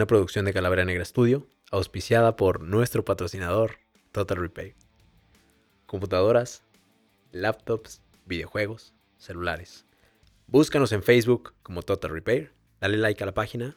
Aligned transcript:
una 0.00 0.06
producción 0.06 0.46
de 0.46 0.54
Calavera 0.54 0.86
Negra 0.86 1.04
Studio, 1.04 1.46
auspiciada 1.70 2.34
por 2.34 2.62
nuestro 2.62 3.04
patrocinador, 3.04 3.80
Total 4.12 4.38
Repair. 4.38 4.74
Computadoras, 5.84 6.62
laptops, 7.32 8.00
videojuegos, 8.24 8.94
celulares. 9.18 9.84
Búscanos 10.46 10.92
en 10.92 11.02
Facebook 11.02 11.52
como 11.62 11.82
Total 11.82 12.10
Repair, 12.10 12.50
dale 12.80 12.96
like 12.96 13.22
a 13.22 13.26
la 13.26 13.34
página 13.34 13.76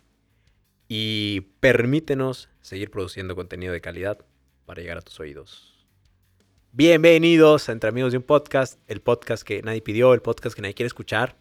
y 0.88 1.42
permítenos 1.60 2.48
seguir 2.62 2.90
produciendo 2.90 3.36
contenido 3.36 3.74
de 3.74 3.82
calidad 3.82 4.26
para 4.66 4.82
llegar 4.82 5.00
a 5.00 5.02
tus 5.02 5.20
oídos. 5.20 5.86
Bienvenidos 6.72 7.68
a 7.68 7.74
Entre 7.74 7.90
Amigos 7.90 8.14
de 8.14 8.20
un 8.20 8.24
Podcast, 8.24 8.80
el 8.88 9.02
podcast 9.02 9.44
que 9.44 9.62
nadie 9.62 9.82
pidió, 9.82 10.14
el 10.14 10.22
podcast 10.22 10.56
que 10.56 10.62
nadie 10.62 10.74
quiere 10.74 10.88
escuchar. 10.88 11.36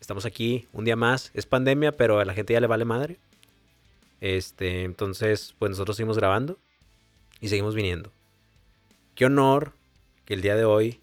Estamos 0.00 0.26
aquí 0.26 0.66
un 0.72 0.84
día 0.84 0.96
más. 0.96 1.30
Es 1.32 1.46
pandemia, 1.46 1.92
pero 1.92 2.18
a 2.18 2.24
la 2.24 2.34
gente 2.34 2.54
ya 2.54 2.60
le 2.60 2.66
vale 2.66 2.84
madre. 2.84 3.20
Este, 4.20 4.84
entonces, 4.84 5.54
pues 5.58 5.70
nosotros 5.70 5.96
seguimos 5.96 6.16
grabando 6.16 6.58
y 7.40 7.48
seguimos 7.48 7.74
viniendo. 7.74 8.12
Qué 9.14 9.26
honor 9.26 9.72
que 10.24 10.34
el 10.34 10.42
día 10.42 10.56
de 10.56 10.64
hoy 10.64 11.00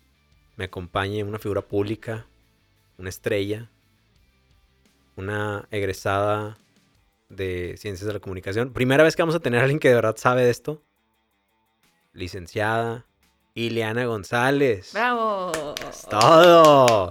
me 0.55 0.65
acompañe 0.65 1.23
una 1.23 1.39
figura 1.39 1.61
pública, 1.61 2.25
una 2.97 3.09
estrella, 3.09 3.69
una 5.15 5.67
egresada 5.71 6.57
de 7.29 7.75
Ciencias 7.77 8.07
de 8.07 8.13
la 8.13 8.19
Comunicación. 8.19 8.73
Primera 8.73 9.03
vez 9.03 9.15
que 9.15 9.21
vamos 9.21 9.35
a 9.35 9.39
tener 9.39 9.59
a 9.59 9.63
alguien 9.63 9.79
que 9.79 9.89
de 9.89 9.95
verdad 9.95 10.15
sabe 10.17 10.43
de 10.43 10.51
esto. 10.51 10.81
Licenciada 12.13 13.05
Ileana 13.55 14.05
González. 14.05 14.91
¡Bravo! 14.93 15.51
Es 15.89 16.07
todo. 16.09 17.09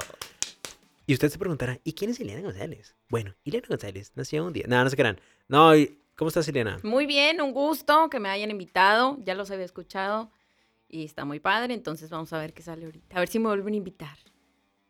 Y 1.07 1.15
usted 1.15 1.29
se 1.29 1.39
preguntará, 1.39 1.81
¿y 1.85 1.93
quién 1.95 2.11
es 2.11 2.21
Ileana 2.21 2.43
González? 2.43 2.95
Bueno, 3.09 3.35
Ileana 3.45 3.67
González 3.69 4.13
nació 4.15 4.45
un 4.45 4.53
día. 4.53 4.65
No, 4.69 4.83
no 4.83 4.91
se 4.91 4.97
crean. 4.97 5.21
No, 5.53 5.77
y- 5.77 5.99
¿cómo 6.17 6.29
estás, 6.29 6.49
Ileana? 6.49 6.79
Muy 6.83 7.05
bien, 7.05 7.43
un 7.43 7.53
gusto 7.53 8.09
que 8.11 8.19
me 8.19 8.31
hayan 8.31 8.51
invitado. 8.51 9.19
Ya 9.21 9.35
los 9.35 9.51
había 9.51 9.67
escuchado 9.67 10.31
y 10.89 11.05
está 11.05 11.27
muy 11.27 11.41
padre. 11.41 11.75
Entonces 11.75 12.09
vamos 12.09 12.33
a 12.33 12.39
ver 12.39 12.55
qué 12.55 12.63
sale 12.63 12.87
ahorita. 12.87 13.17
A 13.17 13.21
ver 13.21 13.29
si 13.29 13.39
me 13.39 13.49
vuelven 13.49 13.75
a 13.75 13.77
invitar. 13.77 14.17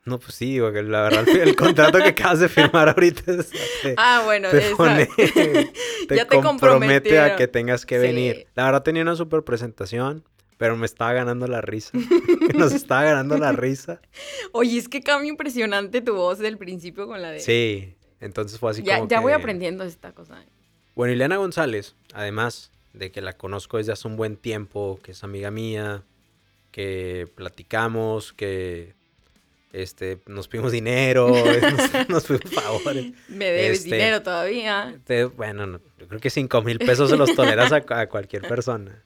No, 0.05 0.21
pues 0.21 0.37
sí, 0.37 0.47
digo 0.53 0.71
que 0.73 0.83
la 0.85 1.03
verdad, 1.03 1.29
el 1.29 1.57
contrato 1.57 1.99
que 1.99 2.09
acabas 2.11 2.39
de 2.39 2.49
firmar 2.49 2.89
ahorita 2.91 3.33
es- 3.33 3.51
te, 3.83 3.95
Ah, 3.97 4.23
bueno, 4.25 4.51
te 4.51 4.75
pone, 4.77 5.07
te 6.09 6.17
Ya 6.17 6.27
te 6.27 6.41
compromete 6.41 7.19
a 7.19 7.35
que 7.35 7.49
tengas 7.49 7.85
que 7.85 7.97
Sí. 7.97 8.03
venir. 8.03 8.47
La 8.55 8.65
verdad 8.67 8.85
tenía 8.85 9.03
una 9.03 9.17
super 9.17 9.43
presentación, 9.43 10.25
pero 10.59 10.77
me 10.77 10.87
estaba 10.87 11.13
ganando 11.13 11.49
la 11.49 11.61
risa. 11.61 11.91
Nos 12.57 12.73
estaba 12.73 13.03
ganando 13.03 13.37
la 13.37 13.51
risa. 13.51 14.01
Oye, 14.53 14.79
es 14.79 14.89
que 14.89 15.01
cambia 15.03 15.29
impresionante 15.29 16.01
tu 16.03 16.15
voz 16.15 16.39
del 16.39 16.57
principio 16.59 17.07
con 17.09 17.21
la 17.21 17.31
de. 17.33 17.41
Sí, 17.41 17.97
entonces 18.23 18.59
fue 18.59 18.71
así 18.71 18.83
ya, 18.83 18.97
como 18.97 19.09
ya 19.09 19.21
voy 19.21 19.33
que- 19.33 19.37
aprendiendo 19.37 19.85
esta 19.85 20.13
cosa. 20.13 20.43
Bueno, 20.95 21.13
Ileana 21.13 21.37
González, 21.37 21.95
además 22.15 22.71
de 22.95 23.11
que 23.11 23.21
la 23.23 23.35
conozco 23.37 23.79
desde 23.79 23.93
hace 23.93 24.07
un 24.09 24.17
buen 24.17 24.37
tiempo, 24.37 24.99
que 25.03 25.13
es 25.13 25.23
amiga 25.25 25.51
mía, 25.51 26.03
que 26.71 27.29
platicamos, 27.35 28.33
que 28.33 28.95
este, 29.73 30.19
nos 30.27 30.49
pedimos 30.49 30.73
dinero, 30.73 31.29
nos, 31.63 32.09
nos 32.09 32.25
pedimos 32.25 32.51
favores. 32.55 33.13
Me 33.29 33.47
debes 33.47 33.79
Este- 33.79 33.97
dinero 33.97 34.23
todavía. 34.23 34.99
Te- 35.05 35.25
bueno, 35.25 35.67
no, 35.67 35.81
yo 35.99 36.09
creo 36.09 36.21
que 36.21 36.29
5 36.31 36.61
mil 36.63 36.79
pesos 36.79 37.09
se 37.11 37.17
los 37.17 37.35
toleras 37.35 37.73
a, 37.73 37.83
a 38.01 38.09
cualquier 38.09 38.43
persona. 38.47 39.03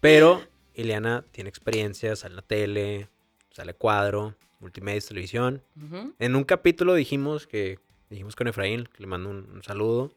Pero 0.00 0.42
Ileana 0.74 1.24
tiene 1.32 1.48
experiencia, 1.48 2.14
sale 2.16 2.32
en 2.32 2.36
la 2.36 2.42
tele, 2.42 3.08
sale 3.52 3.72
cuadro, 3.72 4.34
multimedia, 4.60 5.00
televisión. 5.00 5.62
Ujú. 5.82 6.12
En 6.18 6.36
un 6.36 6.44
capítulo 6.44 6.94
dijimos 6.94 7.46
que, 7.46 7.78
dijimos 8.12 8.36
con 8.36 8.46
Efraín, 8.46 8.84
que 8.92 9.00
le 9.02 9.06
mando 9.06 9.30
un, 9.30 9.50
un 9.50 9.62
saludo. 9.62 10.12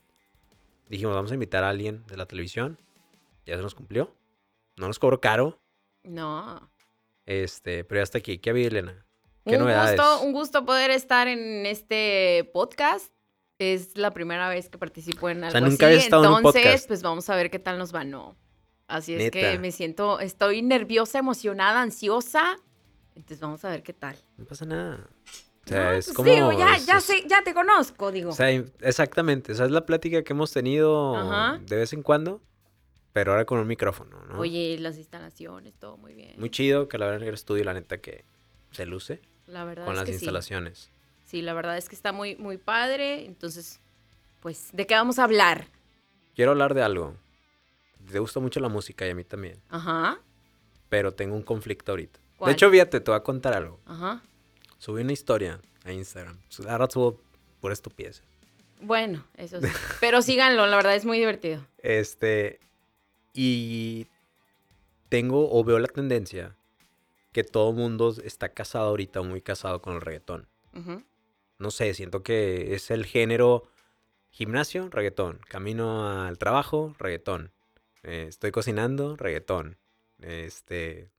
Dijimos, 0.90 1.16
vamos 1.16 1.32
a 1.32 1.34
invitar 1.34 1.64
a 1.64 1.70
alguien 1.70 2.06
de 2.08 2.18
la 2.18 2.26
televisión. 2.28 2.78
Ya 3.46 3.56
se 3.56 3.62
nos 3.64 3.74
cumplió. 3.74 4.14
No 4.78 4.88
nos 4.88 5.00
cobró 5.00 5.20
caro. 5.22 5.60
No. 6.04 6.70
Este, 7.26 7.84
pero 7.84 8.00
ya 8.00 8.04
está 8.04 8.18
aquí. 8.20 8.38
¿Qué 8.38 8.50
había, 8.52 8.68
Elena? 8.68 9.06
¿Qué 9.46 9.54
un 9.56 9.60
novedades? 9.64 10.00
gusto, 10.00 10.22
un 10.22 10.34
gusto 10.34 10.66
poder 10.66 10.92
estar 10.92 11.28
en 11.28 11.66
este 11.66 12.50
podcast. 12.54 13.14
Es 13.58 13.98
la 13.98 14.12
primera 14.12 14.50
vez 14.50 14.70
que 14.70 14.78
participo 14.78 15.30
en 15.30 15.44
algo 15.44 15.52
sea, 15.58 15.62
nunca 15.62 15.88
así. 15.88 15.96
estado 15.96 16.26
en 16.26 16.32
un 16.32 16.38
Entonces, 16.38 16.64
podcast. 16.64 16.88
pues 16.88 17.02
vamos 17.04 17.30
a 17.30 17.36
ver 17.36 17.50
qué 17.50 17.60
tal 17.60 17.78
nos 17.78 17.96
va, 17.96 18.04
¿no? 18.04 18.36
Así 18.88 19.14
es 19.14 19.20
Neta. 19.20 19.40
que 19.40 19.58
me 19.60 19.72
siento, 19.72 20.20
estoy 20.20 20.62
nerviosa, 20.62 21.18
emocionada, 21.20 21.82
ansiosa. 21.82 22.58
Entonces 23.16 23.40
vamos 23.40 23.64
a 23.64 23.70
ver 23.70 23.82
qué 23.82 23.94
tal. 23.94 24.18
No 24.38 24.46
pasa 24.46 24.66
nada. 24.66 25.10
O 25.66 25.70
sea, 25.70 25.84
No, 25.86 25.92
es 25.94 26.06
pues 26.06 26.16
como... 26.18 26.32
digo, 26.32 26.52
ya, 26.52 26.76
es- 26.76 26.86
ya 26.86 26.98
es- 26.98 27.04
sé, 27.06 27.24
ya 27.28 27.44
te 27.44 27.54
conozco, 27.54 28.12
digo. 28.12 28.30
O 28.32 28.34
sea, 28.36 28.50
exactamente. 28.52 29.52
O 29.52 29.56
sea, 29.56 29.66
es 29.66 29.72
la 29.72 29.86
plática 29.86 30.24
que 30.24 30.34
hemos 30.34 30.52
tenido 30.52 31.16
Ajá. 31.16 31.60
de 31.60 31.76
vez 31.78 31.94
en 31.94 32.04
cuando. 32.04 32.42
Pero 33.14 33.32
ahora 33.32 33.46
con 33.46 33.60
un 33.60 33.68
micrófono, 33.68 34.26
¿no? 34.26 34.38
Oye, 34.40 34.78
las 34.78 34.98
instalaciones, 34.98 35.74
todo 35.80 35.96
muy 35.96 36.14
bien. 36.14 36.34
Muy 36.38 36.50
chido 36.50 36.90
que 36.90 36.98
la 36.98 37.06
verdad 37.06 37.26
el 37.30 37.34
estudio, 37.34 37.64
la 37.64 37.74
neta, 37.74 37.98
que 38.00 38.26
se 38.72 38.86
luce 38.86 39.22
la 39.48 39.64
verdad 39.64 39.86
con 39.86 39.94
es 39.94 40.00
las 40.00 40.06
que 40.06 40.12
sí. 40.12 40.16
instalaciones. 40.18 40.90
Sí, 41.24 41.42
la 41.42 41.54
verdad 41.54 41.78
es 41.78 41.88
que 41.88 41.96
está 41.96 42.12
muy, 42.12 42.36
muy 42.36 42.58
padre. 42.58 43.26
Entonces, 43.26 43.80
pues, 44.42 44.68
¿de 44.74 44.86
qué 44.86 44.96
vamos 44.96 45.18
a 45.18 45.24
hablar? 45.24 45.68
Quiero 46.36 46.52
hablar 46.52 46.74
de 46.74 46.84
algo. 46.84 47.16
Te 48.12 48.20
gusta 48.20 48.42
mucho 48.42 48.60
la 48.60 48.68
música 48.68 49.08
y 49.08 49.12
a 49.12 49.16
mí 49.16 49.24
también. 49.24 49.62
Ajá, 49.70 50.20
pero 50.90 51.14
tengo 51.14 51.36
un 51.36 51.42
conflicto 51.44 51.94
ahorita. 51.94 52.20
¿Cuál? 52.38 52.50
De 52.50 52.54
hecho, 52.54 52.70
fíjate, 52.70 53.00
te 53.00 53.12
voy 53.12 53.18
a 53.18 53.24
contar 53.24 53.54
algo. 53.54 53.80
ajá. 53.86 54.22
Subí 54.78 55.02
una 55.02 55.14
historia 55.14 55.60
a 55.84 55.92
Instagram. 55.92 56.38
Su- 56.50 56.68
Ahora 56.70 56.88
subo 56.90 57.20
por 57.62 57.72
estupidez. 57.72 58.22
Bueno, 58.82 59.26
eso 59.38 59.62
sí. 59.62 59.68
Pero 60.02 60.22
síganlo, 60.22 60.68
la 60.68 60.76
verdad 60.76 60.96
es 60.96 61.06
muy 61.06 61.18
divertido. 61.18 61.66
Este. 61.80 62.60
Y 63.34 64.08
tengo 65.10 65.52
o 65.52 65.64
veo 65.64 65.80
la 65.80 65.88
tendencia 65.88 66.56
que 67.32 67.44
todo 67.44 67.74
mundo 67.74 68.16
está 68.24 68.50
casado 68.50 68.88
ahorita, 68.90 69.22
muy 69.22 69.42
casado 69.42 69.82
con 69.82 69.96
el 69.96 70.02
reggaetón. 70.02 70.48
No 71.58 71.72
sé, 71.72 71.94
siento 71.94 72.22
que 72.24 72.76
es 72.76 72.92
el 72.92 73.06
género 73.06 73.64
gimnasio, 74.32 74.90
reggaetón. 74.90 75.40
Camino 75.48 76.24
al 76.26 76.38
trabajo, 76.38 76.94
reggaetón. 77.00 77.52
Eh, 78.04 78.26
estoy 78.30 78.52
cocinando, 78.52 79.16
reggaetón. 79.16 79.78
Este. 80.22 81.10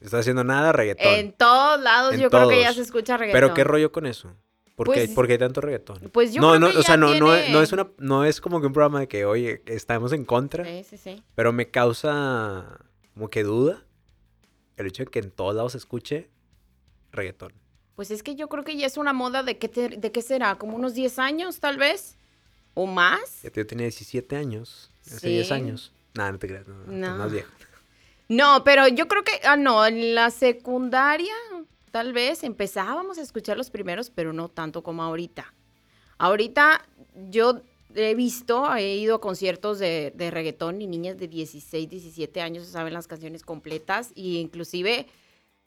Estoy 0.00 0.20
haciendo 0.20 0.44
nada, 0.44 0.72
reggaetón. 0.72 1.12
En 1.14 1.32
todos 1.32 1.80
lados 1.80 2.14
En 2.14 2.20
yo 2.20 2.30
creo 2.30 2.48
que 2.48 2.60
ya 2.60 2.72
se 2.72 2.82
escucha 2.82 3.16
reggaetón. 3.16 3.40
Pero 3.40 3.54
qué 3.54 3.64
rollo 3.64 3.90
con 3.92 4.06
eso. 4.06 4.32
¿Por, 4.76 4.86
qué, 4.86 5.00
Pues- 5.06 5.10
por 5.10 5.26
qué 5.26 5.32
hay 5.32 5.38
tanto 5.40 5.60
reggaetón? 5.60 5.98
Pues 6.12 6.32
yo 6.32 6.40
no, 6.40 6.50
creo 6.50 6.60
no, 6.60 6.70
que 6.70 6.78
o 6.78 6.82
sea, 6.82 6.94
ya 6.94 6.96
no, 6.98 7.06
no, 7.14 7.32
tiene- 7.34 7.50
no 7.52 7.62
es 7.62 7.72
una, 7.72 7.88
no 7.98 8.24
es 8.24 8.40
como 8.40 8.60
que 8.60 8.68
un 8.68 8.72
programa 8.72 9.00
de 9.00 9.08
que, 9.08 9.24
oye, 9.24 9.60
estamos 9.66 10.12
en 10.12 10.24
contra, 10.24 10.64
Sí, 10.64 10.84
sí, 10.88 10.96
sí. 10.96 11.22
pero 11.34 11.52
me 11.52 11.68
causa 11.70 12.78
como 13.14 13.28
que 13.28 13.42
duda 13.42 13.82
el 14.76 14.86
hecho 14.86 15.04
de 15.04 15.10
que 15.10 15.18
en 15.18 15.32
todos 15.32 15.56
lados 15.56 15.72
se 15.72 15.78
escuche 15.78 16.30
reggaetón. 17.10 17.52
Pues 17.96 18.12
es 18.12 18.22
que 18.22 18.36
yo 18.36 18.48
creo 18.48 18.62
que 18.62 18.76
ya 18.76 18.86
es 18.86 18.96
una 18.96 19.12
moda 19.12 19.42
de 19.42 19.58
qué, 19.58 19.68
te- 19.68 19.88
de 19.96 20.12
qué 20.12 20.22
será, 20.22 20.54
como 20.54 20.76
unos 20.76 20.94
10 20.94 21.18
años 21.18 21.58
tal 21.58 21.76
vez, 21.78 22.16
o 22.74 22.86
más. 22.86 23.42
Yo 23.42 23.66
tenía 23.66 23.86
17 23.86 24.36
años, 24.36 24.92
hace 25.04 25.18
Sí. 25.18 25.28
10 25.30 25.50
años. 25.50 25.92
Nada, 26.14 26.30
no 26.30 26.38
te 26.38 26.46
creas, 26.46 26.68
no, 26.68 26.74
no, 26.86 26.92
No. 26.92 27.16
más 27.18 27.32
viejo. 27.32 27.50
No, 28.28 28.62
pero 28.62 28.86
yo 28.88 29.08
creo 29.08 29.24
que, 29.24 29.40
ah, 29.44 29.56
no, 29.56 29.86
en 29.86 30.14
la 30.14 30.30
secundaria 30.30 31.34
tal 31.90 32.12
vez 32.12 32.44
empezábamos 32.44 33.16
a 33.16 33.22
escuchar 33.22 33.56
los 33.56 33.70
primeros, 33.70 34.10
pero 34.10 34.34
no 34.34 34.50
tanto 34.50 34.82
como 34.82 35.02
ahorita. 35.02 35.54
Ahorita 36.18 36.86
yo 37.30 37.62
he 37.94 38.14
visto, 38.14 38.74
he 38.74 38.96
ido 38.96 39.16
a 39.16 39.20
conciertos 39.20 39.78
de, 39.78 40.12
de 40.14 40.30
reggaetón 40.30 40.82
y 40.82 40.86
niñas 40.86 41.16
de 41.16 41.26
16, 41.26 41.88
17 41.88 42.42
años 42.42 42.66
saben 42.66 42.92
las 42.92 43.08
canciones 43.08 43.42
completas 43.44 44.12
y 44.14 44.38
inclusive, 44.38 45.06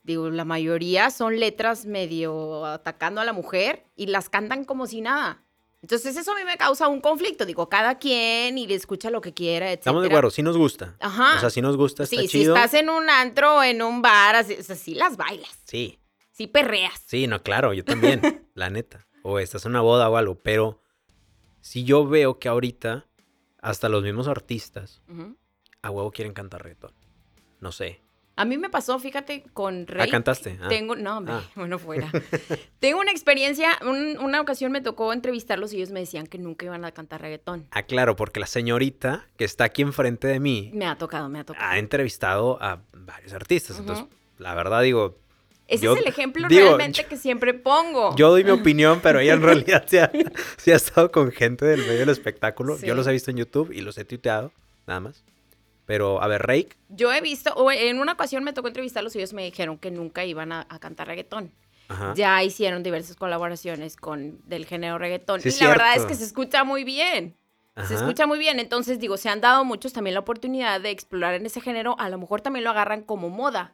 digo, 0.04 0.30
la 0.30 0.46
mayoría 0.46 1.10
son 1.10 1.40
letras 1.40 1.88
medio 1.88 2.66
atacando 2.66 3.22
a 3.22 3.26
la 3.26 3.34
mujer 3.34 3.86
y 3.96 4.06
las 4.06 4.30
cantan 4.30 4.66
como 4.66 4.86
si 4.86 5.02
nada. 5.02 5.44
Entonces 5.82 6.16
eso 6.16 6.32
a 6.32 6.36
mí 6.36 6.42
me 6.46 6.58
causa 6.58 6.88
un 6.88 7.02
conflicto, 7.02 7.46
digo, 7.46 7.68
cada 7.68 7.98
quien 7.98 8.58
y 8.58 8.68
le 8.68 8.76
escucha 8.76 9.10
lo 9.10 9.20
que 9.22 9.34
quiera, 9.34 9.72
etc. 9.72 9.80
Estamos 9.80 10.02
de 10.04 10.10
acuerdo, 10.10 10.30
sí 10.30 10.44
nos 10.44 10.56
gusta. 10.58 10.96
Ajá. 11.00 11.38
O 11.38 11.40
sea, 11.40 11.50
sí 11.50 11.62
nos 11.62 11.76
gusta, 11.76 12.04
está 12.04 12.16
Sí, 12.16 12.22
si 12.24 12.40
chido. 12.40 12.56
estás 12.56 12.74
en 12.76 12.90
un 12.90 13.10
antro 13.10 13.58
o 13.58 13.64
en 13.64 13.82
un 13.82 14.02
bar, 14.02 14.36
así, 14.36 14.54
o 14.60 14.64
sea, 14.64 14.76
sí 14.76 14.94
las 14.94 15.18
bailas, 15.18 15.58
Sí, 15.66 16.00
sí 16.32 16.46
perreas. 16.48 17.02
sí, 17.08 17.26
no, 17.28 17.42
claro, 17.42 17.74
yo 17.74 17.84
también, 17.84 18.48
la 18.54 18.70
neta. 18.70 19.08
O 19.24 19.40
estás 19.40 19.66
en 19.66 19.72
una 19.72 19.82
boda 19.82 20.08
o 20.10 20.18
algo, 20.18 20.36
pero 20.42 20.82
si 21.62 21.84
yo 21.84 22.08
veo 22.08 22.38
que 22.40 22.48
ahorita 22.50 23.08
hasta 23.62 23.90
los 23.90 24.04
mismos 24.04 24.28
artistas 24.28 25.02
a 25.82 25.90
huevo 25.92 26.12
quieren 26.12 26.34
cantar 26.34 26.64
reggaetón. 26.64 26.94
No 27.60 27.72
sé. 27.72 28.02
A 28.42 28.46
mí 28.46 28.58
me 28.58 28.70
pasó, 28.72 28.98
fíjate, 28.98 29.44
con 29.54 29.86
Rey. 29.86 30.10
cantaste? 30.10 30.58
Ah. 30.62 30.68
Tengo, 30.68 30.96
no, 30.96 31.18
hombre, 31.18 31.36
Ah. 31.36 31.44
bueno, 31.56 31.78
fuera. 31.78 32.10
Tengo 32.80 33.00
una 33.00 33.12
experiencia, 33.12 33.78
un- 33.84 34.18
una 34.20 34.42
ocasión 34.42 34.72
me 34.72 34.82
tocó 34.82 35.14
entrevistarlos 35.14 35.74
y 35.74 35.78
ellos 35.78 35.92
me 35.92 36.00
decían 36.00 36.26
que 36.26 36.40
nunca 36.40 36.66
iban 36.66 36.84
a 36.84 36.92
cantar 36.92 37.22
reggaetón. 37.22 37.68
Ah, 37.72 37.84
claro, 37.84 38.16
porque 38.16 38.40
la 38.40 38.48
señorita 38.48 39.28
que 39.38 39.46
está 39.46 39.66
aquí 39.66 39.84
enfrente 39.84 40.28
de 40.28 40.40
mí 40.40 40.72
Me 40.74 40.88
ha 40.88 40.98
tocado, 40.98 41.30
me 41.30 41.40
ha 41.40 41.44
tocado. 41.44 41.66
ha 41.66 41.78
entrevistado 41.78 42.58
a 42.62 42.82
varios 42.94 43.34
artistas. 43.34 43.78
Entonces, 43.78 44.06
la 44.40 44.56
verdad 44.56 44.82
digo, 44.82 45.18
Ese 45.68 45.86
Yo 45.86 45.94
es 45.96 46.02
el 46.02 46.08
ejemplo 46.08 46.48
digo, 46.50 46.76
realmente 46.76 47.06
que 47.06 47.16
siempre 47.18 47.54
pongo. 47.54 48.14
Yo 48.18 48.30
doy 48.32 48.44
mi 48.44 48.50
opinión, 48.52 49.00
pero 49.02 49.20
ella 49.20 49.34
en 49.34 49.42
realidad 49.42 49.86
sí 49.88 49.98
ha, 50.72 50.76
estado 50.76 51.12
con 51.12 51.32
gente 51.32 51.64
del 51.66 51.82
medio 51.82 52.00
del 52.00 52.10
espectáculo. 52.10 52.78
Sí. 52.78 52.88
Yo 52.88 52.96
los 52.96 53.06
he 53.08 53.12
visto 53.12 53.32
en 53.32 53.38
YouTube 53.38 53.72
y 53.72 53.80
los 53.82 53.98
he 53.98 54.04
tuiteado, 54.04 54.52
nada 54.88 55.00
más. 55.00 55.24
Pero, 55.92 56.24
a 56.24 56.28
ver, 56.28 56.42
Rake, 56.44 56.78
Yo 56.88 57.12
he 57.12 57.20
visto, 57.20 57.54
o 57.54 57.70
en 57.70 58.00
una 58.00 58.14
ocasión 58.14 58.46
me 58.46 58.54
tocó 58.54 58.70
entrevistarlos 58.70 59.14
y 59.14 59.18
ellos 59.18 59.34
me 59.34 59.44
dijeron 59.44 59.78
que 59.78 59.92
nunca 59.92 60.24
iban 60.24 60.54
a, 60.54 60.66
a 60.70 60.80
cantar 60.80 61.08
reggaetón. 61.08 61.52
ajá. 61.90 62.14
Ya 62.16 62.42
hicieron 62.46 62.82
diversas 62.82 63.18
colaboraciones 63.18 63.98
con 63.98 64.40
del 64.48 64.66
género 64.66 64.98
reggaetón. 65.00 65.42
Sí, 65.42 65.50
y 65.50 65.62
la 65.62 65.68
verdad 65.68 65.98
es 65.98 66.06
que 66.06 66.16
se 66.16 66.24
escucha 66.24 66.64
muy 66.64 66.86
bien. 66.86 67.36
Se 67.86 67.96
escucha 67.96 68.26
muy 68.26 68.40
bien. 68.40 68.62
Entonces, 68.62 69.00
digo, 69.00 69.18
se 69.18 69.28
han 69.28 69.42
dado 69.42 69.66
muchos 69.66 69.92
también 69.92 70.14
la 70.14 70.22
oportunidad 70.22 70.80
de 70.80 70.92
explorar 70.92 71.34
en 71.34 71.46
ese 71.46 71.60
género. 71.60 71.98
A 72.00 72.08
lo 72.08 72.18
mejor 72.18 72.40
también 72.40 72.64
lo 72.64 72.70
agarran 72.70 73.02
como 73.04 73.28
moda. 73.30 73.74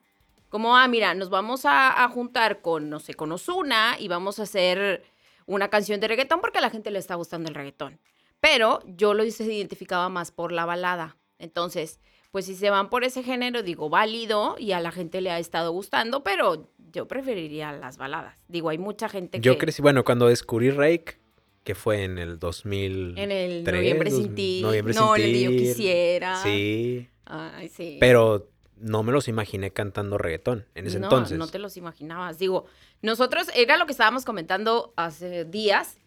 Como, 0.50 0.75
ah, 0.75 0.88
mira, 0.88 1.14
nos 1.14 1.30
vamos 1.30 1.66
a, 1.66 2.04
a 2.04 2.10
juntar 2.10 2.62
con, 2.62 2.90
no 2.90 3.00
sé, 3.00 3.14
con 3.14 3.31
Osuna 3.31 3.96
y 4.00 4.08
vamos 4.08 4.40
a 4.40 4.44
hacer 4.44 5.04
una 5.46 5.68
canción 5.68 6.00
de 6.00 6.08
reggaetón 6.08 6.42
porque 6.42 6.58
a 6.58 6.62
la 6.62 6.72
gente 6.72 6.90
le 6.90 6.98
está 6.98 7.14
gustando 7.14 7.48
el 7.48 7.54
reggaetón. 7.54 8.00
Pero 8.40 8.81
yo 8.88 9.14
lo 9.14 9.24
identificaba 9.24 10.10
más 10.10 10.31
por 10.31 10.52
la 10.52 10.66
balada. 10.66 11.16
Entonces, 11.39 12.00
pues 12.31 12.45
si 12.45 12.56
se 12.56 12.69
van 12.69 12.89
por 12.89 13.04
ese 13.04 13.24
género, 13.24 13.63
digo, 13.63 13.89
válido 13.89 14.56
y 14.60 14.72
a 14.74 14.80
la 14.80 14.92
gente 14.92 15.22
le 15.22 15.31
ha 15.31 15.39
estado 15.39 15.72
gustando, 15.72 16.24
pero 16.24 16.69
yo 16.92 17.07
preferiría 17.07 17.72
las 17.72 17.98
baladas. 17.98 18.36
Digo, 18.48 18.69
hay 18.69 18.78
mucha 18.78 19.10
gente 19.10 19.39
Yo 19.39 19.54
que 19.54 19.60
crecí, 19.60 19.81
bueno, 19.81 20.04
cuando 20.04 20.28
descubrí 20.28 20.69
Rake, 20.72 21.19
que 21.63 21.75
fue 21.75 22.04
en 22.04 22.18
el 22.18 22.39
2000. 22.39 23.18
en 23.18 23.31
el 23.31 23.63
noviembre 23.63 24.10
sin 24.12 24.34
ti, 24.36 24.62
Noviembre 24.62 24.94
no, 24.94 25.16
sin 25.16 25.24
de 25.25 25.42
yo 25.44 25.50
ti. 25.51 25.57
quisiera. 25.57 26.38
Sí, 26.42 27.07
Ay, 27.25 27.69
sí. 27.69 27.98
pero 28.00 28.50
no 28.78 29.04
me 29.04 29.12
los 29.12 29.28
imaginé 29.28 29.72
cantando 29.72 30.18
reggaetón 30.18 30.66
en 30.75 30.88
ese 30.88 31.00
no, 31.00 31.07
entonces. 31.07 31.38
No 31.38 31.48
te 31.48 31.60
los 31.60 31.75
imaginabas. 31.78 32.40
Digo, 32.40 32.66
nosotros, 33.01 33.48
era 33.56 33.75
lo 33.78 33.86
que 33.86 33.92
estábamos 33.92 34.24
comentando 34.24 34.94
hace 34.95 35.44
días, 35.45 35.98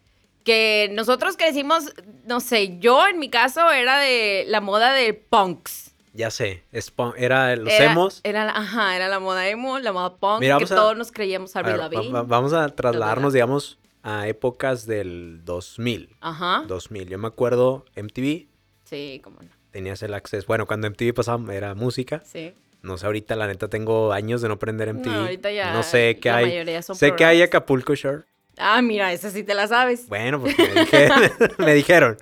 que 0.44 0.88
nosotros 0.92 1.36
crecimos, 1.36 1.92
no 2.24 2.40
sé, 2.40 2.78
yo 2.78 3.06
en 3.06 3.18
mi 3.18 3.28
caso 3.30 3.70
era 3.70 3.98
de 3.98 4.44
la 4.48 4.60
moda 4.60 4.92
de 4.92 5.14
punks. 5.14 5.92
Ya 6.12 6.30
sé, 6.30 6.64
es 6.72 6.92
era 7.16 7.54
los 7.56 7.72
era, 7.72 7.92
emos. 7.92 8.20
Era, 8.24 8.44
la- 8.44 8.52
ajá, 8.52 8.96
era 8.96 9.06
la 9.08 9.20
moda 9.20 9.48
emo, 9.48 9.78
la 9.78 9.92
moda 9.92 10.16
punk, 10.16 10.40
Mira, 10.40 10.58
que 10.58 10.64
a- 10.64 10.66
todos 10.66 10.96
nos 10.96 11.12
creíamos 11.12 11.54
Avril 11.54 11.74
ver, 11.76 11.80
va- 11.80 11.88
Lavigne. 11.88 12.12
va- 12.12 12.22
vamos 12.22 12.52
a 12.52 12.68
trasladarnos, 12.68 13.32
Lavigne. 13.32 13.36
digamos, 13.36 13.78
a 14.02 14.26
épocas 14.26 14.86
del 14.86 15.44
2000. 15.44 16.16
Ajá. 16.20 16.64
2000. 16.66 17.08
Yo 17.08 17.18
me 17.18 17.28
acuerdo, 17.28 17.84
MTV, 17.94 18.48
Sí, 18.84 19.20
cómo 19.22 19.40
no. 19.40 19.48
tenías 19.70 20.02
el 20.02 20.14
acceso. 20.14 20.46
Bueno, 20.48 20.66
cuando 20.66 20.88
MTV 20.88 21.12
pasaba 21.14 21.54
era 21.54 21.74
música. 21.76 22.22
Sí. 22.24 22.54
No 22.82 22.96
sé, 22.98 23.06
ahorita 23.06 23.36
la 23.36 23.46
neta 23.46 23.68
tengo 23.68 24.10
años 24.12 24.40
de 24.42 24.48
no 24.48 24.58
prender 24.58 24.88
MTV. 24.88 25.12
No, 25.14 25.20
ahorita 25.20 25.52
ya. 25.52 25.72
No 25.74 25.82
sé 25.84 26.18
qué 26.20 26.30
la 26.30 26.36
hay. 26.38 26.46
mayoría 26.46 26.82
son 26.82 26.96
Sé 26.96 27.14
que 27.14 27.24
hay. 27.24 27.42
Acapulco 27.42 27.94
Shore. 27.94 28.22
Ah, 28.60 28.82
mira, 28.82 29.12
esa 29.12 29.30
sí 29.30 29.42
te 29.42 29.54
la 29.54 29.66
sabes. 29.68 30.06
Bueno, 30.08 30.40
pues 30.40 30.56
me, 30.58 30.64
dije- 30.66 31.08
me 31.58 31.74
dijeron. 31.74 32.16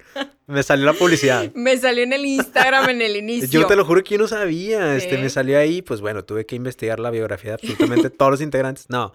Me 0.47 0.63
salió 0.63 0.87
la 0.87 0.95
publicidad. 0.95 1.51
Me 1.55 1.77
salió 1.77 2.05
en 2.05 2.13
el 2.15 2.25
Instagram 2.25 2.89
en 2.89 3.03
el 3.03 3.17
inicio. 3.23 3.49
Yo 3.61 3.67
te 3.67 3.77
lo 3.77 3.85
juro 3.85 4.03
que 4.03 4.15
yo 4.15 4.19
no 4.19 4.29
sabía. 4.29 4.97
Este, 4.97 5.19
me 5.19 5.29
salió 5.29 5.59
ahí, 5.59 5.83
pues 5.83 6.01
bueno, 6.01 6.25
tuve 6.25 6.47
que 6.47 6.57
investigar 6.57 7.01
la 7.01 7.11
biografía 7.11 7.51
de 7.51 7.55
absolutamente 7.55 8.09
todos 8.11 8.31
los 8.31 8.41
integrantes. 8.41 8.87
No. 8.89 9.15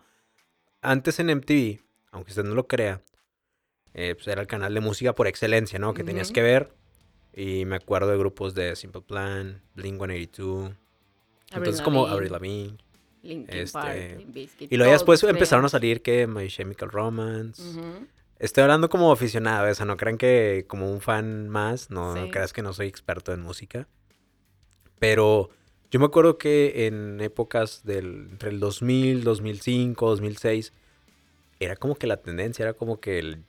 Antes 0.81 1.19
en 1.19 1.27
MTV, 1.35 1.79
aunque 2.11 2.31
usted 2.31 2.43
no 2.43 2.53
lo 2.53 2.67
crea, 2.67 3.01
eh, 3.95 4.13
pues 4.15 4.27
era 4.27 4.41
el 4.41 4.47
canal 4.47 4.73
de 4.73 4.79
música 4.81 5.13
por 5.15 5.25
excelencia, 5.27 5.79
¿no? 5.79 5.93
Que 5.93 6.03
tenías 6.03 6.31
que 6.31 6.41
ver. 6.43 6.73
Y 7.35 7.65
me 7.65 7.77
acuerdo 7.77 8.11
de 8.11 8.17
grupos 8.17 8.53
de 8.53 8.75
Simple 8.75 9.01
Plan, 9.01 9.61
Blink 9.73 9.95
182. 9.97 10.71
Entonces, 11.51 11.81
como 11.81 12.05
Avril 12.05 12.31
Lavigne. 12.31 12.77
Linkin 13.23 13.57
este, 13.57 13.73
Park, 13.79 14.15
Limp 14.19 14.33
Bizkit, 14.33 14.71
Y 14.71 14.77
luego 14.77 14.89
ya 14.91 14.93
después 14.93 15.23
empezaron 15.23 15.65
a 15.65 15.69
salir 15.69 16.01
que 16.01 16.27
My 16.27 16.47
Chemical 16.49 16.89
Romance. 16.91 17.61
Ujú. 17.63 18.07
Estoy 18.37 18.63
hablando 18.63 18.89
como 18.89 19.11
aficionado, 19.11 19.71
o 19.71 19.73
sea, 19.73 19.85
no 19.85 19.95
crean 19.97 20.17
que 20.17 20.65
como 20.67 20.91
un 20.91 20.99
fan 21.01 21.47
más, 21.49 21.89
no, 21.89 22.13
no 22.15 22.25
Sí. 22.25 22.31
creas 22.31 22.51
que 22.53 22.61
no 22.61 22.73
soy 22.73 22.87
experto 22.87 23.31
en 23.33 23.41
música. 23.41 23.87
Pero 24.99 25.49
yo 25.91 25.99
me 25.99 26.05
acuerdo 26.05 26.37
que 26.37 26.87
en 26.87 27.21
épocas 27.21 27.83
del 27.83 28.27
entre 28.31 28.49
el 28.49 28.59
2000, 28.59 29.23
2005, 29.23 30.09
2006 30.09 30.73
era 31.59 31.75
como 31.75 31.95
que 31.95 32.07
la 32.07 32.17
tendencia, 32.17 32.63
era 32.63 32.73
como 32.73 32.99
que 32.99 33.19
el- 33.19 33.43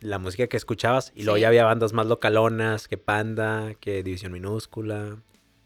la 0.00 0.18
música 0.18 0.46
que 0.46 0.56
escuchabas 0.56 1.12
y 1.14 1.22
luego 1.24 1.36
Sí. 1.36 1.42
ya 1.42 1.48
había 1.48 1.64
bandas 1.64 1.92
más 1.92 2.06
localonas, 2.06 2.88
que 2.88 2.96
Panda, 2.98 3.74
que 3.80 4.02
División 4.02 4.32
Minúscula, 4.32 5.18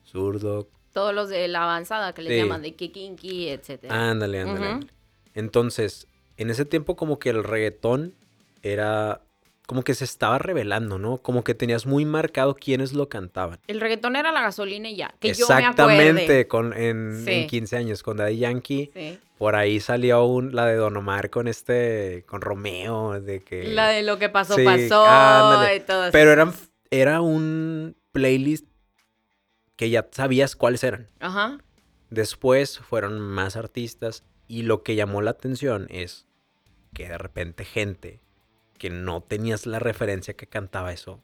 Zurdo, 0.04 0.68
Todos 0.96 1.12
los 1.14 1.28
de 1.28 1.46
la 1.46 1.64
avanzada 1.64 2.14
que 2.14 2.22
Sí. 2.22 2.28
llaman 2.38 2.62
de 2.62 2.72
Kikinki, 2.74 3.50
etcétera. 3.50 4.10
Ándale, 4.10 4.40
ándale. 4.40 4.86
Entonces, 5.34 6.06
en 6.38 6.48
ese 6.48 6.64
tiempo 6.64 6.96
como 6.96 7.18
que 7.18 7.28
el 7.28 7.44
reggaetón 7.44 8.14
era 8.62 9.20
como 9.66 9.82
que 9.82 9.94
se 9.94 10.04
estaba 10.04 10.38
revelando, 10.38 10.98
¿no? 10.98 11.18
Como 11.18 11.44
que 11.44 11.52
tenías 11.54 11.84
muy 11.84 12.04
marcado 12.06 12.54
quiénes 12.54 12.92
lo 12.94 13.08
cantaban. 13.10 13.58
El 13.66 13.80
reggaetón 13.80 14.16
era 14.16 14.32
la 14.32 14.40
gasolina 14.40 14.88
y 14.88 14.96
ya. 14.96 15.12
Que 15.20 15.34
yo 15.34 15.46
me 15.48 15.54
Exactamente, 15.56 16.22
acuerde. 16.22 16.48
con, 16.48 16.72
en, 16.72 17.22
Sí. 17.26 17.30
en 17.32 17.46
15 17.48 17.76
años, 17.76 18.02
con 18.02 18.16
Daddy 18.16 18.38
Yankee. 18.38 18.90
Sí. 18.94 19.18
Por 19.38 19.54
ahí 19.56 19.80
salió 19.80 20.24
un, 20.24 20.54
la 20.54 20.64
de 20.66 20.76
Don 20.76 20.96
Omar 20.96 21.28
con 21.28 21.46
este, 21.48 22.24
con 22.26 22.40
Romeo, 22.40 23.20
de 23.20 23.40
que... 23.42 23.64
La 23.64 23.88
de 23.88 24.02
lo 24.02 24.18
que 24.18 24.28
pasó, 24.30 24.54
Sí, 24.54 24.64
pasó 24.64 25.04
ándale. 25.04 25.76
y 25.76 25.80
todo 25.80 26.10
Pero 26.12 26.30
eran, 26.32 26.52
era 26.90 27.20
un 27.20 27.96
playlist 28.12 28.64
que 29.76 29.90
ya 29.90 30.08
sabías 30.10 30.56
cuáles 30.56 30.82
eran. 30.84 31.08
Ajá. 31.20 31.58
Después 32.10 32.78
fueron 32.78 33.20
más 33.20 33.56
artistas 33.56 34.24
y 34.48 34.62
lo 34.62 34.82
que 34.82 34.94
llamó 34.94 35.22
la 35.22 35.32
atención 35.32 35.86
es 35.90 36.26
que 36.94 37.08
de 37.08 37.18
repente 37.18 37.64
gente 37.64 38.20
que 38.78 38.90
no 38.90 39.22
tenías 39.22 39.66
la 39.66 39.78
referencia 39.78 40.34
que 40.34 40.46
cantaba 40.46 40.92
eso, 40.92 41.20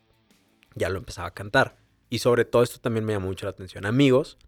ya 0.75 0.89
lo 0.89 0.99
empezaba 0.99 1.29
a 1.29 1.35
cantar. 1.35 1.77
Y 2.11 2.19
sobre 2.19 2.45
todo 2.45 2.63
esto 2.63 2.79
también 2.81 3.05
me 3.05 3.13
llamó 3.13 3.29
mucho 3.29 3.47
la 3.47 3.51
atención. 3.51 3.87
Amigos 3.87 4.39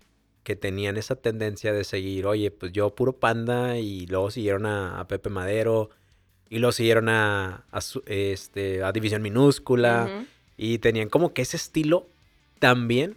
que 0.43 0.57
tenían 0.57 0.97
esa 0.99 1.17
tendencia 1.17 1.73
de 1.73 1.85
seguir, 1.85 2.27
oye, 2.27 2.51
pues 2.51 2.73
yo 2.73 2.95
puro 2.95 3.15
panda 3.15 3.79
y 3.79 4.07
luego 4.07 4.31
siguieron 4.31 4.67
a, 4.67 5.01
a 5.01 5.09
Pepe 5.09 5.31
Madero 5.31 5.89
y 6.51 6.59
luego 6.59 6.73
siguieron 6.73 7.09
a, 7.09 7.65
a, 7.71 7.81
su- 7.81 8.03
este, 8.07 8.83
a 8.83 8.93
División 8.93 9.23
Minúscula 9.23 10.27
y 10.59 10.79
tenían 10.79 11.09
como 11.09 11.33
que 11.33 11.41
ese 11.43 11.57
estilo 11.57 12.07
también 12.59 13.17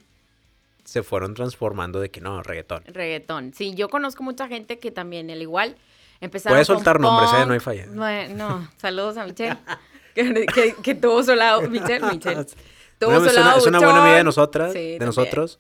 se 0.88 1.04
fueron 1.04 1.34
transformando 1.34 2.00
de 2.00 2.10
que 2.10 2.22
no, 2.22 2.42
reggaetón. 2.42 2.82
Reggaetón. 2.88 3.54
Sí, 3.54 3.74
yo 3.76 3.90
conozco 3.90 4.24
mucha 4.24 4.48
gente 4.48 4.80
que 4.80 4.90
también, 4.90 5.30
al 5.30 5.42
igual, 5.42 5.76
empezaron 6.22 6.54
Puedes 6.56 6.68
con 6.68 6.78
soltar 6.78 7.02
nombres, 7.02 7.30
¿eh? 7.34 7.46
No 7.46 7.52
hay 7.54 7.60
falla. 7.60 7.86
No, 7.88 8.28
no, 8.36 8.72
saludos 8.78 9.18
a 9.18 9.26
Michelle. 9.26 9.58
que, 10.16 10.46
que, 10.46 10.76
que 10.82 10.96
tuvo 10.96 11.22
su 11.24 11.36
lado. 11.36 11.62
Michelle, 11.70 12.06
Michelle. 12.10 12.46
Tuvo 13.00 13.20
su 13.20 13.26
es, 13.28 13.34
una, 13.34 13.46
lado 13.46 13.58
es 13.60 13.66
una 13.68 13.78
buena 13.80 14.02
amiga 14.02 14.16
de 14.18 14.24
nosotras, 14.24 14.74
Sí, 14.74 14.80
de 14.80 14.92
también. 14.98 15.06
nosotros, 15.08 15.60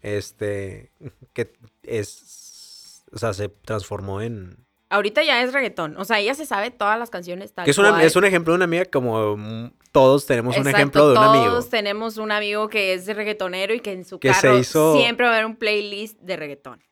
este, 0.00 0.90
que 1.34 1.52
es, 1.82 3.02
o 3.12 3.18
sea, 3.18 3.34
se 3.34 3.48
transformó 3.50 4.22
en... 4.22 4.64
Ahorita 4.88 5.22
ya 5.22 5.42
es 5.42 5.52
reggaetón. 5.52 5.96
O 5.98 6.04
sea, 6.06 6.18
ella 6.18 6.34
se 6.34 6.46
sabe 6.46 6.70
todas 6.70 6.98
las 6.98 7.10
canciones 7.10 7.52
tal 7.52 7.66
Que 7.66 7.72
es, 7.72 7.78
una- 7.78 7.90
cual. 7.90 8.02
es 8.02 8.16
un 8.16 8.24
ejemplo 8.24 8.52
de 8.52 8.56
una 8.56 8.64
amiga 8.64 8.84
como 8.86 9.36
mm, 9.36 9.70
todos 9.98 10.26
tenemos 10.26 10.54
un 10.56 10.60
Exacto, 10.60 10.76
ejemplo 10.78 11.08
de 11.10 11.18
un 11.18 11.24
amigo. 11.24 11.44
Todos 11.46 11.68
tenemos 11.70 12.16
un 12.18 12.30
amigo 12.32 12.68
que 12.68 12.92
es 12.94 13.06
reggaetonero 13.06 13.74
y 13.74 13.80
que 13.80 13.92
en 13.92 14.04
su 14.04 14.18
Que 14.20 14.32
se 14.34 14.40
carro 14.42 14.58
hizo- 14.58 14.96
siempre 14.96 15.26
va 15.26 15.32
a 15.32 15.34
haber 15.34 15.46
un 15.46 15.56
playlist 15.56 16.18
de 16.20 16.36
reggaetón. 16.36 16.82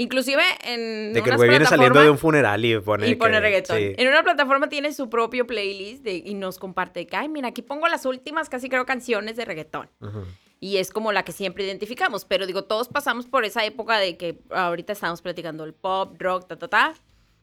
Inclusive 0.00 0.42
en 0.62 1.12
De 1.12 1.22
que 1.24 1.30
el 1.30 1.36
güey 1.36 1.48
viene 1.50 1.66
saliendo 1.66 2.00
de 2.00 2.08
un 2.08 2.18
funeral 2.18 2.64
y 2.64 2.78
pone... 2.78 3.08
y 3.08 3.16
pone 3.16 3.32
que- 3.34 3.40
reggaetón. 3.40 3.76
sí. 3.78 3.94
En 3.96 4.06
una 4.08 4.22
plataforma 4.22 4.68
tiene 4.68 4.92
su 4.92 5.10
propio 5.10 5.44
playlist 5.46 6.04
de- 6.04 6.22
y 6.24 6.34
nos 6.34 6.58
comparte 6.58 7.04
que, 7.06 7.16
ay, 7.16 7.28
mira, 7.28 7.48
aquí 7.48 7.62
pongo 7.62 7.88
las 7.88 8.06
últimas 8.06 8.48
casi 8.48 8.68
creo 8.68 8.86
canciones 8.86 9.34
de 9.36 9.44
reggaetón. 9.44 9.90
Ujú. 10.00 10.24
Y 10.60 10.76
es 10.76 10.90
como 10.92 11.10
la 11.12 11.24
que 11.24 11.32
siempre 11.32 11.64
identificamos. 11.64 12.24
Pero 12.24 12.46
digo, 12.46 12.62
todos 12.64 12.88
pasamos 12.88 13.26
por 13.26 13.44
esa 13.44 13.64
época 13.64 13.98
de 13.98 14.16
que 14.16 14.38
ahorita 14.50 14.92
estamos 14.92 15.20
platicando 15.20 15.64
el 15.64 15.74
pop, 15.74 16.14
rock, 16.20 16.46
ta, 16.46 16.56
ta, 16.56 16.68
ta. 16.68 16.94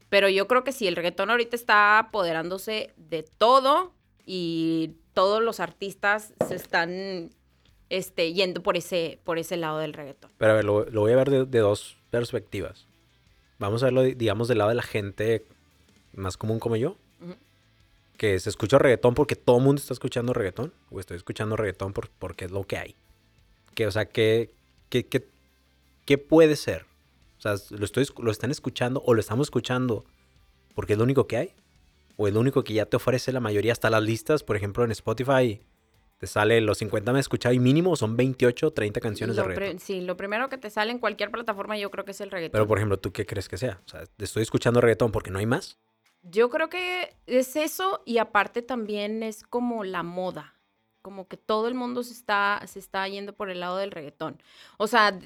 Pero 0.08 0.30
yo 0.30 0.48
creo 0.48 0.64
que 0.64 0.72
sí, 0.72 0.88
el 0.88 0.96
reggaetón 0.96 1.30
ahorita 1.32 1.56
está 1.58 2.00
apoderándose 2.00 2.94
de 2.96 3.24
todo 3.24 3.95
y 4.26 4.94
todos 5.14 5.42
los 5.44 5.60
artistas 5.60 6.34
se 6.48 6.56
están 6.56 7.30
este, 7.90 8.34
yendo 8.34 8.62
por 8.64 8.78
ese, 8.78 9.20
por 9.24 9.38
ese 9.38 9.58
lado 9.58 9.80
del 9.80 9.94
reggaetón. 9.94 10.32
Pero 10.38 10.52
a 10.52 10.56
ver, 10.56 10.66
lo, 10.66 10.86
lo 10.86 11.02
voy 11.02 11.12
a 11.12 11.16
ver 11.18 11.30
de, 11.30 11.46
de 11.46 11.60
dos 11.60 11.98
perspectivas. 12.10 12.88
Vamos 13.60 13.84
a 13.84 13.86
verlo, 13.88 14.02
digamos, 14.04 14.48
del 14.48 14.58
lado 14.58 14.70
de 14.70 14.76
la 14.76 14.82
gente 14.84 15.46
más 16.14 16.36
común 16.38 16.60
como 16.60 16.76
yo. 16.76 16.98
Ujú. 17.22 17.36
Que 18.18 18.40
se 18.40 18.50
escucha 18.50 18.78
reggaetón 18.80 19.14
porque 19.14 19.36
todo 19.36 19.58
el 19.58 19.64
mundo 19.64 19.80
está 19.82 19.94
escuchando 19.94 20.34
reggaetón. 20.34 20.74
O 20.90 21.00
estoy 21.00 21.18
escuchando 21.18 21.56
reggaetón 21.56 21.94
por- 21.94 22.10
porque 22.10 22.46
es 22.46 22.52
lo 22.52 22.64
que 22.66 22.78
hay. 22.78 22.96
Que, 23.74 23.88
o 23.88 23.92
sea, 23.92 24.06
¿qué, 24.06 24.52
qué, 24.90 25.06
qué, 25.06 25.28
qué 26.06 26.18
puede 26.18 26.56
ser? 26.56 26.86
O 27.38 27.42
sea, 27.42 27.56
¿lo, 27.78 27.86
estoy, 27.86 28.08
¿lo 28.18 28.32
están 28.32 28.52
escuchando 28.52 29.02
o 29.06 29.14
lo 29.14 29.20
estamos 29.20 29.48
escuchando 29.48 30.06
porque 30.74 30.94
es 30.94 30.98
lo 30.98 31.04
único 31.04 31.28
que 31.28 31.38
hay? 31.38 31.54
¿O 32.18 32.28
es 32.28 32.34
lo 32.34 32.40
único 32.40 32.64
que 32.64 32.74
ya 32.74 32.86
te 32.86 32.98
ofrece 32.98 33.32
la 33.32 33.40
mayoría? 33.40 33.72
Hasta 33.74 33.90
las 33.90 34.04
listas, 34.04 34.44
por 34.44 34.56
ejemplo, 34.56 34.84
en 34.84 34.92
Spotify, 34.92 35.62
te 36.18 36.28
sale 36.28 36.62
los 36.62 36.78
50 36.78 37.12
me 37.12 37.20
he 37.20 37.22
escuchado 37.22 37.54
y 37.54 37.60
mínimo 37.60 37.96
son 37.96 38.16
28 38.16 38.68
o 38.68 38.72
30 38.72 39.00
canciones 39.02 39.36
de 39.36 39.42
Lo 39.42 39.48
reggaetón. 39.50 39.80
sí, 39.80 40.02
lo 40.02 40.16
primero 40.16 40.48
que 40.48 40.58
te 40.58 40.70
sale 40.70 40.92
en 40.92 41.00
cualquier 41.00 41.30
plataforma 41.30 41.78
yo 41.78 41.92
creo 41.92 42.06
que 42.06 42.12
es 42.12 42.22
el 42.22 42.32
reggaetón. 42.32 42.54
Pero 42.54 42.68
por 42.68 42.78
ejemplo, 42.78 42.98
¿tú 42.98 43.12
qué 43.12 43.26
crees 43.26 43.50
que 43.50 43.58
sea? 43.58 43.82
O 43.86 43.90
sea, 43.90 44.04
estoy 44.18 44.44
escuchando 44.44 44.80
reggaetón 44.80 45.12
porque 45.12 45.30
no 45.30 45.40
hay 45.40 45.46
más. 45.46 45.78
Yo 46.24 46.50
creo 46.50 46.70
que 46.70 47.16
es 47.28 47.56
eso 47.56 48.02
y 48.06 48.18
aparte 48.18 48.62
también 48.62 49.22
es 49.24 49.44
como 49.44 49.84
la 49.84 50.04
moda. 50.04 50.56
Como 51.02 51.28
que 51.28 51.38
todo 51.38 51.68
el 51.68 51.76
mundo 51.76 52.02
se 52.02 52.14
está, 52.14 52.64
se 52.66 52.80
está 52.80 53.08
yendo 53.08 53.34
por 53.34 53.50
el 53.50 53.60
lado 53.60 53.78
del 53.78 53.92
reggaetón. 53.92 54.42
O 54.78 54.88
sea, 54.88 55.20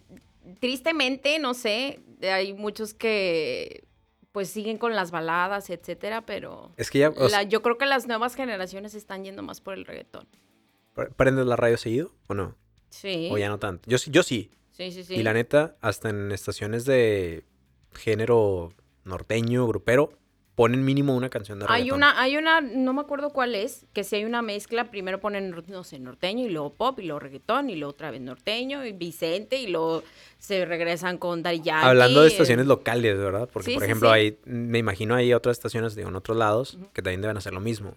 tristemente, 0.60 1.40
no 1.40 1.54
sé, 1.54 2.02
hay 2.22 2.54
muchos 2.54 2.94
que 2.94 3.86
pues 4.32 4.50
siguen 4.50 4.78
con 4.78 4.96
las 4.96 5.12
baladas, 5.12 5.70
etcétera, 5.70 6.26
pero 6.26 6.72
Es 6.78 6.92
que 6.92 7.00
ya 7.00 7.12
sea, 7.12 7.44
yo 7.44 7.62
creo 7.62 7.78
que 7.78 7.86
las 7.86 8.08
nuevas 8.08 8.36
generaciones 8.36 8.94
están 8.94 9.24
yendo 9.24 9.42
más 9.44 9.60
por 9.62 9.74
el 9.74 9.86
reggaetón. 9.86 10.28
pre- 10.94 11.10
¿prendes 11.12 11.46
la 11.46 11.56
radio 11.56 11.78
seguido 11.78 12.12
o 12.28 12.34
no? 12.34 12.56
Sí. 12.90 13.30
O 13.32 13.38
ya 13.38 13.50
no 13.50 13.60
tanto. 13.60 13.90
Yo 13.90 13.98
sí, 13.98 14.12
yo 14.12 14.24
sí. 14.24 14.52
Sí, 14.72 14.92
sí, 14.92 15.04
sí. 15.04 15.16
Y 15.16 15.24
la 15.24 15.34
neta, 15.34 15.76
hasta 15.82 16.10
en 16.10 16.32
estaciones 16.32 16.86
de 16.86 17.44
género 17.94 18.74
norteño, 19.04 19.68
grupero, 19.68 20.14
ponen 20.60 20.84
mínimo 20.84 21.16
una 21.16 21.30
canción 21.30 21.58
de 21.58 21.68
Hay 21.70 21.84
reggaetón. 21.84 21.98
una, 22.00 22.22
hay 22.22 22.36
una, 22.36 22.60
no 22.60 22.92
me 22.92 23.00
acuerdo 23.00 23.30
cuál 23.30 23.56
es, 23.56 23.86
que 23.94 24.04
si 24.04 24.18
hay 24.18 24.26
una 24.26 24.42
mezcla, 24.42 24.92
primero 24.92 25.22
ponen, 25.22 25.56
no 25.68 25.86
sé, 25.86 26.00
norteño 26.00 26.46
y 26.46 26.50
luego 26.50 26.74
pop 26.74 27.00
y 27.00 27.04
luego 27.04 27.22
reggaetón 27.22 27.70
y 27.70 27.78
luego 27.78 27.92
otra 27.92 28.12
vez 28.12 28.20
norteño 28.20 28.86
y 28.86 28.92
Vicente 28.92 29.56
y 29.56 29.68
luego 29.68 30.04
se 30.38 30.66
regresan 30.66 31.18
con 31.18 31.44
Daddy 31.44 31.62
Yankee. 31.62 31.88
Hablando 31.88 32.24
de 32.24 32.28
estaciones 32.28 32.66
locales, 32.68 33.18
¿verdad? 33.18 33.50
Porque, 33.54 33.72
Sí, 33.72 33.74
por 33.76 33.86
ejemplo, 33.86 34.10
sí. 34.10 34.14
hay, 34.16 34.38
me 34.44 34.80
imagino 34.80 35.16
hay 35.16 35.34
otras 35.34 35.56
estaciones 35.56 35.96
digo, 35.96 36.10
en 36.10 36.18
otros 36.18 36.36
lados 36.36 36.78
que 36.92 37.02
también 37.02 37.22
deben 37.22 37.38
hacer 37.38 37.54
lo 37.54 37.62
mismo. 37.62 37.96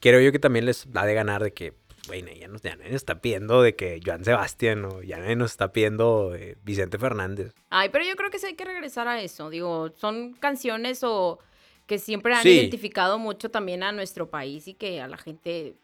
Creo 0.00 0.20
yo 0.20 0.32
que 0.32 0.40
también 0.40 0.66
les 0.66 0.92
da 0.92 1.06
de 1.06 1.14
ganar 1.14 1.40
de 1.44 1.52
que, 1.52 1.72
güey, 2.06 2.38
ya, 2.38 2.48
nos, 2.48 2.62
ya 2.62 2.76
nadie 2.76 2.90
nos 2.92 2.96
está 3.02 3.20
pidiendo 3.20 3.62
de 3.62 3.74
que 3.76 4.00
Joan 4.04 4.24
Sebastián 4.24 4.84
o 4.84 5.02
ya 5.02 5.18
nadie 5.18 5.36
nos 5.36 5.52
está 5.52 5.72
pidiendo 5.72 6.34
eh, 6.34 6.56
Vicente 6.64 6.98
Fernández. 6.98 7.52
Ay, 7.70 7.88
pero 7.90 8.04
yo 8.04 8.16
creo 8.16 8.30
que 8.30 8.38
sí 8.38 8.46
hay 8.46 8.54
que 8.54 8.64
regresar 8.64 9.08
a 9.08 9.20
eso. 9.20 9.50
Digo, 9.50 9.90
son 9.96 10.34
canciones 10.34 11.00
o 11.02 11.38
que 11.86 11.98
siempre 11.98 12.34
han 12.34 12.42
Sí. 12.42 12.50
identificado 12.50 13.18
mucho 13.18 13.50
también 13.50 13.82
a 13.82 13.92
nuestro 13.92 14.30
país 14.30 14.66
y 14.68 14.74
que 14.74 15.00
a 15.00 15.08
la 15.08 15.16
gente 15.18 15.74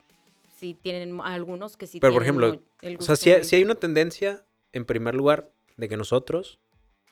sí 0.59 0.75
tienen 0.75 1.21
algunos 1.23 1.77
que 1.77 1.87
sí 1.87 2.01
Pero, 2.01 2.13
por 2.13 2.23
tienen 2.23 2.43
ejemplo, 2.43 2.61
mu- 2.61 2.87
el 2.89 2.97
O 2.97 3.03
sea, 3.03 3.13
gusto 3.15 3.25
si 3.25 3.33
hay, 3.33 3.45
sí 3.45 3.57
hay 3.57 3.65
una 3.65 3.75
tendencia, 3.75 4.45
en 4.73 4.85
primer 4.85 5.15
lugar, 5.15 5.51
de 5.77 5.89
que 5.89 5.97
nosotros, 5.97 6.59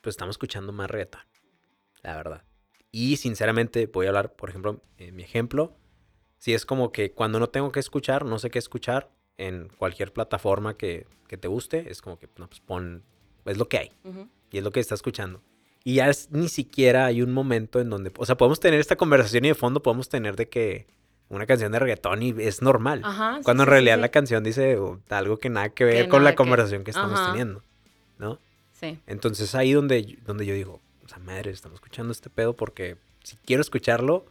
pues 0.03 0.15
estamos 0.15 0.35
escuchando 0.35 0.73
más 0.73 0.91
reggaetón. 0.91 1.23
La 2.03 2.17
verdad. 2.17 2.45
Y 2.91 3.17
sinceramente, 3.17 3.87
voy 3.87 4.07
a 4.07 4.11
hablar, 4.11 4.33
por 4.35 4.49
ejemplo, 4.51 4.81
en 4.97 5.15
mi 5.17 5.23
ejemplo. 5.23 5.75
Si 6.39 6.55
es 6.55 6.65
como 6.65 6.93
que 6.93 7.13
cuando 7.13 7.39
no 7.41 7.49
tengo 7.49 7.73
que 7.73 7.81
escuchar, 7.81 8.25
no 8.25 8.39
sé 8.39 8.51
qué 8.51 8.59
escuchar, 8.59 9.11
en 9.37 9.69
cualquier 9.77 10.13
plataforma 10.13 10.77
que, 10.77 11.07
que 11.29 11.37
te 11.37 11.47
guste, 11.49 11.91
es 11.91 12.01
como 12.03 12.19
que, 12.19 12.29
no, 12.39 12.49
pues 12.49 12.61
pon, 12.61 13.03
es 13.45 13.57
lo 13.59 13.69
que 13.69 13.79
hay. 13.79 13.93
Y 14.51 14.59
es 14.59 14.65
lo 14.65 14.71
que 14.73 14.81
está 14.81 14.95
escuchando. 14.95 15.43
Y 15.85 15.95
ya 15.95 16.09
es- 16.09 16.31
ni 16.31 16.49
siquiera 16.49 17.07
hay 17.07 17.23
un 17.23 17.33
momento 17.33 17.81
en 17.81 17.89
donde, 17.91 18.13
o 18.17 18.27
sea, 18.27 18.37
podemos 18.37 18.59
tener 18.61 18.81
esta 18.81 18.97
conversación 18.97 19.45
y 19.45 19.49
de 19.49 19.55
fondo 19.55 19.83
podemos 19.83 20.09
tener 20.09 20.35
de 20.37 20.49
que 20.49 20.87
una 21.29 21.47
canción 21.47 21.71
de 21.73 21.79
reggaetón 21.79 22.23
y 22.23 22.35
es 22.39 22.63
normal. 22.63 23.03
Ajá, 23.05 23.41
Cuando 23.45 23.63
en 23.63 23.67
sí, 23.67 23.71
sí, 23.71 23.73
realidad 23.73 23.95
sí. 23.97 24.01
la 24.01 24.09
canción 24.09 24.43
dice 24.45 24.77
oh, 24.79 24.99
algo 25.11 25.39
que 25.39 25.51
nada 25.51 25.69
que 25.71 25.85
ver 25.85 26.05
Que 26.05 26.09
con 26.09 26.21
la 26.21 26.31
nada 26.31 26.33
que- 26.33 26.37
conversación 26.37 26.85
que 26.85 26.91
estamos 26.91 27.19
Ajá. 27.21 27.31
teniendo, 27.33 27.63
¿no? 28.19 28.41
Sí. 28.73 28.99
Entonces 29.07 29.55
ahí 29.55 29.73
donde, 29.73 30.19
donde 30.25 30.47
yo 30.47 30.55
digo, 30.55 30.81
o 31.05 31.09
sea, 31.09 31.19
madre, 31.19 31.51
estamos 31.51 31.77
escuchando 31.77 32.13
este 32.13 32.31
pedo 32.31 32.55
porque 32.57 32.97
si 33.23 33.37
quiero 33.37 33.61
escucharlo 33.61 34.25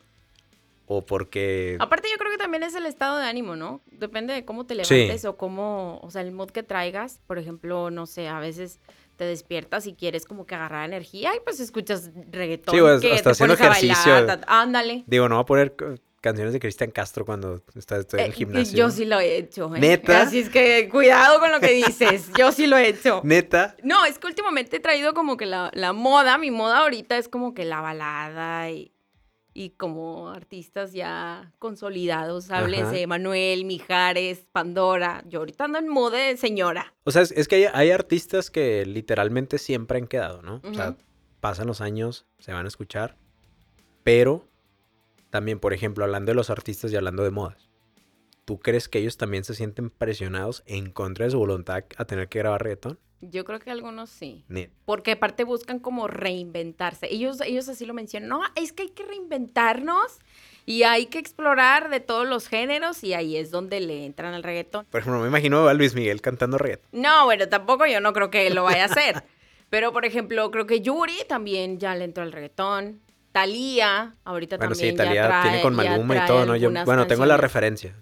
o 0.87 1.05
porque... 1.05 1.75
Aparte 1.79 2.07
yo 2.11 2.17
creo 2.17 2.31
que 2.31 2.37
también 2.37 2.63
es 2.63 2.73
el 2.73 2.85
estado 2.85 3.17
de 3.17 3.25
ánimo, 3.25 3.55
¿no? 3.55 3.81
Depende 3.91 4.33
de 4.33 4.45
cómo 4.45 4.65
te 4.65 4.73
Sí. 4.85 4.95
levantes 4.95 5.25
o 5.25 5.35
cómo, 5.37 5.99
o 6.01 6.09
sea, 6.09 6.21
el 6.21 6.31
mood 6.31 6.49
que 6.51 6.63
traigas. 6.63 7.19
Por 7.27 7.37
ejemplo, 7.37 7.91
no 7.91 8.05
sé, 8.05 8.27
a 8.29 8.39
veces 8.39 8.79
te 9.17 9.25
despiertas 9.25 9.85
y 9.87 9.93
quieres 9.95 10.25
como 10.25 10.45
que 10.45 10.55
agarrar 10.55 10.85
energía 10.85 11.35
y 11.35 11.39
pues 11.43 11.59
escuchas 11.59 12.11
reggaetón. 12.31 12.73
Sí, 12.75 12.81
o 12.81 12.89
es- 12.93 13.01
que 13.01 13.11
hasta 13.13 13.23
te 13.23 13.29
haciendo 13.31 13.55
bailar, 13.57 13.77
ejercicio. 13.83 14.39
ándale. 14.47 15.03
Digo, 15.07 15.27
no 15.27 15.35
voy 15.35 15.41
a 15.41 15.45
poner 15.45 15.75
canciones 16.21 16.53
de 16.53 16.59
Cristian 16.59 16.91
Castro 16.91 17.25
cuando 17.25 17.61
está, 17.75 17.97
estoy 17.97 18.19
en 18.21 18.25
el 18.27 18.31
Eh, 18.31 18.35
gimnasio. 18.35 18.77
Yo 18.77 18.89
sí 18.91 19.05
lo 19.05 19.19
he 19.19 19.37
hecho, 19.37 19.73
¿eh? 19.75 19.79
¿Neta? 19.79 20.21
Así 20.21 20.39
es 20.39 20.49
que 20.49 20.87
cuidado 20.89 21.39
con 21.39 21.51
lo 21.51 21.59
que 21.59 21.71
dices. 21.73 22.29
Yo 22.37 22.51
sí 22.51 22.67
lo 22.67 22.77
he 22.77 22.87
hecho. 22.89 23.21
Neta, 23.25 23.75
No, 23.83 24.05
es 24.05 24.19
que 24.19 24.27
últimamente 24.27 24.77
he 24.77 24.79
traído 24.79 25.13
como 25.13 25.35
que 25.37 25.45
la, 25.45 25.69
la 25.73 25.93
moda, 25.93 26.37
mi 26.37 26.51
moda 26.51 26.79
ahorita 26.79 27.17
es 27.17 27.27
como 27.29 27.53
que 27.53 27.65
la 27.65 27.81
balada 27.81 28.69
y, 28.71 28.91
y 29.57 29.71
como 29.71 30.29
artistas 30.29 30.93
ya 30.93 31.51
consolidados, 31.57 32.51
háblese 32.51 32.99
Ajá. 32.99 33.07
Manuel, 33.07 33.65
Mijares, 33.65 34.45
Pandora. 34.51 35.23
Yo 35.27 35.39
ahorita 35.39 35.63
ando 35.63 35.79
en 35.79 35.87
moda 35.87 36.19
de 36.19 36.37
señora. 36.37 36.93
O 37.05 37.11
sea, 37.11 37.23
es, 37.23 37.31
es 37.31 37.47
que 37.47 37.55
hay, 37.55 37.65
hay 37.73 37.89
artistas 37.89 38.51
que 38.51 38.85
literalmente 38.85 39.57
siempre 39.57 39.97
han 39.97 40.05
quedado, 40.05 40.43
¿no? 40.43 40.61
O 40.63 40.73
sea, 40.75 40.95
pasan 41.39 41.65
los 41.65 41.81
años, 41.81 42.27
se 42.37 42.53
van 42.53 42.65
a 42.65 42.67
escuchar, 42.67 43.17
pero 44.03 44.47
también, 45.31 45.59
por 45.59 45.73
ejemplo, 45.73 46.05
hablando 46.05 46.29
de 46.29 46.35
los 46.35 46.51
artistas 46.51 46.93
y 46.93 46.95
hablando 46.95 47.23
de 47.23 47.31
modas, 47.31 47.71
¿tú 48.45 48.59
crees 48.59 48.87
que 48.87 48.99
ellos 48.99 49.17
también 49.17 49.43
se 49.43 49.55
sienten 49.55 49.89
presionados 49.89 50.61
en 50.67 50.91
contra 50.91 51.25
de 51.25 51.31
su 51.31 51.39
voluntad 51.39 51.83
a 51.97 52.05
tener 52.05 52.29
que 52.29 52.37
grabar 52.37 52.61
reggaetón? 52.61 52.99
Yo 53.21 53.45
creo 53.45 53.59
que 53.59 53.71
algunos 53.71 54.09
sí. 54.09 54.45
Porque 54.85 55.13
aparte 55.13 55.43
buscan 55.43 55.79
como 55.79 56.07
reinventarse. 56.07 57.07
Ellos, 57.11 57.41
ellos 57.41 57.67
así 57.67 57.85
lo 57.85 57.93
mencionan. 57.93 58.29
No, 58.29 58.41
es 58.55 58.73
que 58.73 58.83
hay 58.83 58.89
que 58.89 59.03
reinventarnos 59.03 60.19
y 60.65 60.83
hay 60.83 61.07
que 61.07 61.17
explorar 61.17 61.89
de 61.89 61.99
todos 61.99 62.27
los 62.27 62.47
géneros 62.47 63.03
y 63.03 63.13
ahí 63.13 63.37
es 63.37 63.49
donde 63.49 63.79
le 63.79 64.05
entran 64.05 64.33
al 64.33 64.43
reggaetón. 64.43 64.85
Por 64.85 65.01
ejemplo, 65.01 65.21
me 65.21 65.27
imagino 65.29 65.67
a 65.67 65.73
Luis 65.73 65.95
Miguel 65.95 66.21
cantando 66.21 66.57
reggaetón. 66.57 66.87
No, 66.91 67.25
bueno, 67.25 67.47
tampoco 67.49 67.85
yo 67.87 68.01
no 68.01 68.13
creo 68.13 68.29
que 68.29 68.49
lo 68.51 68.63
vaya 68.63 68.83
a 68.83 68.85
hacer. 68.85 69.23
Pero, 69.69 69.91
por 69.91 70.05
ejemplo, 70.05 70.49
creo 70.51 70.65
que 70.65 70.81
Yuri 70.81 71.17
también 71.27 71.79
ya 71.79 71.95
le 71.95 72.05
entró 72.05 72.23
al 72.23 72.31
reggaetón. 72.31 73.01
Talía, 73.31 74.15
ahorita 74.23 74.57
Bueno, 74.57 74.73
también 74.73 74.91
sí, 74.93 74.97
ya 74.97 75.03
Talía 75.03 75.27
trae, 75.27 75.41
tiene 75.43 75.61
con 75.61 75.75
Maluma 75.75 76.15
y 76.15 76.25
todo, 76.25 76.45
¿no? 76.45 76.55
Yo, 76.55 76.71
bueno, 76.85 77.05
tengo 77.05 77.25
la 77.25 77.37
canciones. 77.37 77.39
referencia 77.39 77.95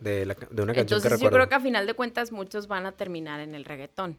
de, 0.00 0.26
la 0.26 0.34
de 0.34 0.62
una 0.62 0.74
canción 0.74 0.98
Entonces 0.98 1.02
que 1.02 1.08
yo 1.08 1.14
recuerdo. 1.16 1.36
creo 1.36 1.48
que 1.48 1.54
a 1.54 1.60
final 1.60 1.86
de 1.86 1.94
cuentas 1.94 2.32
muchos 2.32 2.66
van 2.66 2.86
a 2.86 2.92
terminar 2.92 3.40
en 3.40 3.54
el 3.54 3.64
reggaetón. 3.64 4.18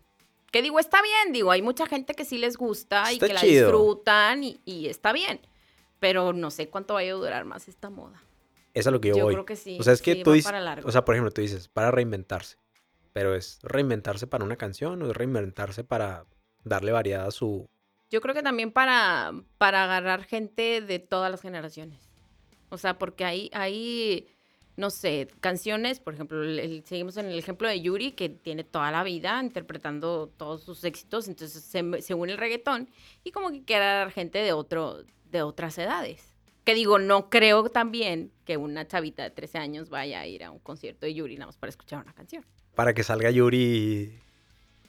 Que 0.52 0.62
digo, 0.62 0.80
está 0.80 1.02
bien, 1.02 1.34
digo, 1.34 1.52
hay 1.52 1.62
mucha 1.62 1.86
gente 1.88 2.14
que 2.14 2.26
sí 2.26 2.38
les 2.38 2.58
gusta 2.58 3.12
y 3.12 3.20
que 3.20 3.34
la 3.34 3.42
disfrutan 3.42 4.44
y, 4.44 4.60
y 4.66 4.88
está 4.88 5.14
bien. 5.14 5.40
Pero 6.00 6.34
no 6.34 6.52
sé 6.52 6.70
cuánto 6.70 6.96
vaya 6.96 7.12
a 7.12 7.16
durar 7.16 7.46
más 7.46 7.68
esta 7.68 7.90
moda. 7.90 8.22
Es 8.74 8.88
a 8.88 8.92
lo 8.92 9.02
que 9.02 9.10
yo, 9.10 9.16
Yo 9.18 9.24
voy. 9.26 9.34
creo 9.34 9.46
que 9.46 9.56
sí, 9.56 9.78
O 9.80 9.84
sea, 9.84 9.94
es 9.94 10.02
que 10.02 10.16
sí, 10.16 10.24
tú 10.24 10.32
dices, 10.34 10.52
o 10.84 10.92
sea, 10.92 11.06
por 11.06 11.16
ejemplo, 11.16 11.32
tú 11.32 11.42
dices, 11.42 11.68
para 11.68 11.92
reinventarse. 11.92 12.58
Pero 13.14 13.36
es 13.36 13.60
reinventarse 13.64 14.28
para 14.28 14.46
una 14.46 14.56
canción 14.56 15.02
o 15.02 15.10
es 15.10 15.16
reinventarse 15.16 15.84
para 15.84 16.26
darle 16.64 16.92
variedad 16.92 17.28
a 17.28 17.32
su... 17.32 17.70
Yo 18.10 18.22
creo 18.22 18.34
que 18.34 18.44
también 18.44 18.72
para, 18.72 19.34
para 19.58 19.84
agarrar 19.84 20.24
gente 20.24 20.82
de 20.82 21.00
todas 21.00 21.30
las 21.32 21.42
generaciones. 21.42 22.10
O 22.70 22.78
sea, 22.78 22.98
porque 22.98 23.26
hay, 23.26 23.50
hay, 23.54 24.28
no 24.82 24.90
sé, 24.90 25.28
canciones, 25.42 26.00
por 26.00 26.16
ejemplo, 26.16 26.42
el- 26.44 26.84
seguimos 26.86 27.16
en 27.18 27.28
el 27.28 27.38
ejemplo 27.38 27.70
de 27.70 27.80
Yuri, 27.82 28.14
que 28.14 28.30
tiene 28.30 28.64
toda 28.64 28.92
la 28.92 29.04
vida 29.04 29.40
interpretando 29.42 30.28
todos 30.38 30.64
sus 30.64 30.84
éxitos, 30.84 31.28
entonces 31.28 31.64
se, 31.64 31.80
el 31.80 32.38
reggaetón 32.38 32.90
y 33.24 33.30
como 33.32 33.52
que 33.64 33.76
agarrar 33.76 34.12
gente 34.12 34.40
de, 34.40 34.54
otro, 34.54 35.04
de 35.32 35.44
otras 35.44 35.78
edades. 35.78 36.34
Que 36.64 36.74
digo, 36.74 36.98
no 36.98 37.30
creo 37.30 37.70
también 37.70 38.32
que 38.44 38.58
una 38.58 38.88
chavita 38.88 39.22
de 39.24 39.30
13 39.30 39.60
años 39.60 39.90
vaya 39.90 40.20
a 40.20 40.26
ir 40.28 40.44
a 40.44 40.50
un 40.50 40.60
concierto 40.60 41.06
de 41.06 41.14
Yuri 41.14 41.36
nada 41.36 41.46
más 41.48 41.58
para 41.58 41.70
escuchar 41.70 42.02
una 42.04 42.14
canción. 42.14 42.44
Para 42.76 42.94
que 42.94 43.04
salga 43.04 43.30
Yuri... 43.30 44.20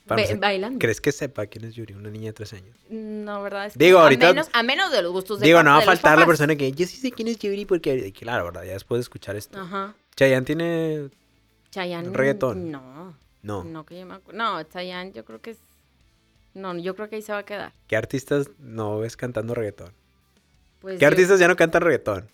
bailando. 0.06 0.78
¿Crees 0.78 1.00
que 1.00 1.12
sepa 1.12 1.46
quién 1.46 1.64
es 1.64 1.74
Yuri? 1.74 1.94
Una 1.94 2.10
niña 2.10 2.26
de 2.26 2.32
tres 2.32 2.52
años. 2.52 2.76
No, 2.90 3.42
¿verdad? 3.42 3.66
Es 3.66 3.72
que 3.76 3.84
Digo, 3.84 3.98
a 3.98 4.02
ahorita- 4.04 4.28
menos- 4.28 4.50
a 4.52 4.62
menos 4.62 4.90
de 4.92 5.02
los 5.02 5.12
gustos 5.12 5.40
de 5.40 5.46
Digo, 5.46 5.62
no 5.62 5.70
va 5.70 5.78
a 5.78 5.82
faltar 5.82 6.18
la 6.18 6.26
persona 6.26 6.56
que 6.56 6.72
yo 6.72 6.86
sí 6.86 6.96
sé 6.96 7.10
quién 7.12 7.28
es 7.28 7.38
Yuri 7.38 7.64
porque... 7.66 8.12
Claro, 8.12 8.44
¿verdad? 8.44 8.64
Ya 8.64 8.72
después 8.72 8.98
de 8.98 9.02
escuchar 9.02 9.36
esto. 9.36 9.60
Ajá. 9.60 9.94
Chayanne 10.16 10.44
tiene... 10.44 11.10
Chayanne. 11.70 12.10
Reggaetón. 12.12 12.70
No. 12.70 13.16
No. 13.42 13.64
No, 13.64 13.84
que 13.86 13.98
yo 13.98 14.06
me 14.06 14.14
acu- 14.14 14.32
No, 14.32 14.62
Chayanne 14.64 15.12
yo 15.12 15.24
creo 15.24 15.40
que 15.40 15.50
es... 15.52 15.58
No, 16.54 16.76
yo 16.76 16.94
creo 16.94 17.08
que 17.08 17.16
ahí 17.16 17.22
se 17.22 17.32
va 17.32 17.38
a 17.38 17.44
quedar. 17.44 17.72
¿Qué 17.86 17.96
artistas 17.96 18.50
no 18.58 18.98
ves 18.98 19.16
cantando 19.16 19.54
reggaetón? 19.54 19.92
Pues 20.80 20.96
¿Qué 20.98 21.02
yo- 21.02 21.08
artistas 21.08 21.40
ya 21.40 21.48
no 21.48 21.56
cantan 21.56 21.80
reggaetón? 21.82 22.28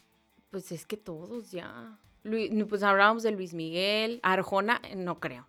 Pues 0.50 0.72
es 0.72 0.86
que 0.86 0.96
todos 0.96 1.50
ya. 1.52 1.96
Luis- 2.24 2.50
pues 2.68 2.82
hablábamos 2.82 3.22
de 3.22 3.30
Luis 3.30 3.54
Miguel. 3.54 4.18
Arjona, 4.22 4.80
no 4.96 5.20
creo. 5.20 5.46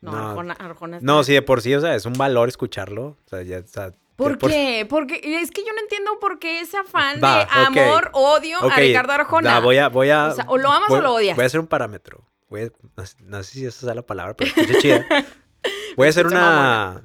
No, 0.00 0.12
No. 0.12 0.28
Arjona, 0.30 0.52
Arjona 0.54 0.98
No, 1.02 1.20
está- 1.20 1.26
sí, 1.26 1.32
de 1.34 1.42
por 1.42 1.60
sí, 1.62 1.74
o 1.74 1.80
sea, 1.80 1.94
es 1.94 2.06
un 2.06 2.12
valor 2.14 2.48
escucharlo. 2.48 3.04
O 3.24 3.28
sea, 3.28 3.42
ya, 3.42 3.60
de 3.62 3.92
¿Por 4.16 4.38
por- 4.38 4.50
qué? 4.50 4.86
Porque 4.88 5.20
es 5.22 5.50
que 5.50 5.62
yo 5.64 5.72
no 5.72 5.80
entiendo 5.80 6.18
por 6.20 6.38
qué 6.38 6.60
ese 6.60 6.76
afán 6.76 7.20
Va, 7.22 7.44
de 7.44 7.46
amor, 7.50 8.10
odio 8.14 8.58
a 8.62 8.76
Ricardo 8.76 9.12
Arjona. 9.12 9.50
da, 9.54 9.60
voy 9.60 9.78
a, 9.78 9.88
voy 9.88 10.10
a, 10.10 10.26
O 10.28 10.34
sea, 10.34 10.44
o 10.48 10.58
lo 10.58 10.70
amas 10.72 10.90
o 10.90 11.00
lo 11.00 11.14
odias. 11.14 11.36
Voy 11.36 11.44
a 11.44 11.46
hacer 11.46 11.60
un 11.60 11.66
parámetro. 11.68 12.24
Voy 12.48 12.62
a- 12.62 12.72
no, 12.96 13.06
sé- 13.06 13.16
no 13.20 13.42
sé 13.42 13.52
si 13.52 13.66
esa 13.66 13.86
sea 13.86 13.94
la 13.94 14.02
palabra, 14.02 14.34
pero 14.34 14.50
escucha 14.50 14.78
chida. 14.80 15.06
Voy 15.96 16.06
a 16.06 16.10
hacer 16.10 16.26
una... 16.26 17.04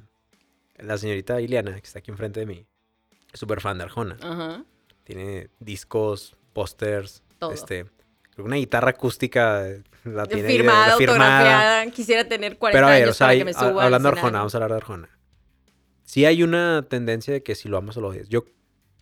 La 0.76 0.98
señorita 0.98 1.40
Iliana, 1.40 1.72
que 1.74 1.86
está 1.86 1.98
aquí 2.00 2.10
enfrente 2.10 2.40
de 2.40 2.46
mí, 2.46 2.66
es 3.32 3.38
súper 3.40 3.60
fan 3.60 3.78
de 3.78 3.84
Arjona. 3.84 4.16
Ajá. 4.22 4.64
Tiene 5.04 5.50
discos, 5.60 6.36
pósters, 6.52 7.22
Todo. 7.38 7.52
este, 7.52 7.86
una 8.38 8.56
guitarra 8.56 8.90
acústica 8.90 9.68
eh, 9.68 9.82
la 10.04 10.26
tiene 10.26 10.42
de- 10.44 10.48
firmada, 10.48 10.94
autografiada. 10.94 11.86
Quisiera 11.90 12.26
tener 12.28 12.58
40 12.58 12.76
Pero 12.76 12.86
a 12.86 12.90
ver, 12.90 13.02
años 13.04 13.10
o 13.10 13.14
sea, 13.18 13.26
para 13.26 13.32
hay- 13.32 13.38
que 13.38 13.44
me 13.44 13.52
suba 13.54 13.84
hablando 13.84 14.10
de 14.10 14.16
Arjona, 14.16 14.38
vamos 14.38 14.54
a 14.54 14.58
hablar 14.58 14.70
de 14.70 14.76
Arjona. 14.76 15.08
Sí 16.04 16.24
hay 16.26 16.42
una 16.42 16.86
tendencia 16.88 17.32
de 17.32 17.42
que 17.42 17.54
si 17.54 17.68
lo 17.68 17.76
amas 17.78 17.96
o 17.96 18.00
lo 18.00 18.08
odias. 18.08 18.28
Yo, 18.28 18.44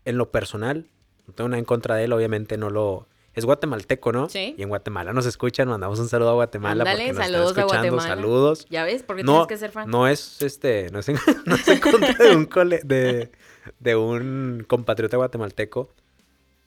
en 0.05 0.17
lo 0.19 0.31
personal, 0.31 0.89
no 1.27 1.35
tengo 1.35 1.49
nada 1.49 1.59
en 1.59 1.65
contra 1.65 1.97
de 1.97 2.05
él, 2.05 2.13
obviamente 2.13 2.57
no 2.57 2.71
lo... 2.71 3.09
Es 3.35 3.47
guatemalteco, 3.47 4.13
¿no? 4.13 4.29
Sí. 4.29 4.55
Y 4.59 4.63
en 4.63 4.69
Guatemala 4.69 5.15
nos 5.15 5.25
escuchan, 5.25 5.67
mandamos 5.67 5.99
un 5.99 6.07
saludo 6.09 6.31
a 6.31 6.35
Guatemala 6.35 6.83
Ándale, 6.83 6.99
porque 7.07 7.13
nos 7.15 7.25
saludos 7.25 7.47
a 7.47 7.49
están 7.49 7.65
escuchando. 7.65 7.95
Guatemala. 7.95 8.15
Saludos. 8.17 8.67
¿Ya 8.69 8.85
ves? 8.85 9.03
Porque 9.03 9.23
No, 9.25 9.33
tienes 9.33 9.47
que 9.49 9.57
ser 9.57 9.71
fan. 9.71 9.89
no 9.91 10.07
es 10.07 10.43
este, 10.43 10.91
no 10.93 10.99
es 10.99 11.09
en, 11.09 11.17
no 11.47 11.55
es 11.55 11.67
en 11.67 11.81
contra 11.81 12.13
de 12.13 12.37
un 12.37 12.45
cole- 12.45 12.83
de, 12.85 13.33
de 13.81 13.97
un 13.97 14.67
compatriota 14.69 15.17
guatemalteco, 15.17 15.91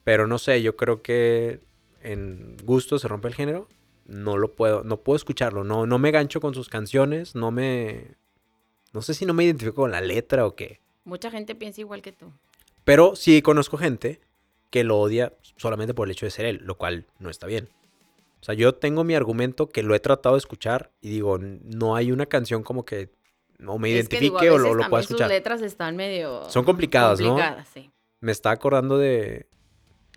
pero 0.04 0.26
no 0.26 0.40
sé, 0.40 0.64
yo 0.64 0.76
creo 0.76 1.04
que 1.04 1.60
en 2.06 2.58
gusto 2.64 3.00
se 3.00 3.08
rompe 3.08 3.28
el 3.28 3.36
género, 3.36 3.68
no 4.06 4.38
lo 4.38 4.54
puedo, 4.56 4.84
no 4.84 4.98
puedo 4.98 5.18
escucharlo, 5.18 5.64
no, 5.64 5.86
no 5.86 6.00
me 6.00 6.12
gancho 6.12 6.40
con 6.40 6.54
sus 6.54 6.70
canciones, 6.70 7.36
no 7.36 7.52
me, 7.52 8.16
no 8.94 9.02
sé 9.02 9.14
si 9.14 9.26
no 9.26 9.34
me 9.34 9.44
identifico 9.44 9.82
con 9.82 9.92
la 9.92 10.02
letra 10.02 10.46
o 10.46 10.56
qué, 10.56 10.80
Mucha 11.04 11.30
gente 11.30 11.54
piensa 11.56 11.82
igual 11.82 12.02
que 12.02 12.12
tú. 12.12 12.32
pero 12.84 13.16
sí 13.16 13.42
conozco 13.42 13.78
gente 13.78 14.20
que 14.72 14.84
lo 14.84 15.00
odia 15.00 15.34
solamente 15.56 15.94
por 15.94 16.08
el 16.08 16.12
hecho 16.12 16.26
de 16.26 16.32
ser 16.32 16.46
él, 16.46 16.62
lo 16.64 16.78
cual 16.78 17.06
no 17.20 17.30
está 17.30 17.48
bien. 17.48 17.70
O 18.42 18.44
sea, 18.46 18.54
yo 18.56 18.76
tengo 18.76 19.04
mi 19.04 19.16
argumento 19.16 19.70
que 19.70 19.82
lo 19.84 19.96
he 19.96 20.00
tratado 20.00 20.36
de 20.36 20.40
escuchar 20.40 20.92
y 21.02 21.10
digo, 21.10 21.40
no 21.40 21.96
hay 21.96 22.12
una 22.12 22.26
canción 22.26 22.62
como 22.62 22.86
que 22.86 23.10
no 23.58 23.80
me 23.80 23.98
Es 23.98 24.08
que, 24.08 24.18
identifique 24.18 24.46
digo, 24.46 24.56
a 24.56 24.56
o 24.56 24.58
lo, 24.58 24.74
lo 24.76 24.90
pueda 24.90 25.02
escuchar. 25.02 25.28
Sus 25.28 25.34
letras 25.34 25.62
están 25.62 25.96
medio. 25.96 26.48
Son 26.50 26.64
complicadas, 26.66 27.20
¿no? 27.20 27.30
complicadas, 27.30 27.68
sí. 27.74 27.90
Me 28.20 28.32
está 28.32 28.52
acordando 28.52 28.98
de... 28.98 29.48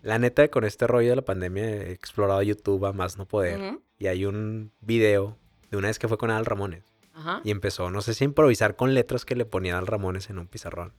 La 0.03 0.19
neta, 0.19 0.49
con 0.49 0.65
este 0.65 0.87
rollo 0.87 1.11
de 1.11 1.17
la 1.17 1.23
pandemia 1.23 1.65
he 1.65 1.93
explorado 1.93 2.43
YouTube 2.43 2.85
a 2.87 2.93
más 2.93 3.19
no 3.19 3.27
poder. 3.27 3.79
Y 3.99 4.07
hay 4.07 4.25
un 4.25 4.73
video 4.81 5.37
de 5.71 5.77
una 5.77 5.89
vez 5.89 5.99
que 5.99 6.09
fue 6.09 6.19
con 6.19 6.31
Al 6.31 6.47
Ramones. 6.47 6.85
Ajá. 7.15 7.41
Y 7.45 7.51
empezó, 7.51 7.91
no 7.91 8.01
sé 8.01 8.15
si 8.15 8.25
improvisar 8.25 8.77
con 8.77 8.95
letras 8.95 9.25
que 9.25 9.35
le 9.35 9.45
ponía 9.45 9.77
Al 9.77 9.87
Ramones 9.87 10.31
en 10.31 10.39
un 10.39 10.47
pizarrón. 10.47 10.93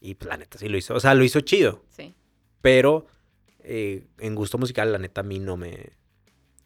Y 0.00 0.14
pues 0.14 0.28
la 0.28 0.36
neta 0.36 0.58
sí 0.58 0.68
lo 0.68 0.76
hizo. 0.76 0.94
O 0.94 1.00
sea, 1.00 1.14
lo 1.14 1.24
hizo 1.24 1.40
chido. 1.40 1.82
Sí. 1.90 2.14
Pero 2.62 3.06
eh, 3.60 4.06
en 4.18 4.34
gusto 4.34 4.58
musical, 4.58 4.92
la 4.92 4.98
neta, 4.98 5.22
a 5.22 5.24
mí 5.24 5.40
no 5.40 5.56
me, 5.56 5.90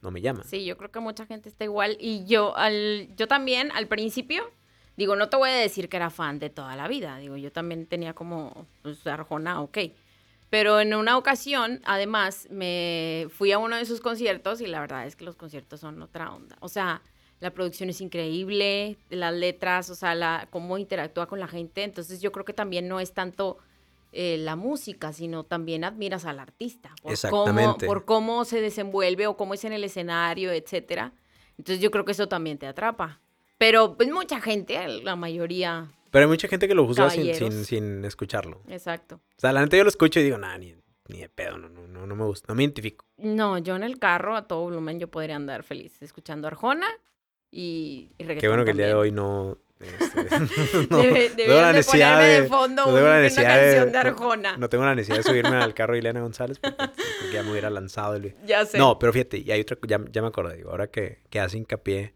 no 0.02 0.10
me 0.10 0.20
llama. 0.20 0.44
Sí, 0.44 0.64
yo 0.64 0.76
creo 0.76 0.90
que 0.90 1.00
mucha 1.00 1.24
gente 1.24 1.48
está 1.48 1.64
igual. 1.64 1.96
Y 1.98 2.26
yo, 2.26 2.56
al, 2.56 3.08
yo 3.16 3.28
también, 3.28 3.72
al 3.72 3.86
principio, 3.86 4.50
digo, 4.96 5.16
no 5.16 5.30
te 5.30 5.38
voy 5.38 5.50
a 5.50 5.54
decir 5.54 5.88
que 5.88 5.96
era 5.96 6.10
fan 6.10 6.38
de 6.38 6.50
toda 6.50 6.76
la 6.76 6.88
vida. 6.88 7.16
Digo, 7.16 7.36
yo 7.38 7.50
también 7.50 7.86
tenía 7.86 8.12
como, 8.12 8.66
pues, 8.82 9.06
Arjona, 9.06 9.62
ok. 9.62 9.78
Pero 10.50 10.80
en 10.80 10.94
una 10.94 11.16
ocasión, 11.16 11.80
además, 11.84 12.48
me 12.50 13.28
fui 13.30 13.52
a 13.52 13.58
uno 13.58 13.76
de 13.76 13.84
sus 13.86 14.00
conciertos 14.00 14.60
y 14.60 14.66
la 14.66 14.80
verdad 14.80 15.06
es 15.06 15.14
que 15.14 15.24
los 15.24 15.36
conciertos 15.36 15.80
son 15.80 16.02
otra 16.02 16.32
onda. 16.34 16.56
O 16.60 16.68
sea, 16.68 17.02
la 17.38 17.52
producción 17.52 17.88
es 17.88 18.00
increíble, 18.00 18.98
las 19.08 19.32
letras, 19.32 19.88
o 19.90 19.94
sea, 19.94 20.14
la, 20.14 20.48
cómo 20.50 20.76
interactúa 20.76 21.26
con 21.26 21.38
la 21.38 21.46
gente. 21.46 21.84
Entonces 21.84 22.20
yo 22.20 22.32
creo 22.32 22.44
que 22.44 22.52
también 22.52 22.88
no 22.88 22.98
es 22.98 23.14
tanto 23.14 23.58
eh, 24.12 24.38
la 24.38 24.56
música, 24.56 25.12
sino 25.12 25.44
también 25.44 25.84
admiras 25.84 26.24
al 26.24 26.40
artista. 26.40 26.88
Por 26.88 26.96
Cómo, 27.02 27.12
Exactamente. 27.12 27.86
por 27.86 28.04
cómo 28.04 28.44
se 28.44 28.60
desenvuelve 28.60 29.28
o 29.28 29.36
cómo 29.36 29.54
es 29.54 29.64
en 29.64 29.72
el 29.72 29.84
escenario, 29.84 30.52
etcétera. 30.52 31.12
Entonces 31.58 31.80
yo 31.80 31.92
creo 31.92 32.04
que 32.04 32.12
eso 32.12 32.26
también 32.26 32.58
te 32.58 32.66
atrapa. 32.66 33.20
Pero 33.56 33.96
pues 33.96 34.10
mucha 34.10 34.40
gente, 34.40 34.88
la 35.02 35.14
mayoría, 35.14 35.92
Pero 36.10 36.24
hay 36.24 36.28
mucha 36.28 36.48
gente 36.48 36.66
que 36.68 36.74
lo 36.74 36.86
juzga 36.86 37.08
sin, 37.10 37.34
sin, 37.34 37.64
sin 37.64 38.04
escucharlo. 38.04 38.62
exacto. 38.68 39.16
O 39.16 39.40
sea, 39.40 39.52
la 39.52 39.60
neta 39.62 39.76
yo 39.76 39.84
lo 39.84 39.90
escucho 39.90 40.20
y 40.20 40.24
digo, 40.24 40.38
nah, 40.38 40.56
ni, 40.58 40.74
ni 41.08 41.20
de 41.20 41.28
pedo, 41.28 41.56
no, 41.58 41.68
no, 41.68 41.86
no, 41.86 42.06
no 42.06 42.16
me 42.16 42.24
gusta, 42.24 42.46
no 42.48 42.54
me 42.54 42.62
identifico. 42.64 43.04
No, 43.16 43.58
yo 43.58 43.76
en 43.76 43.82
el 43.84 43.98
carro 43.98 44.36
a 44.36 44.46
todo 44.48 44.60
volumen 44.62 44.98
yo 44.98 45.08
podría 45.08 45.36
andar 45.36 45.62
feliz 45.62 46.00
escuchando 46.02 46.46
Arjona 46.48 46.86
y, 47.50 48.10
y 48.18 48.24
reggaetón 48.24 48.40
Qué 48.40 48.48
bueno 48.48 48.64
que 48.64 48.70
el 48.72 48.76
día 48.76 48.86
de 48.86 48.92
también. 48.92 49.18
hoy 49.18 49.56
no... 49.56 49.58
este, 49.80 50.24
no, 50.90 51.02
Debe- 51.02 51.30
no 51.30 51.36
tengo 51.36 51.54
la 51.60 51.66
de 51.68 51.72
necesidad 51.74 52.20
de, 52.20 52.40
de- 52.42 52.48
fondo 52.48 52.82
no 52.86 52.92
tengo 52.92 53.00
la 53.06 53.12
una 53.12 53.20
necesidad 53.20 53.60
canción 53.60 53.86
de, 53.86 53.92
no- 53.92 53.98
Arjona. 53.98 54.56
No 54.56 54.68
tengo 54.68 54.84
la 54.84 54.94
necesidad 54.94 55.16
de 55.18 55.22
subirme 55.24 55.56
al 55.56 55.74
carro 55.74 55.92
de 55.94 55.98
Ileana 56.00 56.20
González 56.20 56.58
porque, 56.58 56.76
porque 56.78 57.32
ya 57.34 57.42
me 57.42 57.50
hubiera 57.52 57.70
lanzado 57.70 58.14
el 58.16 58.34
ya 58.46 58.64
sé. 58.66 58.78
No, 58.78 58.98
pero 58.98 59.12
fíjate, 59.12 59.38
y 59.38 59.50
hay 59.50 59.60
otra, 59.62 59.78
ya, 59.86 60.00
ya 60.10 60.22
me 60.22 60.28
acordé, 60.28 60.56
digo, 60.58 60.70
ahora 60.70 60.88
que, 60.88 61.20
que 61.30 61.40
hace 61.40 61.56
hincapié 61.58 62.14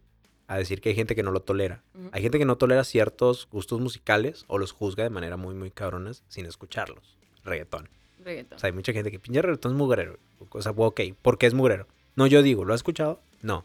a 0.55 0.59
decir 0.59 0.81
que 0.81 0.91
hay 0.91 0.95
gente 0.95 1.15
que 1.15 1.23
no 1.23 1.31
lo 1.31 1.41
tolera. 1.41 1.83
Hay 2.13 2.23
gente 2.23 2.39
que 2.39 2.45
no 2.45 2.57
tolera 2.57 2.85
ciertos 2.85 3.49
gustos 3.51 3.81
musicales 3.81 4.45
o 4.49 4.59
los 4.59 4.73
juzga 4.73 5.05
de 5.05 5.11
manera 5.11 5.37
muy, 5.37 5.55
muy 5.55 5.71
cabronas 5.71 6.23
sin 6.29 6.47
escucharlos. 6.47 7.17
Reggaetón. 7.45 7.89
Reggaetón. 8.25 8.57
O 8.57 8.59
sea, 8.61 8.69
hay 8.69 8.73
mucha 8.73 8.93
gente 8.93 9.11
que 9.11 9.19
pinche 9.19 9.43
reggaetón 9.43 9.73
es 9.73 9.79
mugrero. 9.79 10.19
O 10.51 10.63
sea, 10.63 10.73
ok, 10.75 11.01
¿por 11.23 11.39
qué 11.39 11.47
es 11.47 11.55
mugrero? 11.55 11.87
No, 12.17 12.27
yo 12.27 12.43
digo, 12.43 12.65
¿lo 12.65 12.75
has 12.75 12.79
escuchado? 12.79 13.21
No. 13.43 13.65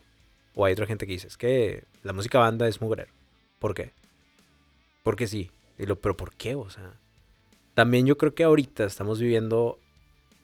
O 0.55 0.65
hay 0.65 0.73
otra 0.73 0.85
gente 0.87 1.05
que 1.05 1.13
dice, 1.13 1.27
es 1.27 1.37
que 1.37 1.83
la 2.03 2.13
música 2.13 2.39
banda 2.39 2.67
es 2.67 2.81
mugrero. 2.81 3.11
¿Por 3.59 3.73
qué? 3.73 3.91
Porque 5.03 5.27
sí. 5.27 5.51
Y 5.77 5.85
lo, 5.85 5.95
pero 5.97 6.17
¿por 6.17 6.33
qué? 6.33 6.55
O 6.55 6.69
sea, 6.69 6.93
también 7.73 8.05
yo 8.05 8.17
creo 8.17 8.33
que 8.33 8.43
ahorita 8.43 8.83
estamos 8.85 9.19
viviendo 9.19 9.79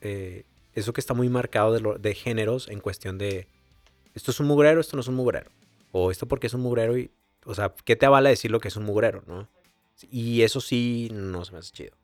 eh, 0.01 0.43
eso 0.73 0.93
que 0.93 1.01
está 1.01 1.13
muy 1.13 1.29
marcado 1.29 1.73
de, 1.73 1.79
lo- 1.81 1.97
de 1.97 2.13
géneros 2.15 2.67
en 2.69 2.79
cuestión 2.79 3.17
de, 3.17 3.47
esto 4.13 4.31
es 4.31 4.39
un 4.39 4.47
mugrero, 4.47 4.79
esto 4.79 4.95
no 4.95 5.01
es 5.01 5.07
un 5.07 5.15
mugrero. 5.15 5.49
O 5.97 6.11
esto 6.11 6.27
porque 6.27 6.47
es 6.47 6.53
un 6.53 6.59
mugrero 6.59 6.97
y, 6.97 7.09
o 7.45 7.55
sea, 7.55 7.73
¿qué 7.85 7.95
te 7.95 8.05
avala 8.05 8.29
decir 8.29 8.51
lo 8.51 8.59
que 8.59 8.67
es 8.67 8.75
un 8.75 8.83
mugrero, 8.83 9.23
no? 9.27 9.47
Y 10.11 10.41
eso 10.41 10.59
sí 10.59 11.07
no 11.13 11.45
se 11.45 11.53
me 11.53 11.59
hace 11.59 11.71
chido. 11.71 11.95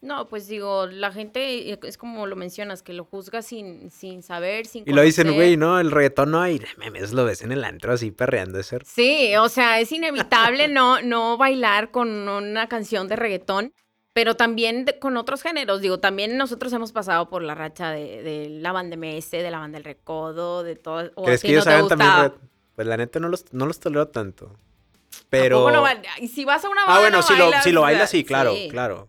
No, 0.00 0.28
pues 0.28 0.46
digo, 0.46 0.86
la 0.86 1.10
gente 1.10 1.72
eh, 1.72 1.80
es 1.82 1.98
como 1.98 2.28
lo 2.28 2.36
mencionas, 2.36 2.84
que 2.84 2.92
lo 2.92 3.04
juzga 3.04 3.42
sin, 3.42 3.90
sin 3.90 4.22
saber, 4.22 4.66
sin 4.66 4.84
Y 4.86 4.92
lo 4.92 5.02
dicen, 5.02 5.34
güey, 5.34 5.56
no, 5.56 5.80
el 5.80 5.90
reggaetón 5.90 6.30
no, 6.30 6.48
y 6.48 6.62
memes 6.76 7.12
lo 7.12 7.24
ves 7.24 7.42
en 7.42 7.50
el 7.50 7.64
antro 7.64 7.92
así 7.94 8.12
perreando 8.12 8.60
ese. 8.60 8.78
Sí, 8.84 9.34
o 9.34 9.48
sea, 9.48 9.80
es 9.80 9.90
inevitable 9.90 10.68
no, 10.68 11.02
no 11.02 11.36
bailar 11.36 11.90
con 11.90 12.28
una 12.28 12.68
canción 12.68 13.08
de 13.08 13.16
reggaetón, 13.16 13.72
pero 14.12 14.36
también 14.36 14.84
de- 14.84 15.00
con 15.00 15.16
otros 15.16 15.42
géneros. 15.42 15.80
Digo, 15.80 15.98
también 15.98 16.36
nosotros 16.36 16.72
hemos 16.72 16.92
pasado 16.92 17.28
por 17.28 17.42
la 17.42 17.56
racha 17.56 17.90
de, 17.90 18.22
de 18.22 18.48
la 18.48 18.70
banda 18.70 18.96
MS, 18.96 19.32
de 19.32 19.50
la 19.50 19.58
banda 19.58 19.78
El 19.78 19.82
Recodo, 19.82 20.62
de 20.62 20.76
todo. 20.76 21.10
O 21.16 21.24
¿Crees 21.24 21.42
que 21.42 21.48
ellos 21.48 21.64
te 21.64 21.82
también? 21.88 22.32
Pues 22.74 22.86
la 22.86 22.96
neta 22.96 23.20
no 23.20 23.28
los, 23.28 23.52
no 23.52 23.66
los 23.66 23.80
tolero 23.80 24.08
tanto. 24.08 24.46
¿A 24.46 25.26
Pero. 25.30 25.70
no 25.70 25.84
y 26.20 26.28
si 26.28 26.44
vas 26.44 26.64
a 26.64 26.68
una 26.68 26.84
banda, 26.84 26.96
ah, 26.96 27.00
bueno, 27.00 27.16
no 27.18 27.22
si, 27.22 27.36
lo, 27.36 27.50
si 27.62 27.72
lo 27.72 27.82
bailas, 27.82 28.10
sí, 28.10 28.24
claro, 28.24 28.54
sí. 28.54 28.68
claro. 28.68 29.08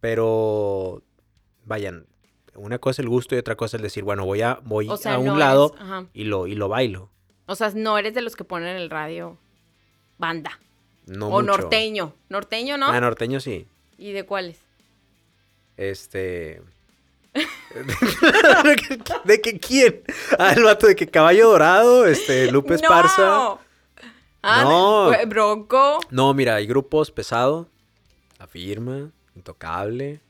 Pero. 0.00 1.02
Vayan. 1.64 2.06
Una 2.54 2.78
cosa 2.78 3.02
es 3.02 3.04
el 3.04 3.08
gusto 3.08 3.34
y 3.34 3.38
otra 3.38 3.54
cosa 3.54 3.76
es 3.76 3.82
decir, 3.82 4.02
bueno, 4.02 4.24
voy 4.24 4.40
a, 4.40 4.60
voy 4.62 4.88
O 4.88 4.96
sea, 4.96 5.14
a 5.14 5.18
un 5.18 5.26
no 5.26 5.36
lado 5.36 5.74
y, 6.14 6.24
lo, 6.24 6.46
y 6.46 6.54
lo 6.54 6.68
bailo. 6.68 7.10
O 7.44 7.54
sea, 7.54 7.70
no 7.74 7.98
eres 7.98 8.14
de 8.14 8.22
los 8.22 8.34
que 8.34 8.44
ponen 8.44 8.68
en 8.68 8.76
el 8.76 8.88
radio 8.88 9.36
banda. 10.16 10.58
No 11.06 11.26
o 11.26 11.42
mucho. 11.42 11.44
norteño. 11.44 12.14
Norteño, 12.30 12.78
¿no? 12.78 12.86
Ah, 12.86 13.00
norteño 13.00 13.40
sí. 13.40 13.66
¿Y 13.98 14.12
de 14.12 14.24
cuáles? 14.24 14.58
Este. 15.76 16.62
¿De 19.24 19.40
que 19.40 19.58
quién? 19.58 20.02
Ah, 20.38 20.52
el 20.52 20.62
vato 20.64 20.86
de 20.86 20.96
que 20.96 21.06
Caballo 21.08 21.50
Dorado, 21.50 22.06
este, 22.06 22.50
Lupe 22.50 22.74
Esparza. 22.74 23.22
¡No! 23.26 23.58
Ah, 24.42 24.62
No. 24.64 25.10
de- 25.10 25.24
Bronco. 25.26 26.00
No, 26.10 26.32
mira, 26.34 26.54
hay 26.56 26.66
grupos 26.66 27.10
pesado, 27.10 27.68
La 28.38 28.46
Firma, 28.46 29.10
Intocable. 29.34 30.20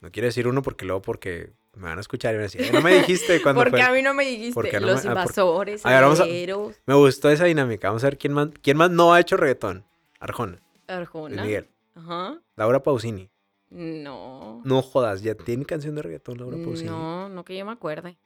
No 0.00 0.10
quiero 0.12 0.26
decir 0.26 0.46
uno 0.46 0.62
porque 0.62 0.84
luego 0.84 1.00
porque 1.02 1.50
me 1.74 1.84
van 1.88 1.98
a 1.98 2.00
escuchar 2.00 2.32
y 2.34 2.36
van 2.36 2.42
a 2.42 2.44
decir, 2.44 2.62
"Eh, 2.62 2.70
no 2.72 2.80
me 2.82 2.94
dijiste 2.94 3.40
cuando 3.42 3.60
Porque 3.62 3.78
fue". 3.78 3.82
a 3.82 3.90
mí 3.92 4.02
no 4.02 4.12
me 4.14 4.24
dijiste. 4.24 4.54
¿Por 4.54 4.68
qué 4.68 4.78
no 4.80 4.86
Los 4.88 5.04
me- 5.04 5.10
ah, 5.10 5.14
por- 5.14 5.22
invasores, 5.22 5.86
A 5.86 5.88
ver, 5.90 6.04
a- 6.04 6.56
Me 6.86 6.94
gustó 6.94 7.30
esa 7.30 7.44
dinámica. 7.44 7.88
Vamos 7.88 8.04
a 8.04 8.08
ver 8.08 8.18
quién 8.18 8.32
más, 8.32 8.48
quién 8.62 8.76
más 8.76 8.90
no 8.90 9.14
ha 9.14 9.20
hecho 9.20 9.36
reggaetón. 9.36 9.84
Arjona, 10.20 10.58
Luis 10.60 10.82
Arjona. 10.88 11.42
Miguel, 11.42 11.68
Ajá. 11.94 12.38
Laura 12.56 12.82
Pausini. 12.82 13.30
No. 13.70 14.62
No 14.64 14.82
jodas, 14.82 15.22
ya 15.22 15.34
tiene 15.34 15.64
canción 15.64 15.94
de 15.94 16.02
reggaetón 16.02 16.38
Laura 16.38 16.56
Pausini. 16.56 16.88
No, 16.88 17.28
no 17.28 17.44
que 17.44 17.56
yo 17.56 17.64
me 17.66 17.72
acuerde. 17.72 18.18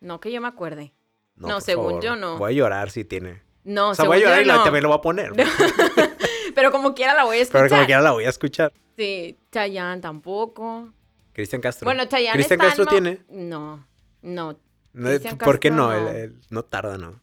No 0.00 0.20
que 0.20 0.30
yo 0.30 0.40
me 0.40 0.48
acuerde. 0.48 0.92
no, 1.34 1.48
por 1.48 1.62
según 1.62 1.86
favor. 1.86 2.02
yo 2.04 2.16
no. 2.16 2.38
Voy 2.38 2.52
a 2.52 2.56
llorar 2.56 2.90
si 2.90 3.04
tiene. 3.04 3.42
No, 3.64 3.90
o 3.90 3.94
sea, 3.94 4.04
según 4.04 4.16
voy 4.16 4.22
a 4.22 4.26
llorar 4.26 4.38
yo 4.38 4.42
y 4.44 4.46
la, 4.46 4.56
no. 4.56 4.62
también 4.64 4.82
lo 4.84 4.88
voy 4.90 4.98
a 4.98 5.00
poner. 5.02 5.32
Pero 6.54 6.70
como 6.70 6.94
quiera 6.94 7.14
la 7.14 7.24
voy 7.24 7.38
a 7.38 7.42
escuchar. 7.42 7.62
Pero 7.64 7.74
como 7.76 7.86
quiera 7.86 8.00
la 8.00 8.12
voy 8.12 8.24
a 8.24 8.28
escuchar. 8.28 8.72
Sí, 8.96 9.36
Chayanne 9.50 10.00
tampoco. 10.00 10.92
Cristian 11.32 11.60
Castro. 11.60 11.84
Bueno, 11.84 12.04
Chayanne 12.06 12.34
Cristian 12.34 12.60
Castro 12.60 12.84
no- 12.84 12.90
tiene. 12.90 13.24
No, 13.28 13.86
no. 14.22 14.58
No, 14.92 15.10
¿Por 15.44 15.58
qué 15.60 15.70
no? 15.70 15.90
no. 15.90 16.08
Él- 16.10 16.16
él 16.16 16.40
no 16.48 16.64
tarda, 16.64 16.96
¿no? 16.96 17.20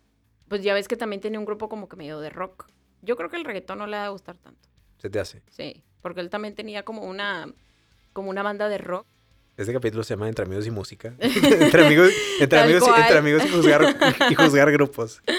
Pues 0.47 0.61
ya 0.61 0.75
ves 0.75 0.87
que 0.87 0.95
también 0.95 1.19
tiene 1.21 1.39
un 1.39 1.45
grupo 1.45 1.67
como 1.69 1.89
que 1.89 1.95
medio 1.95 2.19
de 2.19 2.29
rock. 2.29 2.67
Yo 3.01 3.15
creo 3.15 3.29
que 3.29 3.37
el 3.37 3.45
reggaetón 3.45 3.79
no 3.79 3.87
le 3.87 3.97
va 3.97 4.05
a 4.05 4.09
gustar 4.09 4.37
tanto. 4.37 4.69
Se 4.97 5.09
te 5.09 5.19
hace. 5.19 5.41
Sí, 5.49 5.83
porque 6.03 6.21
él 6.21 6.29
también 6.29 6.53
tenía 6.53 6.83
como 6.83 7.01
una 7.01 7.51
como 8.13 8.29
una 8.29 8.43
banda 8.43 8.69
de 8.69 8.77
rock. 8.77 9.07
Este 9.57 9.73
capítulo 9.73 10.03
se 10.03 10.13
llama 10.13 10.29
Entre 10.29 10.45
amigos 10.45 10.67
y 10.67 10.71
música. 10.71 11.15
entre 11.19 11.85
amigos, 11.85 12.11
entre 12.39 12.59
amigos, 12.59 12.83
y, 12.87 13.01
entre 13.01 13.17
amigos 13.17 13.43
y 13.45 13.49
juzgar, 13.49 13.95
y 14.29 14.35
juzgar 14.35 14.71
grupos. 14.71 15.21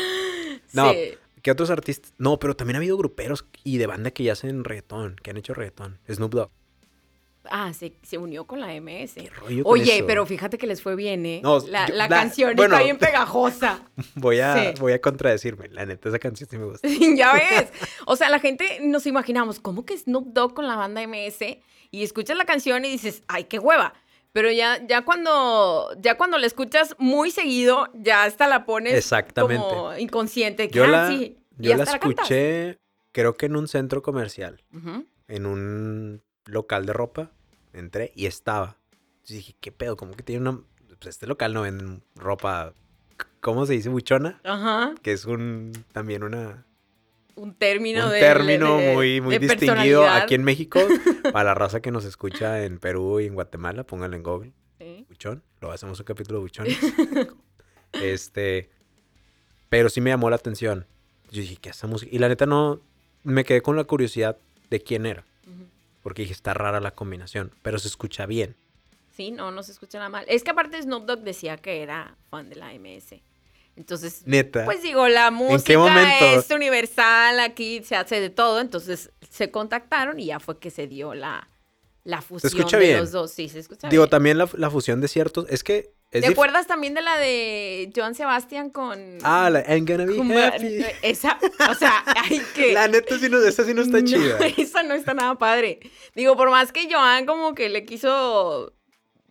No, 0.73 0.93
Sí. 0.93 1.15
¿Qué 1.41 1.53
otros 1.53 1.71
artistas? 1.71 2.13
No, 2.19 2.41
pero 2.41 2.57
también 2.57 2.75
ha 2.75 2.79
habido 2.79 2.97
gruperos 2.97 3.45
y 3.63 3.77
de 3.79 3.87
banda 3.87 4.11
que 4.11 4.25
ya 4.25 4.33
hacen 4.33 4.65
reggaetón, 4.65 5.15
que 5.23 5.31
han 5.31 5.37
hecho 5.37 5.55
reggaetón. 5.55 6.01
Snoop 6.11 6.33
Dogg. 6.33 6.51
Ah, 7.51 7.73
se, 7.75 7.93
se 8.03 8.17
unió 8.19 8.47
con 8.47 8.61
la 8.61 8.69
MS. 8.81 9.15
¿Qué 9.15 9.31
rollo 9.31 9.65
con 9.65 9.73
Oye, 9.73 9.97
eso? 9.99 10.07
pero 10.07 10.25
fíjate 10.27 10.57
que 10.59 10.67
les 10.67 10.81
fue 10.83 10.97
bien, 10.97 11.27
¿eh? 11.27 11.41
No, 11.43 11.59
la, 11.61 11.87
yo- 11.87 11.95
la 11.95 12.09
la- 12.09 12.09
canción 12.09 12.55
bueno. 12.57 12.75
está 12.75 12.85
bien 12.85 12.99
pegajosa. 12.99 13.83
Voy 14.15 14.41
a, 14.41 14.73
Sí. 14.75 14.81
voy 14.81 14.93
a 14.93 15.01
contradecirme. 15.01 15.69
La 15.69 15.85
neta, 15.87 16.09
esa 16.09 16.19
canción 16.19 16.49
sí 16.49 16.57
me 16.59 16.65
gusta. 16.65 16.89
ya 17.17 17.33
ves. 17.35 17.69
O 18.07 18.17
sea, 18.17 18.29
la 18.31 18.39
gente 18.39 18.81
nos 18.83 19.07
imaginamos, 19.07 19.61
¿cómo 19.61 19.85
que 19.85 19.97
Snoop 19.99 20.29
Dogg 20.33 20.55
con 20.55 20.67
la 20.67 20.77
banda 20.77 21.07
MS? 21.07 21.59
Y 21.91 22.03
escuchas 22.03 22.37
la 22.37 22.45
canción 22.45 22.85
y 22.85 22.91
dices, 22.91 23.23
ay, 23.29 23.45
qué 23.45 23.59
hueva. 23.59 23.95
Pero 24.33 24.51
ya, 24.51 24.85
ya 24.87 25.03
cuando, 25.05 25.91
ya 26.01 26.17
cuando 26.17 26.39
la 26.39 26.47
escuchas 26.47 26.97
muy 26.99 27.31
seguido, 27.31 27.89
ya 27.95 28.25
hasta 28.25 28.49
la 28.49 28.65
pones 28.67 28.95
Exactamente. 28.95 29.63
como 29.65 29.97
inconsciente. 29.97 30.67
que, 30.69 30.75
Yo 30.75 30.85
ah, 30.85 30.89
la, 30.89 31.09
sí, 31.09 31.39
yo 31.57 31.77
la 31.77 31.85
escuché, 31.85 32.79
creo 33.13 33.37
que 33.37 33.47
en 33.47 33.55
un 33.55 33.69
centro 33.69 34.03
comercial, 34.03 34.65
en 35.29 35.47
un 35.47 36.23
local 36.47 36.87
de 36.87 36.93
ropa. 36.93 37.31
Entré 37.73 38.13
y 38.15 38.27
estaba. 38.27 38.77
Yo 39.25 39.35
dije, 39.37 39.57
¿qué 39.61 39.73
pedo? 39.73 39.97
¿Cómo 39.97 40.15
que 40.15 40.23
tiene 40.23 40.49
una. 40.49 40.61
Pues 40.99 41.07
este 41.17 41.27
local 41.27 41.55
no 41.55 41.63
venden 41.63 42.03
ropa. 42.15 42.73
¿Cómo 43.41 43.67
se 43.67 43.75
dice? 43.75 43.89
Buchona. 43.89 44.41
Ajá. 44.45 44.95
Que 45.03 45.13
es 45.13 45.25
un. 45.25 45.73
También 45.93 46.23
una. 46.23 46.67
Un 47.37 47.55
término 47.55 48.07
un 48.07 48.13
de. 48.13 48.21
término 48.21 48.79
de- 48.79 48.95
muy, 48.95 49.21
muy 49.21 49.39
de 49.39 49.49
distinguido 49.49 50.09
aquí 50.09 50.35
en 50.35 50.45
México. 50.45 50.81
para 51.33 51.45
la 51.51 51.55
raza 51.55 51.81
que 51.81 51.91
nos 51.91 52.05
escucha 52.05 52.63
en 52.65 52.79
Perú 52.79 53.21
y 53.21 53.27
en 53.27 53.35
Guatemala, 53.35 53.85
pónganlo 53.85 54.17
en 54.17 54.23
Google. 54.23 54.53
Sí. 54.79 55.05
Buchón. 55.09 55.43
Lo 55.61 55.73
hacemos 55.73 55.99
un 55.99 56.05
capítulo 56.05 56.39
de 56.39 56.43
buchones. 56.43 56.79
este. 57.93 58.71
Pero 59.69 59.89
sí 59.89 60.01
me 60.01 60.11
llamó 60.11 60.31
la 60.31 60.37
atención. 60.37 60.87
Yo 61.31 61.41
dije, 61.41 61.57
¿qué 61.57 61.73
música? 61.87 62.15
Y 62.15 62.19
la 62.19 62.29
neta 62.29 62.47
no. 62.47 62.81
Me 63.25 63.45
quedé 63.45 63.63
con 63.63 63.75
la 63.75 63.85
curiosidad 63.85 64.39
de 64.71 64.81
quién 64.81 65.07
era. 65.07 65.25
Porque 66.05 66.23
dije, 66.23 66.35
está 66.35 66.53
rara 66.55 66.81
la 66.81 66.93
combinación. 66.93 67.51
Pero 67.63 67.79
se 67.81 67.89
escucha 67.89 68.27
bien. 68.27 68.55
Sí, 69.17 69.31
no, 69.31 69.51
no 69.51 69.63
se 69.63 69.73
escucha 69.73 69.97
nada 69.99 70.11
mal. 70.11 70.25
Es 70.29 70.45
que 70.45 70.51
aparte 70.51 70.81
Snoop 70.83 71.07
Dogg 71.07 71.21
decía 71.23 71.57
que 71.57 71.83
era 71.83 72.15
fan 72.31 72.51
de 72.51 72.57
la 72.57 72.73
MS. 72.75 73.15
Entonces, 73.75 74.23
Neta. 74.27 74.67
pues 74.67 74.83
digo, 74.83 75.09
la 75.09 75.31
música 75.31 76.35
es 76.35 76.51
universal, 76.51 77.41
aquí 77.41 77.83
se 77.83 77.97
hace 77.97 78.21
de 78.21 78.29
todo. 78.29 78.61
Entonces 78.61 79.11
se 79.31 79.51
contactaron 79.51 80.21
y 80.21 80.27
ya 80.27 80.41
fue 80.41 80.59
que 80.59 80.71
se 80.71 80.87
dio 80.87 81.15
la, 81.15 81.49
la 82.05 82.21
fusión 82.21 82.53
escucha 82.55 82.77
de 82.77 82.85
bien. 82.85 82.99
los 82.99 83.11
dos. 83.11 83.31
Sí, 83.33 83.49
se 83.49 83.61
escucha 83.61 83.89
Digo, 83.89 84.03
bien. 84.05 84.11
también 84.11 84.37
la, 84.39 84.47
la 84.59 84.69
fusión 84.71 85.01
de 85.01 85.09
ciertos. 85.09 85.47
Es 85.49 85.65
que. 85.65 85.94
Es 86.15 86.23
¿Te 86.23 86.29
acuerdas 86.29 86.69
también 86.69 86.95
de 86.95 87.03
la 87.03 87.19
de 87.19 87.91
Joan 87.95 88.15
Sebastián 88.15 88.71
con... 88.71 89.19
Ah, 89.25 89.51
la 89.51 89.65
I'm 89.69 89.85
gonna 89.85 90.07
be 90.07 90.45
happy. 90.45 90.85
Esa, 91.03 91.37
o 91.69 91.75
sea, 91.75 92.05
ay, 92.23 92.41
que... 92.55 92.73
La 92.73 92.87
neta, 92.87 93.19
sí 93.19 93.29
no, 93.29 93.39
esa 93.39 93.65
sí 93.65 93.75
no 93.75 93.83
está 93.83 94.01
chida. 94.05 94.39
Esa 94.57 94.85
no 94.85 94.95
está 94.95 95.13
nada 95.13 95.35
padre. 95.35 95.81
Digo, 96.15 96.37
por 96.37 96.51
más 96.51 96.71
que 96.71 96.89
Joan 96.89 97.27
como 97.27 97.57
que 97.57 97.69
le 97.69 97.85
quiso 97.85 98.73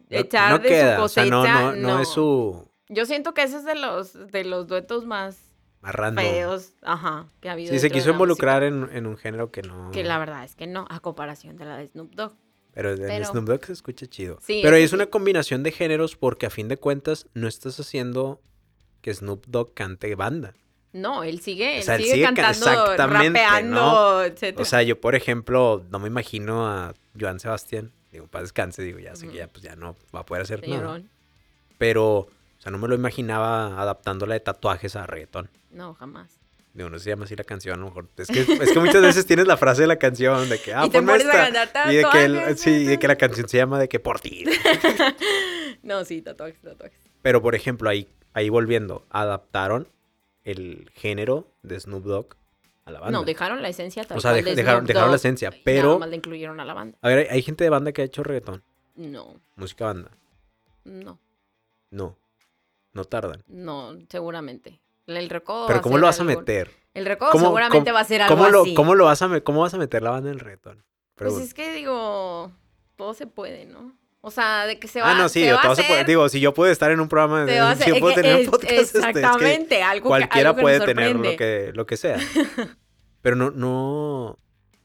echar 0.10 0.52
no 0.52 0.60
de 0.60 0.68
queda, 0.68 0.98
su 0.98 1.04
o 1.04 1.08
sea, 1.08 1.24
cosecha, 1.24 1.54
no, 1.54 1.72
no, 1.72 1.88
no 1.88 2.00
es 2.02 2.10
su 2.10 2.70
Yo 2.90 3.06
siento 3.06 3.34
que 3.34 3.44
ese 3.44 3.58
es 3.58 3.64
de 3.64 3.76
los, 3.76 4.14
de 4.32 4.44
los 4.44 4.68
duetos 4.68 5.06
más 5.06 5.38
más 5.80 5.96
random. 5.96 6.26
feos, 6.26 6.74
ajá, 6.82 7.28
que 7.40 7.48
ha 7.48 7.54
habido. 7.54 7.72
Sí, 7.72 7.80
se 7.80 7.92
quiso 7.92 8.10
involucrar 8.12 8.64
en, 8.64 8.90
en 8.92 9.06
un 9.06 9.16
género 9.16 9.52
que 9.52 9.62
no. 9.62 9.92
Que 9.92 10.04
la 10.04 10.18
verdad 10.18 10.44
es 10.44 10.56
que 10.56 10.68
no, 10.68 10.86
a 10.90 11.00
comparación 11.00 11.56
de 11.56 11.64
la 11.64 11.78
de 11.78 11.88
Snoop 11.88 12.14
Dogg. 12.14 12.34
Pero 12.74 12.92
en 12.92 12.98
pero- 13.00 13.26
Snoop 13.26 13.46
Dogg 13.46 13.66
se 13.66 13.74
escucha 13.74 14.06
chido. 14.08 14.40
Sí, 14.42 14.62
Pero 14.64 14.76
eso 14.76 14.86
es 14.86 14.94
una 14.94 15.06
combinación 15.08 15.62
de 15.64 15.72
géneros 15.72 16.16
porque 16.16 16.46
a 16.46 16.50
fin 16.50 16.68
de 16.68 16.78
cuentas 16.78 17.28
no 17.34 17.48
estás 17.48 17.80
haciendo 17.80 18.42
que 19.02 19.14
Snoop 19.14 19.46
Dogg 19.48 19.74
cante 19.74 20.14
banda. 20.16 20.54
No, 20.92 21.24
él 21.24 21.40
sigue, 21.42 21.80
O 21.80 21.82
sea, 21.82 21.96
él 21.96 22.02
sigue, 22.04 22.14
sigue 22.14 22.26
ca- 22.26 22.34
cantando, 22.34 22.66
exactamente, 22.72 23.40
rapeando, 23.44 23.76
¿no? 23.82 24.22
etcétera. 24.24 24.62
O 24.62 24.66
sea, 24.66 24.84
yo, 24.84 25.00
por 25.02 25.16
ejemplo, 25.16 25.84
no 25.90 26.00
me 26.00 26.08
imagino 26.08 26.68
a 26.68 26.94
Joan 27.20 27.40
Sebastián. 27.40 27.92
Digo, 28.12 28.28
para 28.28 28.44
descanse, 28.44 28.84
digo, 28.84 29.00
ya 29.00 29.16
sé 29.16 29.28
que 29.28 29.38
ya, 29.38 29.48
pues, 29.48 29.64
ya 29.64 29.76
no 29.76 29.96
va 30.16 30.20
a 30.20 30.26
poder 30.26 30.44
hacer 30.44 30.68
nada. 30.68 31.02
Pero, 31.80 32.06
o 32.18 32.30
sea, 32.60 32.72
no 32.72 32.78
me 32.78 32.88
lo 32.88 32.94
imaginaba 32.96 33.82
adaptándola 33.82 34.36
de 34.36 34.40
tatuajes 34.40 34.96
a 34.96 35.08
reggaetón. 35.08 35.50
No, 35.72 35.96
jamás. 35.96 36.40
Digo, 36.74 36.90
no 36.90 36.98
se 36.98 37.10
llama 37.12 37.26
así 37.26 37.36
la 37.36 37.44
canción, 37.44 37.76
a 37.76 37.78
lo 37.78 37.86
mejor. 37.86 38.10
Es 38.18 38.28
que, 38.30 38.40
es 38.42 38.72
que 38.72 38.80
muchas 38.80 39.02
veces 39.02 39.26
tienes 39.28 39.46
la 39.46 39.58
frase 39.58 39.82
de 39.84 39.88
la 39.88 39.98
canción 39.98 40.50
de 40.50 40.60
que, 40.60 40.74
ah, 40.74 40.86
y 40.86 40.90
te 40.90 40.98
ponme 40.98 41.14
a 41.14 41.16
esta. 41.18 41.92
Y 41.92 41.96
de 41.98 42.06
que, 42.12 42.24
el- 42.26 42.58
sí, 42.58 42.84
de 42.86 42.98
que 42.98 43.08
la 43.08 43.16
canción 43.16 43.48
se 43.48 43.58
llama 43.58 43.78
de 43.80 43.88
que 43.88 44.00
por 44.00 44.20
ti. 44.20 44.44
No, 45.84 46.06
sí, 46.06 46.22
tatuajes, 46.22 46.62
tatuajes. 46.62 46.98
Pero, 47.22 47.42
por 47.42 47.56
ejemplo, 47.56 47.90
ahí, 47.90 48.08
ahí 48.34 48.50
volviendo, 48.50 49.06
adaptaron 49.10 49.88
el 50.44 50.90
género 50.94 51.48
de 51.62 51.80
Snoop 51.80 52.04
Dogg 52.06 52.36
a 52.86 52.92
la 52.92 53.00
banda. 53.00 53.20
No, 53.20 53.26
dejaron 53.26 53.62
la 53.62 53.70
esencia 53.70 54.04
tal 54.04 54.18
O 54.18 54.22
sea, 54.22 54.34
dej- 54.34 54.44
de 54.44 54.56
dejaron- 54.56 54.86
dejaron 54.86 55.10
la 55.12 55.18
esencia, 55.18 55.52
pero- 55.64 55.88
Nada 55.90 56.00
más 56.00 56.10
le 56.10 56.16
incluyeron 56.18 56.60
a 56.60 56.66
la 56.66 56.74
banda. 56.74 56.98
A 57.02 57.08
ver, 57.10 57.20
hay, 57.20 57.26
hay 57.30 57.42
gente 57.42 57.64
de 57.64 57.70
banda 57.70 57.92
que 57.92 58.02
ha 58.02 58.06
hecho 58.06 58.24
reggaetón, 58.24 58.64
No, 58.96 59.36
música 59.58 59.86
banda. 59.86 60.12
no, 60.86 61.20
No, 61.92 62.18
no 62.94 63.06
tardan. 63.06 63.44
no, 63.48 63.98
seguramente. 64.10 64.80
El 65.08 65.30
recodo. 65.30 65.68
Pero 65.68 65.80
a 65.80 65.82
¿cómo 65.82 65.98
lo 65.98 66.08
vas 66.08 66.20
a 66.20 66.24
meter? 66.24 66.72
El 66.94 67.06
recodo 67.06 67.32
¿Cómo- 67.32 67.46
seguramente 67.46 67.86
cómo- 67.90 67.94
va 67.96 68.00
a 68.00 68.06
ser 68.06 68.22
algo 68.22 68.36
¿Cómo 68.36 68.50
lo, 68.50 68.62
así. 68.62 68.74
cómo 68.74 68.96
lo 68.96 69.06
vas 69.06 69.22
a 69.22 69.42
cómo 69.42 69.62
vas 69.62 69.74
a 69.74 69.78
meter 69.78 70.02
la 70.04 70.12
banda 70.12 70.30
en 70.30 70.36
el 70.36 70.40
reggaetón? 70.40 70.78
Pues 70.78 71.16
Pregunto. 71.16 71.46
es 71.46 71.54
que 71.54 71.74
digo, 71.74 72.52
todo 72.96 73.14
se 73.14 73.28
puede, 73.28 73.66
¿no? 73.66 73.96
O 74.22 74.32
sea, 74.32 74.66
de 74.66 74.80
que 74.80 74.88
se 74.88 75.02
va, 75.02 75.12
ah, 75.12 75.16
no, 75.18 75.28
sí, 75.28 75.46
a 75.48 75.60
todo 75.62 75.76
se 75.76 75.82
puede- 75.84 75.96
hacer, 75.96 76.08
digo, 76.08 76.30
si 76.30 76.40
yo 76.40 76.54
puedo 76.54 76.72
estar 76.72 76.92
en 76.92 77.00
un 77.02 77.10
programa, 77.10 77.42
a 77.42 77.72
hacer. 77.72 77.86
si 77.88 77.94
yo 77.94 78.00
puedo 78.00 78.16
tener 78.16 78.38
un 78.38 78.46
podcast, 78.46 78.72
este, 78.72 78.82
es 78.82 78.92
que 78.92 78.98
exactamente, 79.20 79.84
algo 79.84 80.04
que- 80.04 80.08
cualquiera 80.10 80.50
algo 80.52 80.58
que 80.58 80.62
puede 80.62 80.78
nos 80.78 80.86
tener 80.86 81.16
lo 81.16 81.36
que, 81.36 81.72
lo 81.74 81.86
que 81.86 81.98
sea. 81.98 82.18
Pero 83.22 83.36
no, 83.36 83.52
no, 83.52 84.38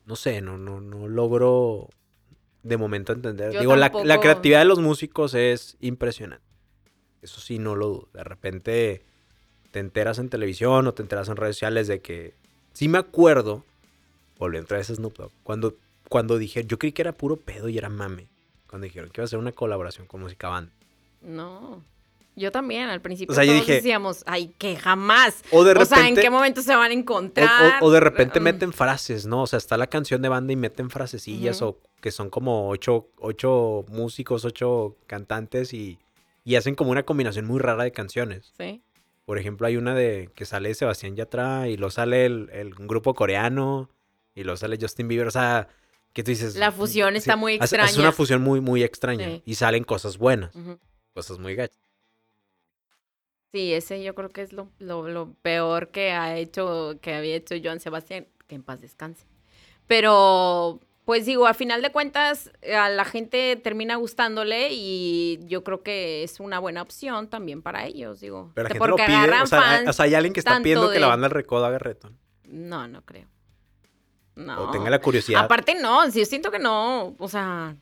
no 0.04 0.16
sé, 0.16 0.40
no, 0.40 0.58
no, 0.58 0.80
no 0.80 1.06
logro 1.08 1.88
de 2.62 2.76
momento 2.76 3.12
entender. 3.12 3.52
Yo 3.52 3.60
Digo, 3.60 3.76
la, 3.76 3.92
la 4.04 4.20
creatividad 4.20 4.58
de 4.60 4.64
los 4.64 4.80
músicos 4.80 5.34
es 5.34 5.76
impresionante. 5.80 6.44
Eso 7.22 7.40
sí, 7.40 7.58
no 7.58 7.74
lo 7.76 7.86
dudo. 7.88 8.08
De 8.12 8.24
repente 8.24 9.02
te 9.78 9.80
enteras 9.80 10.18
en 10.18 10.28
televisión 10.28 10.88
o 10.88 10.92
te 10.92 11.02
enteras 11.02 11.28
en 11.28 11.36
redes 11.36 11.54
sociales 11.54 11.86
de 11.86 12.00
que... 12.00 12.34
Sí 12.72 12.88
me 12.88 12.98
acuerdo, 12.98 13.64
volviendo 14.38 14.64
otra 14.64 14.78
vez 14.78 14.90
a 14.90 14.94
Snoop 14.96 15.16
Dogg, 15.16 15.30
cuando, 15.44 15.74
cuando 16.08 16.36
dije, 16.36 16.64
yo 16.66 16.78
creí 16.80 16.90
que 16.92 17.02
era 17.02 17.12
puro 17.12 17.36
pedo 17.36 17.68
y 17.68 17.78
era 17.78 17.88
mame. 17.88 18.26
Cuando 18.68 18.86
dijeron 18.86 19.08
que 19.10 19.20
iba 19.20 19.24
a 19.24 19.26
hacer 19.26 19.38
una 19.38 19.52
colaboración 19.52 20.06
con 20.08 20.20
música 20.20 20.48
banda. 20.48 20.72
No. 21.22 21.82
Yo 22.34 22.50
también, 22.52 22.88
al 22.88 23.00
principio 23.00 23.32
O 23.32 23.34
sea, 23.34 23.44
yo 23.44 23.52
todos 23.52 23.66
dije- 23.66 23.74
decíamos, 23.76 24.22
ay, 24.26 24.52
que 24.58 24.76
jamás. 24.76 25.42
O 25.52 25.62
de 25.64 25.72
o 25.72 25.84
sea, 25.84 25.98
¿en 25.98 26.02
repente- 26.04 26.22
qué 26.22 26.30
momento 26.30 26.60
se 26.62 26.74
van 26.74 26.90
a 26.90 26.94
encontrar? 26.94 27.80
o- 27.82 27.86
o 27.86 27.90
de 27.92 28.00
repente 28.00 28.40
Mm, 28.40 28.42
meten 28.42 28.72
frases, 28.72 29.26
¿no? 29.26 29.42
O 29.42 29.46
sea, 29.46 29.56
está 29.58 29.76
la 29.76 29.86
canción 29.88 30.22
de 30.22 30.28
banda 30.28 30.52
y 30.52 30.56
meten 30.56 30.90
frasecillas 30.90 31.62
o 31.62 31.78
que 32.00 32.10
son 32.12 32.30
como 32.30 32.68
ocho, 32.68 33.08
ocho 33.18 33.84
músicos, 33.88 34.44
ocho 34.44 34.96
cantantes 35.08 35.72
y, 35.72 35.98
y 36.44 36.54
hacen 36.56 36.74
como 36.76 36.90
una 36.92 37.04
combinación 37.04 37.44
muy 37.46 37.58
rara 37.60 37.82
de 37.84 37.92
canciones. 37.92 38.52
Sí. 38.58 38.82
Por 39.28 39.38
ejemplo, 39.38 39.66
hay 39.66 39.76
una 39.76 39.94
de 39.94 40.30
que 40.34 40.46
sale 40.46 40.72
Sebastián 40.72 41.14
Yatra 41.14 41.68
y 41.68 41.76
lo 41.76 41.90
sale 41.90 42.24
el, 42.24 42.48
el- 42.50 42.74
un 42.80 42.86
grupo 42.88 43.12
coreano 43.12 43.90
y 44.34 44.42
lo 44.42 44.56
sale 44.56 44.78
Justin 44.80 45.06
Bieber. 45.06 45.26
O 45.26 45.30
sea, 45.30 45.68
que 46.14 46.22
tú 46.24 46.30
dices... 46.30 46.56
La 46.56 46.72
fusión 46.72 47.14
está 47.14 47.36
muy 47.36 47.56
extraña. 47.56 47.92
una 47.98 48.12
fusión 48.12 48.40
muy, 48.40 48.62
muy 48.62 48.82
extraña 48.82 49.26
Sí. 49.26 49.42
y 49.44 49.54
salen 49.56 49.84
cosas 49.84 50.16
buenas, 50.16 50.50
cosas 51.12 51.38
muy 51.38 51.54
gachas. 51.54 51.78
Sí, 53.52 53.74
ese 53.74 54.02
yo 54.02 54.14
creo 54.14 54.30
que 54.30 54.40
es 54.40 54.54
lo, 54.54 54.70
lo, 54.78 55.06
lo 55.08 55.34
peor 55.42 55.88
que 55.90 56.12
ha 56.12 56.34
hecho, 56.38 56.96
que 57.02 57.12
había 57.12 57.34
hecho 57.36 57.54
Joan 57.62 57.80
Sebastián, 57.80 58.28
que 58.46 58.54
en 58.54 58.62
paz 58.62 58.80
descanse. 58.80 59.26
Pero, 59.86 60.80
pues 61.08 61.24
digo, 61.24 61.46
al 61.46 61.54
final 61.54 61.80
de 61.80 61.90
cuentas, 61.90 62.50
a 62.70 62.90
la 62.90 63.06
gente 63.06 63.56
termina 63.56 63.96
gustándole 63.96 64.68
y 64.72 65.38
yo 65.46 65.64
creo 65.64 65.82
que 65.82 66.22
es 66.22 66.38
una 66.38 66.58
buena 66.58 66.82
opción 66.82 67.28
también 67.28 67.62
para 67.62 67.86
ellos, 67.86 68.20
digo. 68.20 68.50
Pero 68.52 68.64
la 68.64 68.74
gente 68.74 68.86
lo 68.86 68.92
porque 68.92 69.06
pide. 69.06 69.16
agarran 69.16 69.42
O 69.44 69.46
sea, 69.46 69.58
hay- 69.70 69.76
fans. 69.78 69.88
o 69.88 69.92
sea, 69.94 70.04
hay 70.04 70.14
alguien 70.14 70.34
que 70.34 70.40
está 70.40 70.58
pidiendo 70.58 70.90
que 70.90 71.00
la 71.00 71.06
banda 71.06 71.28
del 71.28 71.34
recodo 71.34 71.64
haga 71.64 71.78
reggaetón. 71.78 72.18
No, 72.44 72.86
no 72.88 73.00
creo. 73.06 73.26
No. 74.36 74.64
O 74.64 74.70
tenga 74.70 74.90
la 74.90 74.98
curiosidad. 75.00 75.44
Aparte, 75.46 75.76
no, 75.80 76.10
sí, 76.10 76.18
yo 76.18 76.26
siento 76.26 76.50
que 76.50 76.58
no, 76.58 77.14
o 77.18 77.28
sea, 77.28 77.74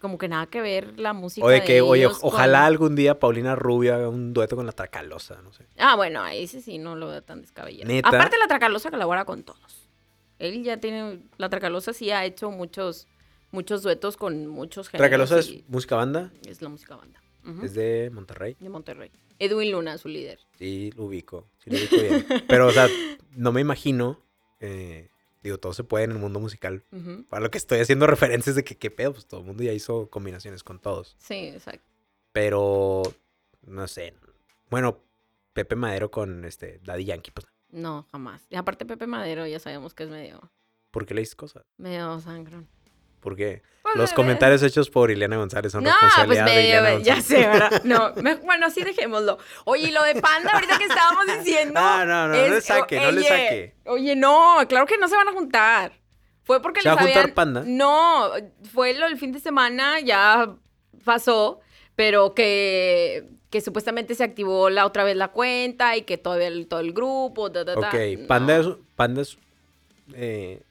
como 0.00 0.18
que 0.18 0.26
nada 0.26 0.46
que 0.46 0.60
ver 0.60 0.98
la 0.98 1.12
música. 1.12 1.46
O 1.46 1.48
de 1.48 1.62
que, 1.62 1.80
oye, 1.82 2.02
ellos 2.02 2.18
ojalá 2.22 2.58
con- 2.62 2.66
algún 2.66 2.96
día 2.96 3.20
Paulina 3.20 3.54
Rubio 3.54 3.94
haga 3.94 4.08
un 4.08 4.32
dueto 4.34 4.56
con 4.56 4.66
la 4.66 4.72
Tracalosa, 4.72 5.40
no 5.40 5.52
sé. 5.52 5.66
Ah, 5.78 5.94
bueno, 5.94 6.20
ahí 6.20 6.48
sí, 6.48 6.60
sí, 6.60 6.78
no 6.78 6.96
lo 6.96 7.06
veo 7.06 7.22
tan 7.22 7.42
descabellado. 7.42 7.86
¿Neta? 7.86 8.08
Aparte, 8.08 8.36
la 8.38 8.48
Tracalosa 8.48 8.90
colabora 8.90 9.24
con 9.24 9.44
todos. 9.44 9.75
Él 10.38 10.62
ya 10.62 10.78
tiene, 10.78 11.22
la 11.38 11.48
Tracalosa 11.48 11.92
sí 11.92 12.10
ha 12.10 12.24
hecho 12.24 12.50
muchos, 12.50 13.06
muchos 13.50 13.82
duetos 13.82 14.16
con 14.16 14.46
muchos 14.46 14.88
géneros. 14.88 15.08
Tracalosa 15.08 15.38
es 15.38 15.68
música 15.68 15.96
banda, 15.96 16.32
es 16.46 16.62
la 16.62 16.68
música 16.68 16.96
banda. 16.96 17.20
Es 17.62 17.74
de 17.74 18.10
Monterrey. 18.12 18.56
De 18.58 18.68
Monterrey. 18.68 19.10
Edwin 19.38 19.70
Luna, 19.70 19.98
su 19.98 20.08
líder. 20.08 20.40
Sí, 20.58 20.92
lo 20.96 21.04
ubico, 21.04 21.48
sí 21.58 21.70
lo 21.70 21.76
ubico 21.76 21.96
bien. 21.96 22.26
Pero, 22.48 22.66
o 22.66 22.72
sea, 22.72 22.88
no 23.30 23.52
me 23.52 23.60
imagino, 23.60 24.20
eh, 24.60 25.08
digo, 25.42 25.58
todo 25.58 25.72
se 25.72 25.84
puede 25.84 26.04
en 26.04 26.12
el 26.12 26.18
mundo 26.18 26.40
musical. 26.40 26.82
Para 27.28 27.42
lo 27.42 27.50
que 27.50 27.58
estoy 27.58 27.78
haciendo 27.78 28.06
referencias 28.08 28.56
de 28.56 28.64
que 28.64 28.76
qué 28.76 28.90
pedo, 28.90 29.12
pues 29.12 29.26
todo 29.26 29.40
el 29.40 29.46
mundo 29.46 29.62
ya 29.62 29.72
hizo 29.72 30.10
combinaciones 30.10 30.64
con 30.64 30.80
todos. 30.80 31.16
Sí, 31.18 31.48
exacto. 31.48 31.86
Pero, 32.32 33.02
no 33.62 33.86
sé. 33.86 34.14
Bueno, 34.68 35.02
Pepe 35.52 35.76
Madero 35.76 36.10
con 36.10 36.44
este 36.44 36.80
Daddy 36.84 37.04
Yankee, 37.04 37.30
pues, 37.30 37.46
No, 37.76 38.06
jamás. 38.10 38.42
Y 38.48 38.56
aparte, 38.56 38.86
Pepe 38.86 39.06
Madero 39.06 39.46
ya 39.46 39.58
sabemos 39.58 39.92
que 39.94 40.04
es 40.04 40.08
medio, 40.10 40.50
¿por 40.90 41.04
qué 41.04 41.12
le 41.14 41.20
dices 41.20 41.36
cosas? 41.36 41.64
medio 41.76 42.18
sangrón. 42.20 42.66
¿Por 43.20 43.36
qué? 43.36 43.62
Pues 43.82 43.96
Los 43.96 44.12
comentarios 44.12 44.62
hechos 44.62 44.88
por 44.88 45.10
Ileana 45.10 45.36
González 45.36 45.72
son 45.72 45.82
No, 45.84 45.90
pues 45.90 46.16
responsabilidad 46.16 46.46
de 46.46 46.52
me, 46.54 46.68
Ileana 46.68 46.98
ya 47.02 47.20
sé, 47.20 47.38
¿verdad? 47.46 47.82
No, 47.84 48.12
me- 48.22 48.36
bueno, 48.36 48.66
así 48.66 48.82
dejémoslo. 48.82 49.38
Oye, 49.64 49.88
y 49.88 49.90
lo 49.90 50.02
de 50.04 50.14
Panda, 50.20 50.52
ahorita 50.52 50.78
que 50.78 50.84
estábamos 50.84 51.26
diciendo. 51.38 51.80
No, 51.80 52.04
no, 52.06 52.28
no, 52.28 52.34
no 52.36 52.48
le 52.48 52.60
saque, 52.60 53.00
no 53.00 53.10
le 53.10 53.22
saque. 53.22 53.74
Oye, 53.84 54.14
no, 54.16 54.58
claro 54.68 54.86
que 54.86 54.96
no 54.96 55.08
se 55.08 55.16
van 55.16 55.28
a 55.28 55.32
juntar. 55.32 55.92
Fue 56.44 56.62
porque 56.62 56.80
¿Se 56.82 56.88
les 56.88 56.96
va 56.96 57.00
a 57.00 57.04
juntar 57.04 57.34
Panda? 57.34 57.64
No, 57.66 58.30
fue 58.72 58.94
lo 58.94 59.06
del 59.06 59.18
fin 59.18 59.32
de 59.32 59.40
semana, 59.40 59.98
ya 60.00 60.54
pasó, 61.04 61.60
pero 61.96 62.32
que, 62.34 63.28
que 63.50 63.60
supuestamente 63.60 64.14
se 64.14 64.24
activó 64.24 64.70
la 64.70 64.86
otra 64.86 65.04
vez 65.04 65.16
la 65.16 65.28
cuenta 65.28 65.96
y 65.96 66.02
que 66.02 66.18
todavía 66.18 66.48
el, 66.48 66.66
todo 66.66 66.80
el 66.80 66.92
grupo. 66.92 67.50
ta, 67.52 67.64
ta. 67.64 67.74
Ok, 67.78 68.26
Panda 68.26 68.58
No. 68.58 68.70
es, 68.72 68.76
Panda 68.96 69.22
es, 69.22 69.38
eh, 70.14 70.62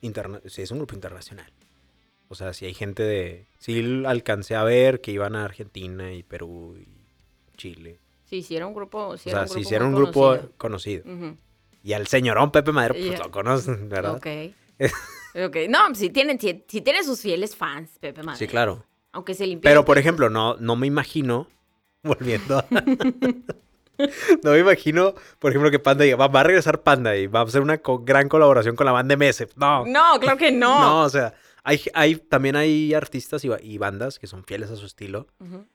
interna- 0.00 0.40
sí, 0.46 0.62
es 0.62 0.70
un 0.70 0.78
grupo 0.78 0.94
internacional. 0.94 1.50
O 2.28 2.34
sea, 2.34 2.52
si 2.52 2.66
hay 2.66 2.74
gente 2.74 3.02
de... 3.04 3.46
Sí 3.58 4.02
alcancé 4.04 4.56
a 4.56 4.64
ver 4.64 5.00
que 5.00 5.12
iban 5.12 5.36
a 5.36 5.44
Argentina 5.44 6.12
y 6.12 6.22
Perú 6.22 6.76
y 6.76 6.88
Chile. 7.56 8.00
Sí, 8.24 8.42
sí, 8.42 8.56
era 8.56 8.66
un 8.66 8.74
grupo. 8.74 9.16
Sí 9.16 9.28
o 9.28 9.32
era 9.32 9.40
sea, 9.40 9.42
un 9.42 9.48
si 9.48 9.54
grupo 9.54 9.60
hicieron 9.68 9.88
un 9.88 9.94
muy 9.94 10.02
grupo 10.02 10.36
conocido. 10.58 11.04
Y 11.84 11.92
al 11.92 12.08
señorón 12.08 12.50
Pepe 12.50 12.72
Madero, 12.72 12.94
pues 12.94 13.18
lo 13.18 13.30
conocen, 13.30 13.88
¿verdad? 13.88 14.16
Ok. 14.16 14.26
ok. 15.46 15.56
No, 15.68 15.94
si 15.94 16.10
tienen, 16.10 16.40
si, 16.40 16.64
si 16.66 16.80
tienen 16.80 17.04
sus 17.04 17.20
fieles 17.20 17.54
fans, 17.54 17.90
Pepe 18.00 18.24
Madero. 18.24 18.38
Sí, 18.38 18.48
claro. 18.48 18.84
Aunque 19.12 19.34
se 19.34 19.46
limpió. 19.46 19.70
Pero, 19.70 19.84
por 19.84 19.96
ejemplo, 19.96 20.28
no, 20.28 20.56
no 20.56 20.74
me 20.74 20.88
imagino, 20.88 21.48
volviendo 22.06 22.58
a... 22.58 22.64
no 24.42 24.52
me 24.52 24.58
imagino, 24.58 25.14
por 25.38 25.50
ejemplo, 25.50 25.70
que 25.70 25.78
Panda 25.78 26.04
diga, 26.04 26.16
va, 26.16 26.28
va 26.28 26.40
a 26.40 26.44
regresar 26.44 26.82
Panda 26.82 27.16
y 27.16 27.26
va 27.26 27.40
a 27.40 27.44
hacer 27.44 27.62
una 27.62 27.78
co- 27.78 28.00
gran 28.00 28.28
colaboración 28.28 28.76
con 28.76 28.86
la 28.86 28.92
banda 28.92 29.16
Mese. 29.16 29.48
No, 29.56 29.84
No, 29.86 30.18
claro 30.20 30.36
que 30.38 30.52
no. 30.52 30.80
No, 30.80 31.02
o 31.04 31.08
sea, 31.08 31.34
hay, 31.64 31.80
hay, 31.94 32.16
también 32.16 32.56
hay 32.56 32.92
artistas 32.94 33.44
y, 33.44 33.50
y 33.62 33.78
bandas 33.78 34.18
que 34.18 34.26
son 34.26 34.44
fieles 34.44 34.70
a 34.70 34.76
su 34.76 34.86
estilo. 34.86 35.26
Ujú. 35.40 35.66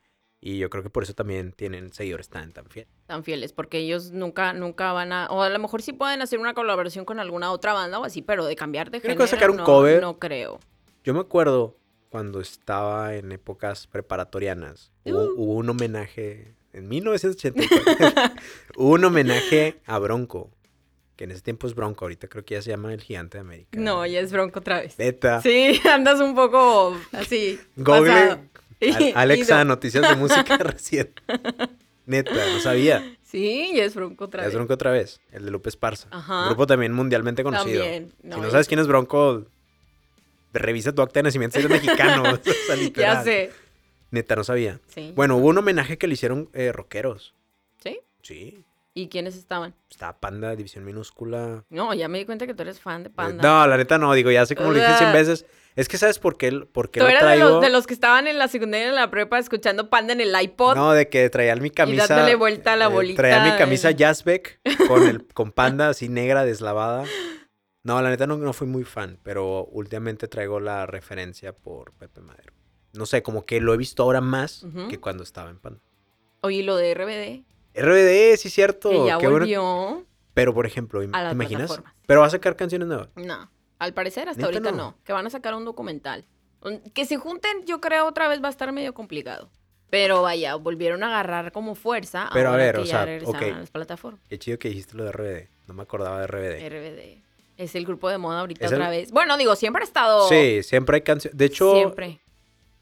Y 0.44 0.58
yo 0.58 0.70
creo 0.70 0.82
que 0.82 0.90
por 0.90 1.04
eso 1.04 1.14
también 1.14 1.52
tienen 1.52 1.92
seguidores 1.92 2.28
tan, 2.28 2.50
tan 2.52 2.66
fieles. 2.66 2.90
Tan 3.06 3.22
fieles, 3.22 3.52
porque 3.52 3.78
ellos 3.78 4.10
nunca, 4.10 4.52
nunca 4.52 4.92
van 4.92 5.12
a. 5.12 5.26
O 5.30 5.40
a 5.42 5.48
lo 5.48 5.58
mejor 5.60 5.82
sí 5.82 5.92
pueden 5.92 6.20
hacer 6.20 6.40
una 6.40 6.52
colaboración 6.52 7.04
con 7.04 7.20
alguna 7.20 7.52
otra 7.52 7.72
banda 7.74 8.00
o 8.00 8.04
así, 8.04 8.22
pero 8.22 8.44
de 8.44 8.56
cambiar 8.56 8.90
de 8.90 9.00
Creo 9.00 9.12
género. 9.12 9.24
que 9.24 9.30
sacar 9.30 9.50
un 9.50 9.58
no, 9.58 9.64
cover. 9.64 10.00
No 10.02 10.18
creo. 10.18 10.58
Yo 11.04 11.14
me 11.14 11.20
acuerdo 11.20 11.76
cuando 12.12 12.40
estaba 12.42 13.14
en 13.16 13.32
épocas 13.32 13.86
preparatorianas, 13.86 14.92
hubo, 15.04 15.22
Uh. 15.24 15.34
hubo 15.38 15.54
un 15.54 15.70
homenaje, 15.70 16.52
en 16.74 16.86
1984, 16.88 18.34
hubo 18.76 18.90
un 18.90 19.04
homenaje 19.06 19.80
a 19.86 19.98
Bronco, 19.98 20.50
que 21.16 21.24
en 21.24 21.30
ese 21.30 21.40
tiempo 21.40 21.66
es 21.66 21.74
Bronco, 21.74 22.04
ahorita 22.04 22.28
creo 22.28 22.44
que 22.44 22.54
ya 22.54 22.60
se 22.62 22.68
llama 22.68 22.92
el 22.92 23.00
Gigante 23.00 23.38
de 23.38 23.40
América. 23.40 23.70
No, 23.80 24.04
ya 24.04 24.20
es 24.20 24.30
bronco 24.30 24.58
otra 24.60 24.80
vez. 24.80 24.98
Neta. 24.98 25.40
Sí, 25.40 25.80
andas 25.90 26.20
un 26.20 26.34
poco 26.34 26.94
así. 27.12 27.58
Google, 27.76 28.38
Y- 28.78 29.12
Alexa, 29.14 29.54
y 29.54 29.64
no. 29.64 29.64
noticias 29.70 30.06
de 30.06 30.14
música 30.16 30.58
recién. 30.58 31.12
Neta, 32.04 32.32
no 32.52 32.60
sabía. 32.60 33.16
Sí, 33.22 33.72
ya 33.74 33.84
es 33.84 33.94
bronco 33.94 34.24
otra 34.26 34.42
Ya 34.42 34.48
es 34.48 34.52
vez. 34.52 34.56
Bronco 34.56 34.74
otra 34.74 34.90
vez, 34.90 35.20
el 35.30 35.46
de 35.46 35.50
Lupe 35.50 35.70
Esparza. 35.70 36.08
Ajá. 36.10 36.42
Un 36.42 36.46
grupo 36.48 36.66
también 36.66 36.92
mundialmente 36.92 37.42
conocido. 37.42 37.80
También. 37.82 38.12
si 38.20 38.28
No, 38.28 38.50
sabes 38.50 38.68
quién 38.68 38.80
es 38.80 38.86
Bronco, 38.86 39.46
revisa 40.58 40.92
tu 40.92 41.02
acta 41.02 41.20
de 41.20 41.24
nacimiento 41.24 41.58
si 41.58 41.64
eres 41.66 41.70
mexicano. 41.82 42.22
o 42.32 42.36
sea. 42.36 42.76
Ya 42.94 43.22
sé. 43.22 43.50
Neta, 44.10 44.36
no 44.36 44.44
sabía. 44.44 44.80
Sí. 44.88 45.12
Bueno, 45.16 45.36
hubo 45.36 45.48
un 45.48 45.58
homenaje 45.58 45.96
que 45.98 46.06
le 46.06 46.14
hicieron 46.14 46.50
eh, 46.52 46.70
rockeros. 46.72 47.34
¿Sí? 47.82 48.00
Sí. 48.22 48.64
¿Y 48.94 49.08
quiénes 49.08 49.36
estaban? 49.36 49.74
Estaba 49.90 50.20
Panda, 50.20 50.54
División 50.54 50.84
Minúscula. 50.84 51.64
No, 51.70 51.94
ya 51.94 52.08
me 52.08 52.18
di 52.18 52.26
cuenta 52.26 52.46
que 52.46 52.52
tú 52.52 52.60
eres 52.60 52.78
fan 52.78 53.02
de 53.04 53.08
Eh, 53.08 53.12
Panda. 53.14 53.42
No, 53.42 53.66
la 53.66 53.78
neta 53.78 53.96
no, 53.96 54.12
digo, 54.12 54.30
ya 54.30 54.44
sé 54.44 54.54
como 54.54 54.68
lo 54.70 54.74
dije 54.74 54.94
100 54.98 55.08
Ah. 55.08 55.12
veces. 55.14 55.46
Es 55.74 55.88
que 55.88 55.96
¿sabes 55.96 56.18
por 56.18 56.36
qué, 56.36 56.52
por 56.70 56.90
qué 56.90 57.00
Tú 57.00 57.04
lo 57.06 57.10
eras 57.10 57.22
de 57.22 57.26
traigo? 57.28 57.48
los, 57.48 57.60
de 57.62 57.70
los 57.70 57.86
que 57.86 57.94
estaban 57.94 58.26
en 58.26 58.36
la 58.38 58.48
secundaria 58.48 58.84
y 58.84 58.88
en 58.90 58.94
la 58.94 59.10
prepa 59.10 59.38
escuchando 59.38 59.88
Panda 59.88 60.12
en 60.12 60.20
el 60.20 60.38
iPod. 60.38 60.76
No, 60.76 60.92
de 60.92 61.08
que 61.08 61.30
traía 61.30 61.56
mi 61.56 61.70
camisa. 61.70 62.06
dándole 62.06 62.34
vuelta 62.34 62.74
a 62.74 62.76
la 62.76 62.84
eh, 62.84 62.88
bolita 62.88 63.22
Traía 63.22 63.42
mi 63.50 63.56
camisa 63.56 63.90
Jazzbeck 63.92 64.60
con, 64.86 65.08
el, 65.08 65.26
con 65.28 65.50
panda 65.52 65.88
así 65.88 66.10
negra, 66.10 66.44
deslavada. 66.44 67.04
No, 67.84 68.00
la 68.00 68.10
neta 68.10 68.26
no, 68.26 68.36
no 68.36 68.52
fui 68.52 68.66
muy 68.66 68.84
fan, 68.84 69.18
pero 69.22 69.64
últimamente 69.66 70.28
traigo 70.28 70.60
la 70.60 70.86
referencia 70.86 71.52
por 71.52 71.92
Pepe 71.92 72.20
Madero. 72.20 72.52
No 72.92 73.06
sé, 73.06 73.22
como 73.22 73.44
que 73.44 73.60
lo 73.60 73.74
he 73.74 73.76
visto 73.76 74.02
ahora 74.02 74.20
más 74.20 74.64
que 74.88 75.00
cuando 75.00 75.22
estaba 75.22 75.50
en 75.50 75.58
panda. 75.58 75.80
Oye, 76.42 76.58
¿y 76.58 76.62
lo 76.62 76.76
de 76.76 76.94
RBD, 76.94 77.44
RBD, 77.74 78.36
sí, 78.36 78.50
cierto. 78.50 78.90
que 78.90 79.06
ya 79.06 79.18
qué 79.18 79.26
bueno. 79.26 79.40
volvió. 79.40 80.06
Pero, 80.34 80.54
por 80.54 80.66
ejemplo, 80.66 81.00
¿te 81.00 81.06
imaginas? 81.06 81.82
Pero 82.06 82.20
va 82.20 82.26
a 82.26 82.30
sacar 82.30 82.56
canciones 82.56 82.88
nuevas. 82.88 83.08
No, 83.16 83.50
al 83.78 83.94
parecer 83.94 84.28
hasta 84.28 84.42
¿Neta 84.42 84.58
ahorita 84.58 84.70
no? 84.72 84.76
no? 84.76 84.98
Que 85.04 85.12
van 85.12 85.26
a 85.26 85.30
sacar 85.30 85.54
un 85.54 85.64
documental. 85.64 86.26
Que 86.94 87.04
se 87.04 87.16
junten, 87.16 87.64
yo 87.66 87.80
creo, 87.80 88.06
otra 88.06 88.28
vez 88.28 88.42
va 88.42 88.46
a 88.46 88.50
estar 88.50 88.70
medio 88.72 88.94
complicado. 88.94 89.50
Pero 89.90 90.22
vaya, 90.22 90.54
volvieron 90.54 91.02
a 91.02 91.08
agarrar 91.08 91.52
como 91.52 91.74
fuerza. 91.74 92.30
Pero 92.32 92.50
a 92.50 92.56
ver, 92.56 92.76
que 92.76 92.80
o 92.82 92.84
ya 92.84 92.90
sea, 92.90 93.04
regresaron 93.04 93.36
ok. 93.36 93.56
a 93.56 93.58
las 93.58 93.70
plataformas. 93.70 94.22
Qué 94.28 94.38
chido 94.38 94.58
que 94.58 94.68
dijiste 94.68 94.96
lo 94.96 95.04
de 95.04 95.12
RBD. 95.12 95.48
No 95.66 95.74
me 95.74 95.82
acordaba 95.82 96.20
de 96.20 96.26
RBD. 96.28 96.68
RBD. 96.68 97.22
Es 97.62 97.74
el 97.74 97.84
grupo 97.86 98.08
de 98.10 98.18
moda 98.18 98.40
ahorita 98.40 98.66
Es 98.66 98.72
el- 98.72 98.78
otra 98.78 98.90
vez. 98.90 99.10
Bueno, 99.12 99.36
digo, 99.36 99.54
siempre 99.56 99.82
ha 99.82 99.86
estado. 99.86 100.28
Sí, 100.28 100.62
siempre 100.62 100.96
hay 100.96 101.02
canciones. 101.02 101.36
De 101.36 101.44
hecho, 101.44 101.74
Siempre. 101.74 102.20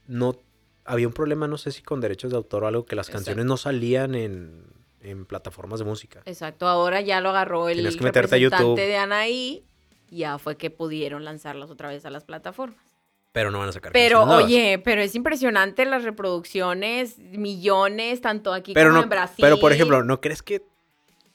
no 0.06 0.36
había 0.84 1.06
un 1.06 1.12
problema, 1.12 1.46
no 1.46 1.58
sé 1.58 1.70
si 1.72 1.82
con 1.82 2.00
derechos 2.00 2.30
de 2.30 2.36
autor 2.36 2.64
o 2.64 2.66
algo, 2.66 2.84
que 2.86 2.96
las 2.96 3.06
Exacto. 3.08 3.18
canciones 3.26 3.44
no 3.46 3.56
salían 3.56 4.14
en, 4.14 4.64
en 5.02 5.24
plataformas 5.26 5.78
de 5.80 5.84
música. 5.84 6.22
Exacto, 6.24 6.66
ahora 6.66 7.00
ya 7.00 7.20
lo 7.20 7.28
agarró 7.30 7.68
el 7.68 7.78
que 7.78 8.02
meterte 8.04 8.18
a 8.36 8.38
representante 8.38 8.64
YouTube. 8.64 8.76
de 8.76 8.96
Anaí. 8.96 9.64
Ya 10.10 10.38
fue 10.38 10.56
que 10.56 10.70
pudieron 10.70 11.24
lanzarlas 11.24 11.70
otra 11.70 11.88
vez 11.88 12.04
a 12.04 12.10
las 12.10 12.24
plataformas. 12.24 12.78
Pero 13.32 13.52
no 13.52 13.60
van 13.60 13.68
a 13.68 13.72
sacar 13.72 13.92
Pero, 13.92 14.18
canciones 14.20 14.26
nuevas. 14.26 14.44
oye, 14.46 14.78
pero 14.82 15.02
es 15.02 15.14
impresionante 15.14 15.84
las 15.84 16.02
reproducciones, 16.02 17.18
millones, 17.18 18.20
tanto 18.20 18.52
aquí 18.52 18.72
pero 18.74 18.88
como 18.90 18.98
no, 18.98 19.02
en 19.04 19.08
Brasil. 19.08 19.36
pero 19.40 19.60
por 19.60 19.72
ejemplo, 19.72 20.02
¿no 20.02 20.20
crees 20.20 20.42
que 20.42 20.62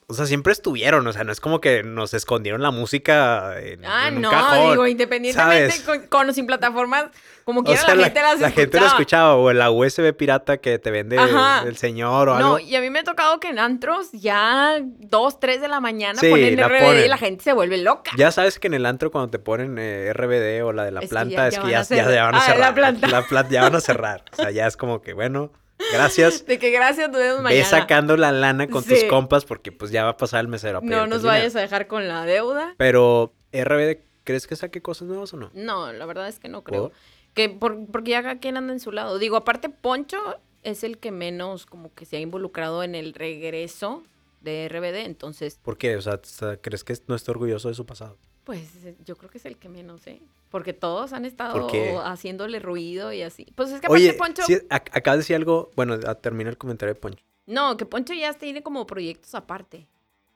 o 0.08 0.14
sea, 0.14 0.24
siempre 0.26 0.52
estuvieron, 0.52 1.04
o 1.04 1.12
sea, 1.12 1.24
no 1.24 1.32
es 1.32 1.40
como 1.40 1.60
que 1.60 1.82
nos 1.82 2.14
escondieron 2.14 2.62
la 2.62 2.70
música 2.70 3.58
en, 3.60 3.84
Ah, 3.84 4.06
en 4.06 4.16
un 4.16 4.22
no, 4.22 4.30
cajón. 4.30 4.70
digo, 4.70 4.86
independientemente 4.86 5.82
con, 5.84 6.06
con 6.06 6.30
o 6.30 6.32
sin 6.32 6.46
plataformas, 6.46 7.06
como 7.44 7.60
O 7.62 7.64
quiera 7.64 7.80
sea, 7.80 7.94
la, 7.96 8.04
gente 8.04 8.22
las 8.22 8.40
la 8.40 8.50
gente 8.52 8.78
la 8.80 8.86
escuchaba 8.86 9.34
o 9.34 9.52
la 9.52 9.70
USB 9.72 10.12
pirata 10.16 10.58
que 10.58 10.78
te 10.78 10.92
vende 10.92 11.16
el 11.66 11.76
señor 11.76 12.28
o 12.28 12.38
No, 12.38 12.54
algo. 12.54 12.58
y 12.60 12.76
a 12.76 12.80
mí 12.80 12.88
me 12.90 13.00
ha 13.00 13.04
tocado 13.04 13.40
que 13.40 13.48
en 13.48 13.58
antros 13.58 14.12
ya 14.12 14.78
dos, 14.82 15.40
tres 15.40 15.60
de 15.60 15.66
la 15.66 15.80
mañana 15.80 16.20
Sí, 16.20 16.30
ponen 16.30 16.56
la 16.56 16.68
RBD 16.68 17.04
y 17.04 17.08
la 17.08 17.18
gente 17.18 17.42
se 17.42 17.52
vuelve 17.52 17.76
loca. 17.78 18.12
Ya 18.16 18.30
sabes 18.30 18.60
que 18.60 18.68
en 18.68 18.74
el 18.74 18.86
antro 18.86 19.10
cuando 19.10 19.30
te 19.30 19.40
ponen 19.40 19.76
eh, 19.76 20.12
RBD 20.12 20.62
o 20.64 20.72
la 20.72 20.84
de 20.84 20.92
la 20.92 21.00
Es 21.00 21.06
que 21.06 21.10
planta 21.10 21.34
ya- 21.36 21.48
es 21.48 21.54
ya 21.54 21.62
que 21.62 21.70
ya, 21.96 22.10
ya, 22.14 22.24
van 22.26 22.34
a 22.36 22.38
Ah, 22.38 22.40
la 22.40 22.46
cerrar. 22.54 22.74
planta. 22.76 23.08
La 23.08 23.22
planta 23.26 23.50
ya 23.50 23.62
van 23.62 23.74
a 23.74 23.80
cerrar. 23.80 24.22
O 24.32 24.36
sea, 24.36 24.52
ya 24.52 24.68
es 24.68 24.76
como 24.76 25.02
que, 25.02 25.14
bueno, 25.14 25.50
gracias. 25.92 26.44
De 26.46 26.58
que 26.58 26.70
gracias, 26.70 27.10
nos 27.10 27.18
vemos 27.18 27.42
mañana. 27.42 27.62
Ve 27.62 27.68
sacando 27.68 28.16
la 28.16 28.32
lana 28.32 28.68
con 28.68 28.84
tus 28.84 29.04
compas 29.04 29.44
porque 29.44 29.72
pues 29.72 29.90
ya 29.90 30.04
va 30.04 30.10
a 30.10 30.16
pasar 30.16 30.40
el 30.40 30.48
mesero 30.48 30.78
a 30.78 30.80
No 30.80 31.06
nos 31.06 31.22
dinero. 31.22 31.28
vayas 31.28 31.56
a 31.56 31.60
dejar 31.60 31.86
con 31.86 32.08
la 32.08 32.24
deuda. 32.24 32.74
Pero, 32.78 33.32
¿RBD 33.52 33.98
crees 34.24 34.46
que 34.46 34.56
saque 34.56 34.82
cosas 34.82 35.08
nuevas 35.08 35.32
o 35.34 35.36
no? 35.36 35.50
No, 35.54 35.92
la 35.92 36.06
verdad 36.06 36.28
es 36.28 36.38
que 36.38 36.48
no 36.48 36.64
creo. 36.64 36.92
Que 37.34 37.48
por, 37.48 37.86
porque 37.86 38.12
ya 38.12 38.22
cada 38.22 38.38
quien 38.38 38.56
anda 38.56 38.72
en 38.72 38.80
su 38.80 38.92
lado. 38.92 39.18
Digo, 39.18 39.36
aparte, 39.36 39.68
Poncho 39.68 40.18
es 40.62 40.82
el 40.82 40.98
que 40.98 41.12
menos 41.12 41.66
como 41.66 41.94
que 41.94 42.06
se 42.06 42.16
ha 42.16 42.20
involucrado 42.20 42.82
en 42.82 42.94
el 42.94 43.14
regreso 43.14 44.02
de 44.40 44.68
RBD. 44.68 45.06
Entonces, 45.06 45.58
¿Por 45.62 45.76
qué? 45.78 45.96
O 45.96 46.00
sea, 46.02 46.18
¿crees 46.60 46.82
que 46.82 46.94
no 47.06 47.14
está 47.14 47.32
orgulloso 47.32 47.68
de 47.68 47.74
su 47.74 47.84
pasado? 47.86 48.16
Pues 48.46 48.70
yo 49.04 49.16
creo 49.16 49.28
que 49.28 49.38
es 49.38 49.44
el 49.44 49.58
que 49.58 49.68
menos, 49.68 50.06
¿eh? 50.06 50.22
Porque 50.50 50.72
todos 50.72 51.12
han 51.12 51.24
estado 51.24 51.68
haciéndole 52.04 52.60
ruido 52.60 53.12
y 53.12 53.22
así. 53.22 53.52
Pues 53.56 53.72
es 53.72 53.80
que 53.80 53.88
aparte 53.88 54.04
Oye, 54.04 54.12
Poncho... 54.12 54.42
acabas 54.70 55.16
de 55.16 55.22
decir 55.22 55.34
algo, 55.34 55.72
bueno, 55.74 55.94
a 56.06 56.14
terminar 56.14 56.52
el 56.52 56.56
comentario 56.56 56.94
de 56.94 57.00
Poncho. 57.00 57.24
No, 57.46 57.76
que 57.76 57.86
Poncho 57.86 58.14
ya 58.14 58.32
tiene 58.34 58.62
como 58.62 58.86
proyectos 58.86 59.34
aparte. 59.34 59.88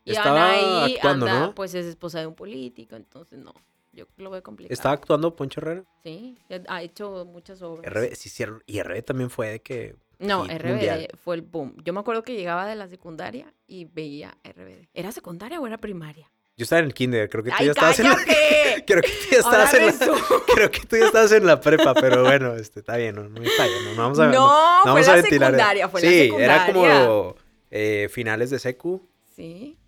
Y 0.05 0.11
Estaba 0.11 0.55
Anaí 0.55 0.97
actuando, 0.97 1.27
anda, 1.27 1.41
¿no? 1.41 1.55
pues 1.55 1.73
es 1.75 1.87
esposa 1.87 2.19
de 2.19 2.27
un 2.27 2.35
político, 2.35 2.97
entonces 2.97 3.39
no. 3.39 3.55
Yo 3.93 4.07
lo 4.17 4.31
veo 4.31 4.43
complicado. 4.43 4.73
¿Estaba 4.73 4.95
actuando 4.95 5.37
Poncho 5.37 5.61
Herrera? 5.61 5.85
Sí, 6.03 6.37
ha 6.67 6.83
hecho 6.83 7.25
muchas 7.27 7.63
obras. 7.63 7.93
RBD, 7.93 8.15
sí, 8.17 8.29
sí, 8.29 8.45
y 8.67 8.83
RBD 8.83 9.05
también 9.05 9.31
fue 9.31 9.51
de 9.51 9.63
que... 9.63 9.95
No, 10.19 10.47
RBD 10.47 10.67
mundial. 10.67 11.09
fue 11.15 11.37
el 11.37 11.43
boom. 11.43 11.77
Yo 11.85 11.93
me 11.93 12.01
acuerdo 12.01 12.25
que 12.25 12.35
llegaba 12.35 12.67
de 12.67 12.75
la 12.75 12.89
secundaria 12.89 13.55
y 13.69 13.85
veía 13.85 14.37
RBD. 14.43 14.89
¿Era 14.95 15.13
secundaria 15.13 15.61
o 15.61 15.67
era 15.67 15.79
primaria? 15.79 16.29
Yo 16.61 16.65
estaba 16.65 16.81
en 16.81 16.85
el 16.85 16.93
kinder, 16.95 17.31
creo 17.31 17.43
que 17.43 17.49
tú 17.49 17.57
¡Ay, 17.59 17.65
ya 17.67 17.73
estabas 17.73 17.99
en 18.01 18.09
la... 18.11 18.17
cállate! 18.17 18.85
Creo 18.87 19.01
que 19.03 19.09
tú 19.09 19.25
ya 19.33 19.39
estabas 19.39 19.73
en 19.73 19.87
la... 19.87 19.93
Creo 20.55 20.71
que 20.71 20.81
tú 20.81 20.97
ya 20.99 21.07
estabas 21.07 21.33
en 21.33 21.47
la 21.47 21.59
prepa, 21.59 21.95
pero 21.95 22.23
bueno, 22.23 22.55
este, 22.57 22.81
está 22.81 22.99
bien, 22.99 23.15
no, 23.15 23.23
no 23.23 23.41
me 23.41 23.49
falla, 23.49 23.73
no, 23.85 23.95
no 23.95 24.03
vamos 24.03 24.19
a... 24.19 24.27
No, 24.27 24.83
fue 24.83 24.91
vamos 24.91 25.07
la 25.07 25.15
a 25.15 25.23
secundaria, 25.23 25.89
fue 25.89 26.03
la 26.03 26.09
sí, 26.11 26.19
secundaria. 26.25 26.55
era 26.55 26.67
como 26.67 27.35
eh, 27.71 28.09
finales 28.13 28.51
de 28.51 28.59
secu. 28.59 29.09
Sí. 29.35 29.79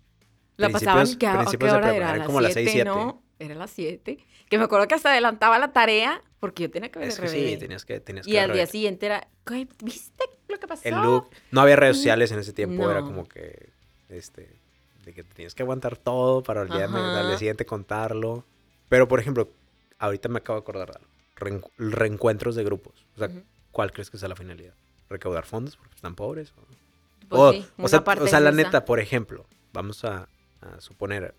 La 0.57 0.69
pasaban, 0.69 1.15
¿qué, 1.19 1.27
a- 1.27 1.33
¿a 1.33 1.37
principios 1.41 1.69
qué 1.71 1.77
de 1.77 1.77
hora 1.77 1.87
prepa, 1.89 1.95
era? 1.97 2.09
eran 2.09 2.21
¿A 2.21 2.25
como 2.25 2.41
las 2.41 2.49
las 2.49 2.53
seis, 2.55 2.71
7, 2.71 2.89
siete. 2.91 3.05
¿no? 3.05 3.23
Era 3.37 3.53
las 3.55 3.69
7. 3.71 4.17
Que 4.49 4.57
me 4.57 4.63
acuerdo 4.63 4.87
que 4.87 4.95
hasta 4.95 5.11
adelantaba 5.11 5.59
la 5.59 5.73
tarea 5.73 6.23
porque 6.39 6.63
yo 6.63 6.71
tenía 6.71 6.89
que 6.89 6.97
ver 6.97 7.07
Es 7.09 7.19
que 7.19 7.27
sí, 7.27 7.57
tenías 7.59 7.85
que... 7.85 7.99
Tenías 7.99 8.27
y 8.27 8.31
que 8.31 8.39
al 8.39 8.51
día 8.51 8.65
siguiente 8.65 9.05
era, 9.05 9.27
"¿Qué? 9.45 9.67
¿viste 9.83 10.23
lo 10.47 10.59
que 10.59 10.67
pasó? 10.67 10.81
El 10.85 10.95
look. 10.95 11.29
No 11.51 11.61
había 11.61 11.75
redes 11.75 11.97
sociales 11.97 12.31
en 12.31 12.39
ese 12.39 12.51
tiempo, 12.53 12.89
era 12.89 13.01
No. 13.01 13.05
como 13.07 13.27
que... 13.27 13.69
Este, 14.09 14.59
de 15.05 15.13
que 15.13 15.23
tenías 15.23 15.53
que 15.55 15.63
aguantar 15.63 15.97
todo 15.97 16.43
para 16.43 16.61
el 16.63 16.69
día, 16.69 16.85
al 16.85 17.27
día 17.27 17.37
siguiente 17.37 17.65
contarlo. 17.65 18.43
Pero, 18.89 19.07
por 19.07 19.19
ejemplo, 19.19 19.49
ahorita 19.99 20.29
me 20.29 20.37
acabo 20.39 20.59
de 20.59 20.63
acordar 20.63 20.91
de 20.91 20.97
algo. 20.97 21.07
reen- 21.35 21.63
reencuentros 21.77 22.55
de 22.55 22.63
grupos. 22.63 22.93
O 23.15 23.19
sea. 23.19 23.29
¿cuál 23.71 23.91
crees 23.91 24.09
que 24.11 24.17
sea 24.17 24.29
la 24.29 24.35
finalidad? 24.35 24.73
¿Recaudar 25.09 25.45
fondos 25.45 25.75
porque 25.77 25.95
están 25.95 26.13
pobres? 26.15 26.51
¿O, 26.51 26.61
Pues 27.29 27.41
o- 27.41 27.51
sí, 27.53 27.65
o 27.77 27.87
sea, 27.87 28.03
o 28.05 28.39
la 28.39 28.51
neta, 28.51 28.85
por 28.85 28.99
ejemplo, 28.99 29.45
vamos 29.73 30.03
a, 30.05 30.27
a 30.61 30.79
suponer, 30.79 31.33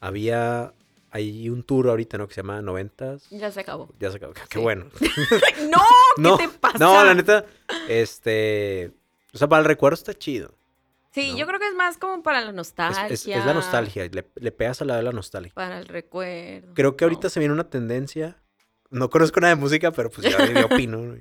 había, 0.00 0.72
hay 1.10 1.48
un 1.48 1.62
tour 1.62 1.88
ahorita, 1.88 2.18
¿no? 2.18 2.28
Que 2.28 2.34
se 2.34 2.42
llama 2.42 2.60
Noventas. 2.60 3.28
Ya 3.30 3.50
se 3.50 3.60
acabó. 3.60 3.88
Ya 3.98 4.10
se 4.10 4.18
acabó, 4.18 4.34
qué 4.34 4.42
Sí. 4.50 4.58
bueno. 4.60 4.86
¡No! 5.70 5.80
¿Qué 6.16 6.22
no, 6.22 6.36
te 6.36 6.48
pasa? 6.50 6.78
no, 6.78 7.02
la 7.04 7.14
neta, 7.14 7.46
este, 7.88 8.92
o 9.32 9.38
sea, 9.38 9.48
para 9.48 9.60
el 9.60 9.66
recuerdo 9.66 9.94
está 9.94 10.14
chido. 10.14 10.52
Sí, 11.20 11.32
¿no? 11.32 11.38
yo 11.38 11.46
creo 11.46 11.58
que 11.60 11.66
es 11.68 11.74
más 11.74 11.98
como 11.98 12.22
para 12.22 12.40
la 12.40 12.52
nostalgia. 12.52 13.06
es- 13.08 13.26
es 13.26 13.44
la 13.46 13.54
nostalgia, 13.54 14.04
le, 14.10 14.26
le 14.34 14.52
pegas 14.52 14.80
a 14.82 14.84
la 14.84 14.96
de 14.96 15.02
la 15.02 15.12
nostalgia. 15.12 15.52
Para 15.54 15.78
el 15.78 15.86
recuerdo. 15.86 16.72
Creo 16.74 16.96
que 16.96 17.04
ahorita 17.04 17.24
No. 17.24 17.30
se 17.30 17.40
viene 17.40 17.54
una 17.54 17.68
tendencia. 17.70 18.42
No 18.90 19.10
conozco 19.10 19.40
nada 19.40 19.54
de 19.54 19.60
música, 19.60 19.92
pero 19.92 20.10
pues 20.10 20.26
ya 20.30 20.38
yo 20.66 20.66
opino. 20.66 21.14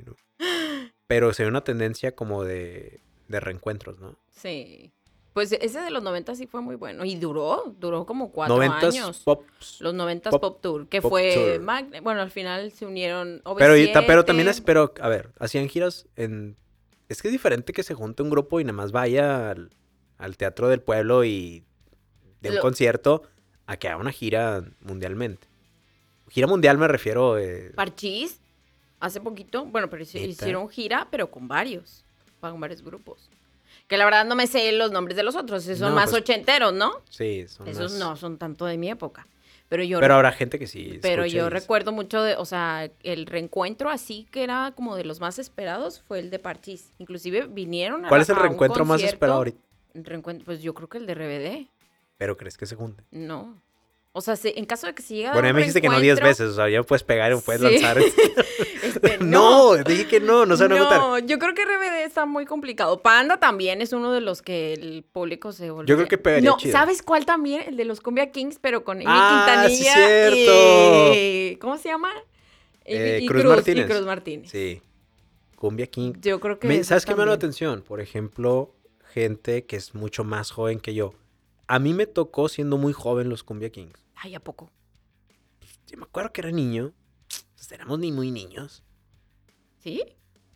Pero 1.08 1.34
se 1.34 1.44
viene 1.44 1.52
una 1.52 1.64
tendencia 1.64 2.14
como 2.16 2.44
de, 2.44 3.02
de 3.28 3.40
reencuentros, 3.40 4.00
¿no? 4.00 4.18
Sí. 4.32 4.92
Pues 5.34 5.52
ese 5.52 5.80
de 5.82 5.92
los 5.92 6.02
90 6.02 6.34
sí 6.36 6.48
fue 6.48 6.62
muy 6.62 6.76
bueno. 6.76 7.06
Y 7.06 7.16
duró, 7.16 7.76
duró 7.80 8.06
como 8.06 8.32
cuatro 8.32 8.60
años. 8.60 9.24
Los 9.80 9.94
90 9.94 10.32
Pop- 10.32 10.42
Pop, 10.42 10.62
Tour, 10.62 10.88
que 10.88 11.00
Pop 11.02 11.12
fue 11.12 11.60
Tour. 11.60 12.02
Bueno, 12.02 12.22
al 12.22 12.32
final 12.32 12.72
se 12.72 12.86
unieron 12.88 13.42
Pero, 13.58 13.78
y 13.78 13.92
ta- 13.94 14.06
pero 14.08 14.22
OV7. 14.24 14.26
también 14.26 14.48
es, 14.48 14.62
pero, 14.62 14.94
a 15.00 15.08
ver, 15.10 15.32
hacían 15.40 15.70
giras 15.70 16.08
en. 16.16 16.58
Es 17.08 17.22
que 17.22 17.28
es 17.28 17.32
diferente 17.32 17.72
que 17.72 17.84
se 17.84 17.94
junte 17.94 18.24
un 18.24 18.30
grupo 18.32 18.60
y 18.60 18.64
nada 18.64 18.74
más 18.74 18.92
vaya 18.92 19.52
al, 19.52 19.70
al 20.18 20.38
teatro 20.38 20.68
del 20.70 20.82
pueblo 20.82 21.24
y 21.24 21.64
de 22.42 22.50
un 22.50 22.56
Lo- 22.56 22.62
concierto 22.62 23.24
a 23.66 23.78
que 23.78 23.88
haga 23.88 23.98
una 23.98 24.12
gira 24.12 24.64
mundialmente. 24.82 25.48
Gira 26.30 26.48
mundial 26.48 26.78
me 26.78 26.88
refiero. 26.88 27.38
eh, 27.38 27.72
Parchís, 27.76 28.40
hace 29.00 29.20
poquito, 29.22 29.66
bueno, 29.66 29.90
pero 29.90 30.04
hicieron 30.04 30.70
gira, 30.70 31.08
pero 31.12 31.30
con 31.32 31.48
varios, 31.48 32.04
con 32.40 32.60
varios 32.60 32.82
grupos. 32.82 33.30
Que 33.88 33.96
la 33.98 34.06
verdad 34.06 34.26
no 34.26 34.36
me 34.36 34.48
sé 34.48 34.72
los 34.74 34.92
nombres 34.92 35.16
de 35.16 35.24
los 35.24 35.36
otros, 35.36 35.64
esos 35.66 35.80
son 35.80 35.90
No, 35.90 35.96
más 35.96 36.10
pues, 36.10 36.22
ochenteros, 36.24 36.74
¿no? 36.74 36.92
sí, 37.10 37.46
son 37.48 37.68
Esos 37.68 37.92
más- 37.94 38.00
no 38.00 38.16
son 38.18 38.38
tanto 38.38 38.66
de 38.66 38.78
mi 38.78 38.90
época. 38.90 39.28
Pero 39.70 39.84
yo, 39.84 40.00
Pero 40.00 40.16
habrá 40.16 40.32
gente 40.32 40.60
que 40.60 40.66
sí. 40.68 40.98
pero 41.02 41.26
yo 41.26 41.50
recuerdo 41.50 41.92
mucho 41.92 42.22
de, 42.24 42.36
o 42.38 42.46
sea, 42.46 42.90
el 43.04 43.26
reencuentro 43.26 43.90
así 43.90 44.26
que 44.32 44.44
era 44.44 44.72
como 44.74 44.96
de 44.96 45.04
los 45.04 45.20
más 45.20 45.40
esperados 45.40 46.02
fue 46.08 46.20
el 46.20 46.30
de 46.30 46.40
Parchís. 46.40 46.94
Inclusive 47.00 47.48
vinieron 47.48 48.06
a 48.06 48.08
¿Cuál 48.08 48.22
es 48.22 48.30
el 48.30 48.38
a 48.38 48.44
reencuentro 48.44 48.86
más 48.86 49.02
esperado 49.04 49.40
ahorita? 49.40 49.60
Reencuentro, 50.06 50.46
pues 50.46 50.62
yo 50.62 50.74
creo 50.74 50.88
que 50.90 50.98
el 50.98 51.06
de 51.06 51.14
RBD. 51.16 51.68
Pero 52.18 52.36
crees 52.38 52.58
que 52.58 52.66
se 52.66 52.76
junte. 52.76 53.04
No. 53.12 53.62
O 54.14 54.22
sea, 54.22 54.36
se- 54.36 54.58
en 54.58 54.66
caso 54.66 54.88
de 54.88 54.96
que 54.96 55.04
se 55.04 55.14
llegue 55.14 55.28
a 55.28 55.34
Bueno, 55.34 55.48
ya 55.50 55.54
me 55.54 55.60
dijiste 55.60 55.80
que 55.80 55.90
no 55.90 56.00
10 56.00 56.18
reencuentro, 56.18 56.46
veces, 56.46 56.54
o 56.54 56.56
sea, 56.56 56.70
ya 56.70 56.82
puedes 56.82 57.04
pegar 57.04 57.32
y 57.32 57.36
me 57.36 57.42
puedes 57.42 57.62
Sí. 57.62 57.68
lanzar. 57.84 57.98
este, 58.84 59.18
no, 59.20 59.76
dije 59.76 60.08
que 60.08 60.20
no, 60.20 60.46
no 60.48 60.58
se 60.58 60.64
van 60.68 60.74
a 60.78 60.80
juntar. 60.80 61.00
No, 61.00 61.20
yo 61.20 61.38
creo 61.38 61.54
que 61.54 61.64
RBD 61.64 62.04
está 62.06 62.26
muy 62.26 62.46
complicado. 62.48 63.02
Panda 63.04 63.38
también 63.38 63.80
es 63.82 63.94
uno 63.94 64.12
de 64.12 64.22
los 64.22 64.42
que 64.42 64.74
el 64.74 65.04
público 65.04 65.52
se 65.52 65.70
volvió. 65.70 65.88
Yo 65.88 65.96
creo 65.98 66.08
que 66.08 66.18
pegaría 66.18 66.50
No, 66.50 66.58
chido. 66.58 66.72
¿sabes 66.72 67.04
cuál 67.04 67.26
también? 67.28 67.62
El 67.68 67.78
de 67.78 67.86
los 67.86 68.02
Cumbia 68.02 68.32
Kings, 68.32 68.58
pero 68.60 68.84
con 68.84 68.98
Amy 68.98 69.06
Ah, 69.08 69.66
sí, 69.70 69.76
Quintanilla 69.78 69.94
cierto. 69.94 71.14
y... 71.16 71.56
¿Cómo 71.58 71.78
se 71.78 71.90
llama? 71.90 72.10
Amy- 72.10 72.24
Eh, 72.86 73.20
y 73.22 73.28
Cruz 73.28 73.44
Martínez. 73.46 73.86
Y 73.86 73.88
Cruz 73.92 74.06
Martínez. 74.06 74.50
Sí. 74.50 74.82
Cumbia 75.58 75.88
King. 75.88 76.14
Yo 76.22 76.40
creo 76.40 76.58
que 76.60 76.68
Me- 76.68 76.84
¿Sabes 76.84 77.06
qué 77.06 77.12
me 77.12 77.18
llama 77.20 77.30
la 77.32 77.36
atención? 77.36 77.82
Por 77.82 78.00
ejemplo, 78.02 78.74
gente 79.08 79.66
que 79.66 79.76
es 79.76 79.96
mucho 79.96 80.24
más 80.24 80.52
joven 80.52 80.80
que 80.80 80.94
yo. 80.94 81.14
A 81.68 81.80
mí 81.80 81.94
me 81.94 82.06
tocó 82.08 82.48
siendo 82.50 82.78
muy 82.78 82.94
joven 82.94 83.30
los 83.30 83.44
Cumbia 83.44 83.70
Kings. 83.70 84.04
Ay, 84.16 84.36
¿a 84.36 84.40
poco? 84.40 84.70
Yo 85.88 85.98
me 85.98 86.04
acuerdo 86.04 86.32
que 86.34 86.42
era 86.42 86.52
niño. 86.52 86.94
Pues 87.56 87.72
éramos 87.72 88.00
ni 88.00 88.12
muy 88.12 88.32
niños. 88.32 88.84
¿Sí? 89.80 90.04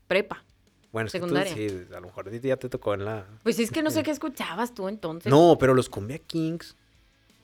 Prepa. 0.07 0.43
Bueno, 0.91 1.07
es 1.07 1.13
que 1.13 1.19
tú, 1.19 1.25
Secundaria. 1.27 1.53
sí, 1.53 1.85
a 1.95 1.99
lo 2.01 2.07
mejor 2.07 2.27
a 2.27 2.31
ti 2.31 2.39
ya 2.41 2.57
te 2.57 2.67
tocó 2.67 2.93
en 2.93 3.05
la... 3.05 3.25
Pues 3.43 3.59
es 3.59 3.71
que 3.71 3.81
no 3.81 3.91
sé 3.91 4.03
qué 4.03 4.11
escuchabas 4.11 4.73
tú 4.73 4.87
entonces. 4.89 5.29
No, 5.31 5.57
pero 5.59 5.73
los 5.73 5.87
Cumbia 5.89 6.19
Kings, 6.19 6.75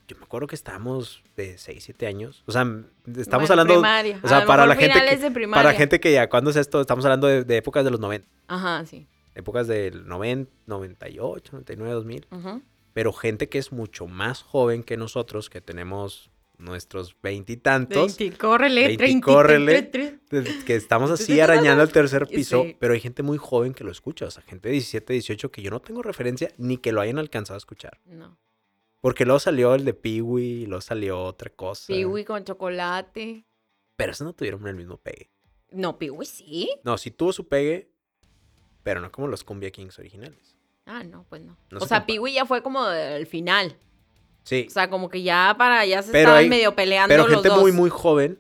yo 0.08 0.18
me 0.18 0.24
acuerdo 0.24 0.48
que 0.48 0.56
estábamos 0.56 1.24
de 1.38 1.58
6, 1.58 1.82
7 1.86 2.08
años. 2.08 2.44
O 2.46 2.52
sea, 2.52 2.62
estamos 2.64 3.48
Bueno, 3.48 3.62
hablando... 3.62 3.74
primaria. 3.76 4.20
o 4.22 4.28
sea, 4.28 4.40
A 4.40 4.46
para 4.46 4.66
la 4.66 4.76
gente 4.76 5.00
que- 5.00 5.18
de 5.18 5.48
Para 5.48 5.74
gente 5.74 6.00
que 6.02 6.12
ya, 6.12 6.28
¿cuándo 6.30 6.50
es 6.50 6.58
esto? 6.58 6.82
Estamos 6.82 7.06
hablando 7.06 7.28
de, 7.28 7.44
de 7.46 7.58
épocas 7.58 7.86
de 7.86 7.92
los 7.92 8.00
90. 8.02 8.28
Ajá, 8.48 8.86
sí. 8.86 9.08
Épocas 9.38 9.68
del 9.68 10.08
90, 10.08 10.52
98, 10.66 11.52
99, 11.54 11.94
2000. 11.94 12.28
Ujú. 12.32 12.62
Pero 12.94 13.14
gente 13.14 13.48
que 13.50 13.60
es 13.60 13.72
mucho 13.72 14.08
más 14.08 14.42
joven 14.42 14.84
que 14.84 14.98
nosotros, 14.98 15.50
que 15.50 15.62
tenemos 15.62 16.32
nuestros 16.58 17.16
veintitantos, 17.22 18.18
Veinte, 18.18 18.38
córrele, 18.38 18.82
20, 18.88 18.98
treinta, 18.98 19.26
córrele. 19.26 19.92
tre- 19.92 20.20
tre- 20.28 20.44
tre- 20.44 20.64
que 20.64 20.76
estamos 20.76 21.12
así 21.12 21.40
arañando 21.76 21.84
el 21.84 21.92
tercer 21.92 22.26
piso, 22.28 22.64
Sí. 22.64 22.76
pero 22.80 22.94
hay 22.96 23.00
gente 23.00 23.22
muy 23.22 23.38
joven 23.38 23.74
que 23.76 23.84
lo 23.84 23.92
escucha. 23.92 24.26
O 24.26 24.32
sea, 24.32 24.42
gente 24.44 24.70
de 24.70 24.74
17, 24.74 25.14
18 25.14 25.52
que 25.52 25.62
yo 25.62 25.70
no 25.70 25.80
tengo 25.80 26.02
referencia 26.02 26.52
ni 26.58 26.78
que 26.78 26.92
lo 26.92 27.00
hayan 27.02 27.20
alcanzado 27.20 27.56
a 27.56 27.60
escuchar. 27.60 28.00
No. 28.06 28.38
Porque 29.02 29.26
luego 29.26 29.40
salió 29.40 29.76
el 29.76 29.86
de 29.86 29.94
Peewee, 29.94 30.66
luego 30.66 30.82
salió 30.82 31.22
otra 31.24 31.52
cosa. 31.52 31.86
Piwi 31.94 32.26
con 32.26 32.44
chocolate. 32.44 33.46
Pero 33.96 34.12
esos 34.12 34.26
no 34.26 34.34
tuvieron 34.34 34.66
el 34.68 34.76
mismo 34.76 34.98
pegue. 34.98 35.30
No, 35.72 36.00
Piwi 36.00 36.26
sí. 36.26 36.70
No, 36.84 36.98
sí 36.98 37.12
tuvo 37.12 37.32
su 37.34 37.48
pegue, 37.48 37.92
pero 38.88 39.02
no 39.02 39.12
como 39.12 39.28
los 39.28 39.44
Cumbia 39.44 39.70
Kings 39.70 40.00
originales. 40.00 40.56
Ah, 40.86 41.04
no, 41.04 41.26
pues 41.28 41.42
no. 41.42 41.58
No 41.72 41.80
o 41.80 41.82
se 41.82 41.88
sea. 41.90 42.06
Piwi 42.06 42.32
ya 42.32 42.46
fue 42.46 42.64
como 42.64 42.88
el 42.90 43.28
final. 43.28 43.76
Sí, 44.44 44.66
O 44.70 44.72
sea, 44.72 44.90
como 44.90 45.10
que 45.10 45.24
ya 45.24 45.54
para 45.58 45.82
allá 45.82 46.02
se 46.04 46.14
Pero 46.14 46.30
estaban 46.30 46.44
hay- 46.44 46.50
medio 46.50 46.74
peleando 46.74 47.12
pero 47.12 47.24
los 47.28 47.34
gente 47.34 47.50
dos. 47.50 47.60
muy, 47.60 47.74
muy 47.74 47.90
joven 47.90 48.40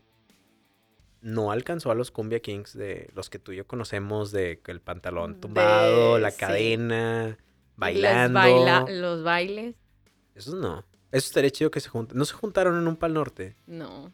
no 1.19 1.51
alcanzó 1.51 1.91
a 1.91 1.95
los 1.95 2.11
Cumbia 2.11 2.39
Kings 2.39 2.73
de 2.77 3.09
los 3.13 3.29
que 3.29 3.39
tú 3.39 3.51
y 3.51 3.57
yo 3.57 3.67
conocemos, 3.67 4.31
de 4.31 4.61
el 4.67 4.79
pantalón 4.79 5.33
De- 5.33 5.39
tumbado, 5.41 6.17
la 6.17 6.31
sí. 6.31 6.37
cadena, 6.39 7.37
bailando. 7.75 8.39
baila- 8.39 8.85
los 8.89 9.23
bailes, 9.23 9.75
Esos 10.33 10.53
no. 10.53 10.85
Eso 11.11 11.27
estaría 11.27 11.49
chido 11.49 11.71
que 11.71 11.81
se 11.81 11.89
junten. 11.89 12.17
No 12.17 12.23
se 12.23 12.35
juntaron 12.35 12.77
en 12.77 12.87
un 12.87 12.95
pal 12.95 13.13
norte. 13.13 13.57
no. 13.65 14.13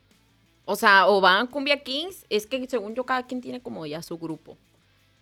O 0.66 0.78
sea, 0.78 1.08
o 1.08 1.20
van 1.20 1.48
Cumbia 1.48 1.84
Kings, 1.84 2.26
es 2.30 2.48
que 2.48 2.66
según 2.70 2.96
yo 2.96 3.06
cada 3.06 3.28
quien 3.28 3.42
tiene 3.42 3.62
como 3.62 3.86
ya 3.86 4.02
su 4.02 4.18
grupo. 4.18 4.58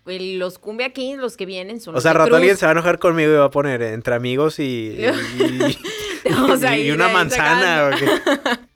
El- 0.06 0.40
Los 0.40 0.58
Cumbia 0.60 0.92
Kings, 0.92 1.20
los 1.20 1.38
que 1.38 1.46
vienen 1.46 1.80
son 1.80 1.96
O 1.96 2.02
sea, 2.02 2.14
rato 2.14 2.36
alguien 2.36 2.58
se 2.58 2.66
va 2.66 2.72
a 2.72 2.74
enojar 2.74 3.00
conmigo 3.00 3.32
y 3.32 3.36
va 3.36 3.46
a 3.46 3.52
poner 3.52 3.82
entre 3.82 4.16
amigos 4.16 4.60
y, 4.60 4.98
y, 4.98 5.06
a 6.34 6.94
una 6.94 7.10
manzana. 7.10 7.92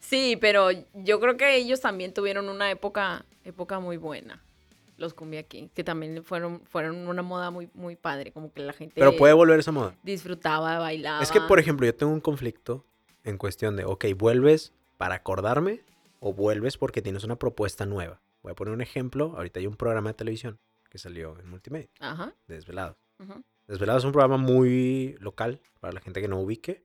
Sí, 0.00 0.36
pero 0.40 0.70
yo 0.92 1.20
creo 1.20 1.36
que 1.36 1.54
ellos 1.54 1.80
también 1.80 2.12
tuvieron 2.12 2.48
una 2.48 2.68
época, 2.68 3.24
época 3.44 3.78
muy 3.78 3.96
buena. 3.96 4.42
Los 4.96 5.14
Cumbia 5.14 5.44
Kings, 5.44 5.70
que 5.72 5.84
también 5.84 6.24
fueron, 6.24 6.62
fueron 6.66 7.06
una 7.06 7.22
moda 7.22 7.52
muy, 7.52 7.70
muy 7.74 7.94
padre, 7.94 8.32
como 8.32 8.52
que 8.52 8.60
la 8.60 8.72
gente 8.72 8.94
Pero 8.96 9.16
puede 9.16 9.32
volver 9.34 9.60
esa 9.60 9.70
moda. 9.70 9.94
disfrutaba, 10.02 10.78
bailaba. 10.80 11.22
Es 11.22 11.30
que, 11.30 11.40
por 11.40 11.60
ejemplo, 11.60 11.86
yo 11.86 11.94
tengo 11.94 12.12
un 12.12 12.20
conflicto 12.20 12.84
en 13.22 13.38
cuestión 13.38 13.76
de, 13.76 13.84
ok, 13.84 14.06
¿vuelves 14.16 14.72
para 14.98 15.14
acordarme 15.14 15.80
o 16.18 16.32
vuelves 16.34 16.76
porque 16.76 17.00
tienes 17.02 17.22
una 17.22 17.36
propuesta 17.36 17.86
nueva? 17.86 18.20
Voy 18.42 18.52
a 18.52 18.54
poner 18.54 18.72
un 18.74 18.80
ejemplo. 18.80 19.34
Ahorita 19.36 19.60
hay 19.60 19.66
un 19.66 19.76
programa 19.76 20.10
de 20.10 20.14
televisión 20.14 20.58
que 20.90 20.98
salió 20.98 21.38
en 21.38 21.48
multimedia, 21.48 21.88
Ajá. 22.00 22.34
de 22.48 22.54
Desvelados. 22.56 22.96
ujú. 23.18 23.42
Desvelados 23.68 24.02
es 24.02 24.06
un 24.06 24.12
programa 24.12 24.36
muy 24.36 25.14
local 25.20 25.60
para 25.78 25.92
la 25.92 26.00
gente 26.00 26.20
que 26.20 26.26
no 26.26 26.40
ubique. 26.40 26.82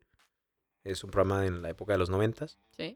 Es 0.84 1.04
un 1.04 1.10
programa 1.10 1.48
en 1.48 1.63
la 1.63 1.70
época 1.72 1.94
de 1.94 1.98
los 2.00 2.12
noventas. 2.12 2.60
Sí. 2.78 2.96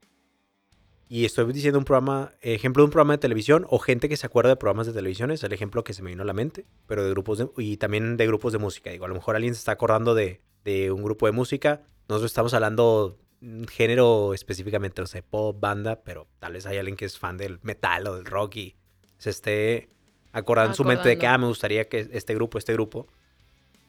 Y 1.12 1.26
estoy 1.26 1.52
diciendo 1.52 1.80
un 1.80 1.86
programa, 1.86 2.34
ejemplo 2.42 2.84
de 2.84 2.86
un 2.86 2.92
programa 2.92 3.14
de 3.14 3.18
televisión 3.18 3.66
o 3.68 3.80
gente 3.80 4.08
que 4.08 4.16
se 4.16 4.28
acuerda 4.28 4.50
de 4.52 4.58
programas 4.58 4.86
de 4.86 4.94
televisión, 4.94 5.32
es 5.32 5.44
el 5.44 5.52
ejemplo 5.54 5.84
que 5.84 5.94
se 5.96 6.04
me 6.04 6.12
vino 6.12 6.22
a 6.22 6.26
la 6.26 6.34
mente, 6.34 6.68
pero 6.86 7.04
de 7.04 7.10
grupos 7.10 7.40
de, 7.40 7.50
y 7.58 7.78
también 7.78 8.16
de 8.16 8.28
grupos 8.28 8.54
de 8.54 8.60
música. 8.60 8.92
Digo, 8.92 9.06
a 9.06 9.08
lo 9.08 9.16
mejor 9.16 9.36
alguien 9.36 9.56
se 9.56 9.60
está 9.60 9.72
acordando 9.72 10.14
de, 10.14 10.44
de 10.64 10.92
un 10.92 11.02
grupo 11.02 11.26
de 11.26 11.32
música. 11.32 11.82
Nosotros 12.08 12.30
estamos 12.30 12.54
hablando 12.54 13.18
un 13.42 13.68
género 13.68 14.34
específicamente, 14.34 15.02
no 15.02 15.08
sé, 15.08 15.24
pop, 15.24 15.58
banda, 15.60 16.02
pero 16.04 16.28
tal 16.40 16.54
vez 16.54 16.66
hay 16.66 16.78
alguien 16.78 16.98
que 16.98 17.06
es 17.06 17.18
fan 17.18 17.38
del 17.38 17.60
metal 17.62 18.08
o 18.08 18.16
del 18.16 18.26
rock 18.26 18.58
y 18.58 18.76
se 19.18 19.30
esté 19.30 19.90
acordando 20.32 20.72
en 20.72 20.76
su 20.76 20.84
mente 20.84 21.08
de 21.08 21.18
que, 21.18 21.28
ah, 21.28 21.38
me 21.38 21.48
gustaría 21.48 21.88
que 21.88 22.10
este 22.12 22.36
grupo, 22.36 22.58
este 22.58 22.74
grupo. 22.74 23.08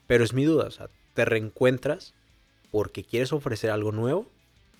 Pero 0.07 0.25
es 0.25 0.33
mi 0.33 0.45
duda, 0.45 0.67
o 0.67 0.71
sea, 0.71 0.89
¿te 1.15 1.25
reencuentras 1.25 2.15
porque 2.71 3.05
quieres 3.05 3.33
ofrecer 3.33 3.71
algo 3.71 3.93
nuevo 3.93 4.31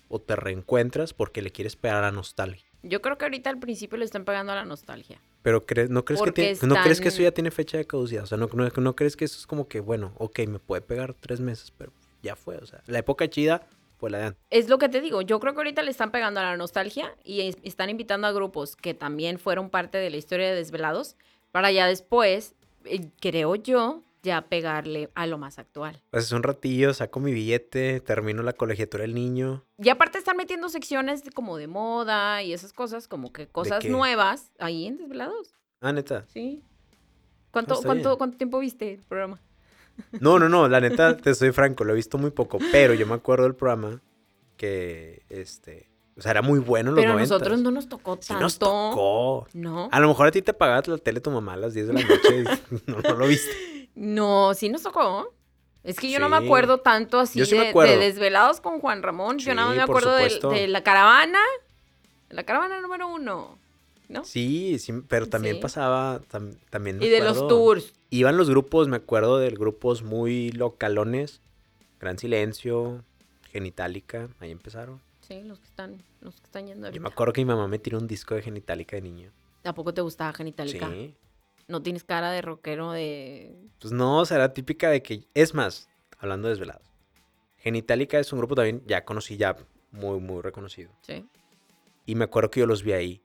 o 0.09 0.19
te 0.19 0.35
reencuentras 0.35 1.13
porque 1.13 1.41
le 1.41 1.51
quieres 1.51 1.75
pegar 1.75 1.97
a 1.97 2.01
la 2.01 2.11
nostalgia? 2.11 2.65
Yo 2.83 3.01
creo 3.01 3.17
que 3.17 3.25
ahorita 3.25 3.49
al 3.49 3.59
principio 3.59 3.97
le 3.97 4.05
están 4.05 4.25
pagando 4.25 4.51
a 4.51 4.55
la 4.55 4.65
nostalgia. 4.65 5.21
Pero 5.43 5.65
crees, 5.65 5.89
¿no, 5.89 6.03
crees 6.03 6.21
que 6.21 6.57
¿no 6.67 6.75
crees 6.75 6.99
que 6.99 7.09
eso 7.09 7.21
ya 7.21 7.31
tiene 7.31 7.51
fecha 7.51 7.77
de 7.77 7.85
caducidad? 7.85 8.23
O 8.23 8.27
sea, 8.27 8.37
¿no, 8.37 8.49
no, 8.53 8.69
no 8.69 8.95
crees 8.95 9.15
que 9.15 9.25
eso 9.25 9.39
es 9.39 9.47
como 9.47 9.67
que, 9.67 9.79
bueno, 9.79 10.13
ok, 10.17 10.39
me 10.47 10.59
puede 10.59 10.81
pegar 10.81 11.13
tres 11.13 11.39
meses, 11.39 11.71
pero 11.77 11.91
ya 12.21 12.35
fue. 12.35 12.57
O 12.57 12.65
sea, 12.65 12.81
la 12.87 12.99
época 12.99 13.29
chida 13.29 13.67
la 14.09 14.27
antes. 14.27 14.41
Es 14.49 14.69
lo 14.69 14.77
que 14.77 14.89
te 14.89 15.01
digo, 15.01 15.21
yo 15.21 15.39
creo 15.39 15.53
que 15.53 15.59
ahorita 15.59 15.81
le 15.83 15.91
están 15.91 16.11
pegando 16.11 16.39
a 16.39 16.43
la 16.43 16.57
nostalgia 16.57 17.15
y 17.23 17.41
es- 17.41 17.57
están 17.63 17.89
invitando 17.89 18.27
a 18.27 18.31
grupos 18.31 18.75
que 18.75 18.93
también 18.93 19.37
fueron 19.37 19.69
parte 19.69 19.97
de 19.97 20.09
la 20.09 20.17
historia 20.17 20.49
de 20.49 20.55
Desvelados 20.55 21.15
para 21.51 21.71
ya 21.71 21.85
después, 21.87 22.55
eh, 22.85 23.09
creo 23.19 23.55
yo, 23.55 24.01
ya 24.23 24.43
pegarle 24.43 25.09
a 25.15 25.25
lo 25.25 25.37
más 25.39 25.57
actual. 25.59 25.99
Pues 26.11 26.25
es 26.25 26.31
un 26.31 26.43
ratillo, 26.43 26.93
saco 26.93 27.19
mi 27.19 27.33
billete, 27.33 28.01
termino 28.01 28.43
la 28.43 28.53
colegiatura 28.53 29.01
del 29.01 29.15
niño. 29.15 29.65
Y 29.79 29.89
aparte 29.89 30.19
están 30.19 30.37
metiendo 30.37 30.69
secciones 30.69 31.23
como 31.33 31.57
de 31.57 31.65
moda 31.67 32.43
y 32.43 32.53
esas 32.53 32.71
cosas, 32.71 33.07
como 33.07 33.33
que 33.33 33.47
cosas 33.47 33.83
nuevas 33.85 34.51
ahí 34.59 34.85
en 34.85 34.97
Desvelados. 34.97 35.55
Ah, 35.81 35.91
neta. 35.91 36.25
Sí. 36.27 36.63
¿Cuánto, 37.49 37.73
está 37.73 37.87
cuánto, 37.87 38.09
bien. 38.09 38.17
¿Cuánto 38.19 38.37
tiempo 38.37 38.59
viste 38.59 38.93
el 38.93 39.01
programa? 39.01 39.41
No, 40.19 40.39
no, 40.39 40.49
no, 40.49 40.67
la 40.67 40.79
neta, 40.79 41.17
te 41.17 41.33
soy 41.35 41.51
franco, 41.51 41.83
lo 41.83 41.93
he 41.93 41.95
visto 41.95 42.17
muy 42.17 42.31
poco, 42.31 42.59
pero 42.71 42.93
yo 42.93 43.05
me 43.07 43.13
acuerdo 43.15 43.43
del 43.45 43.55
programa 43.55 44.01
que, 44.57 45.23
este, 45.29 45.89
o 46.17 46.21
sea, 46.21 46.31
era 46.31 46.41
muy 46.41 46.59
bueno 46.59 46.89
en 46.89 46.95
los 46.95 47.01
Pero 47.03 47.11
a 47.11 47.15
90. 47.15 47.33
nosotros 47.35 47.59
no 47.61 47.71
nos 47.71 47.87
tocó 47.89 48.17
Sí 48.21 48.27
tanto. 48.29 48.41
nos 48.43 48.59
tocó. 48.59 49.47
No. 49.53 49.89
A 49.91 49.99
lo 49.99 50.07
mejor 50.07 50.27
a 50.27 50.31
ti 50.31 50.41
te 50.41 50.53
pagaba 50.53 50.83
la 50.85 50.97
tele 50.97 51.19
tu 51.21 51.31
mamá 51.31 51.53
a 51.53 51.57
las 51.57 51.73
10 51.73 51.87
de 51.87 51.93
la 51.93 52.01
noche 52.01 52.43
y 52.43 52.43
no, 52.91 52.99
no 53.01 53.15
lo 53.15 53.27
viste. 53.27 53.89
No, 53.95 54.53
sí 54.53 54.69
nos 54.69 54.83
tocó. 54.83 55.33
Es 55.83 55.97
que 55.99 56.11
yo 56.11 56.19
no 56.19 56.29
me 56.29 56.37
Sí. 56.39 56.45
acuerdo 56.45 56.77
tanto 56.79 57.19
así 57.19 57.43
sí 57.43 57.57
de, 57.57 57.69
acuerdo. 57.69 57.91
de 57.93 57.97
Desvelados 57.97 58.61
con 58.61 58.79
Juan 58.79 59.01
Ramón. 59.01 59.39
yo 59.39 59.55
nada 59.55 59.67
más 59.69 59.73
Sí, 59.73 59.77
me 59.79 59.83
acuerdo 59.83 60.13
de, 60.15 60.67
la 60.67 60.83
caravana. 60.83 61.39
La 62.29 62.43
caravana 62.43 62.79
número 62.81 63.07
uno. 63.07 63.57
¿No? 64.07 64.23
Sí, 64.25 64.77
sí, 64.77 64.93
pero 65.07 65.27
también 65.27 65.55
Sí. 65.55 65.61
pasaba, 65.61 66.19
tam- 66.31 66.55
también 66.69 66.97
me 66.99 67.05
y 67.05 67.09
de 67.09 67.21
los 67.21 67.47
tours. 67.47 67.93
Iban 68.13 68.35
los 68.35 68.49
grupos, 68.49 68.89
me 68.89 68.97
acuerdo 68.97 69.39
de 69.39 69.49
grupos 69.51 70.03
muy 70.03 70.51
localones, 70.51 71.41
Gran 71.97 72.19
Silencio, 72.19 73.05
Genitalica, 73.51 74.27
ahí 74.41 74.51
empezaron. 74.51 75.01
Sí, 75.21 75.41
los 75.43 75.59
que 75.59 75.65
están, 75.67 76.03
los 76.19 76.35
que 76.35 76.45
están 76.45 76.67
yendo 76.67 76.87
Yo 76.87 76.91
me 76.91 76.97
ahorita. 76.97 77.13
acuerdo 77.13 77.31
que 77.33 77.41
mi 77.41 77.45
mamá 77.45 77.69
me 77.69 77.79
tiró 77.79 77.97
un 77.97 78.07
disco 78.07 78.35
de 78.35 78.41
Genitalica 78.41 78.97
de 78.97 79.01
niño. 79.01 79.31
¿Tampoco 79.61 79.93
te 79.93 80.01
gustaba 80.01 80.33
Genitalica? 80.33 80.89
Sí. 80.91 81.15
No 81.69 81.81
tienes 81.81 82.03
cara 82.03 82.31
de 82.31 82.41
rockero 82.41 82.91
de... 82.91 83.55
Pues 83.79 83.93
no, 83.93 84.19
o 84.19 84.25
sea, 84.25 84.35
era 84.37 84.53
típica 84.53 84.89
de 84.89 85.01
que. 85.01 85.25
Es 85.33 85.53
más, 85.53 85.87
hablando 86.17 86.49
de 86.49 86.55
desvelados. 86.55 86.85
Genitalica 87.55 88.19
es 88.19 88.33
un 88.33 88.39
grupo 88.39 88.55
también, 88.55 88.83
ya 88.87 89.05
conocí, 89.05 89.37
ya 89.37 89.55
muy, 89.91 90.19
muy 90.19 90.41
reconocido. 90.41 90.91
Sí. 91.01 91.25
Y 92.05 92.15
me 92.15 92.25
acuerdo 92.25 92.49
que 92.51 92.59
yo 92.59 92.65
los 92.65 92.83
vi 92.83 92.91
ahí. 92.91 93.23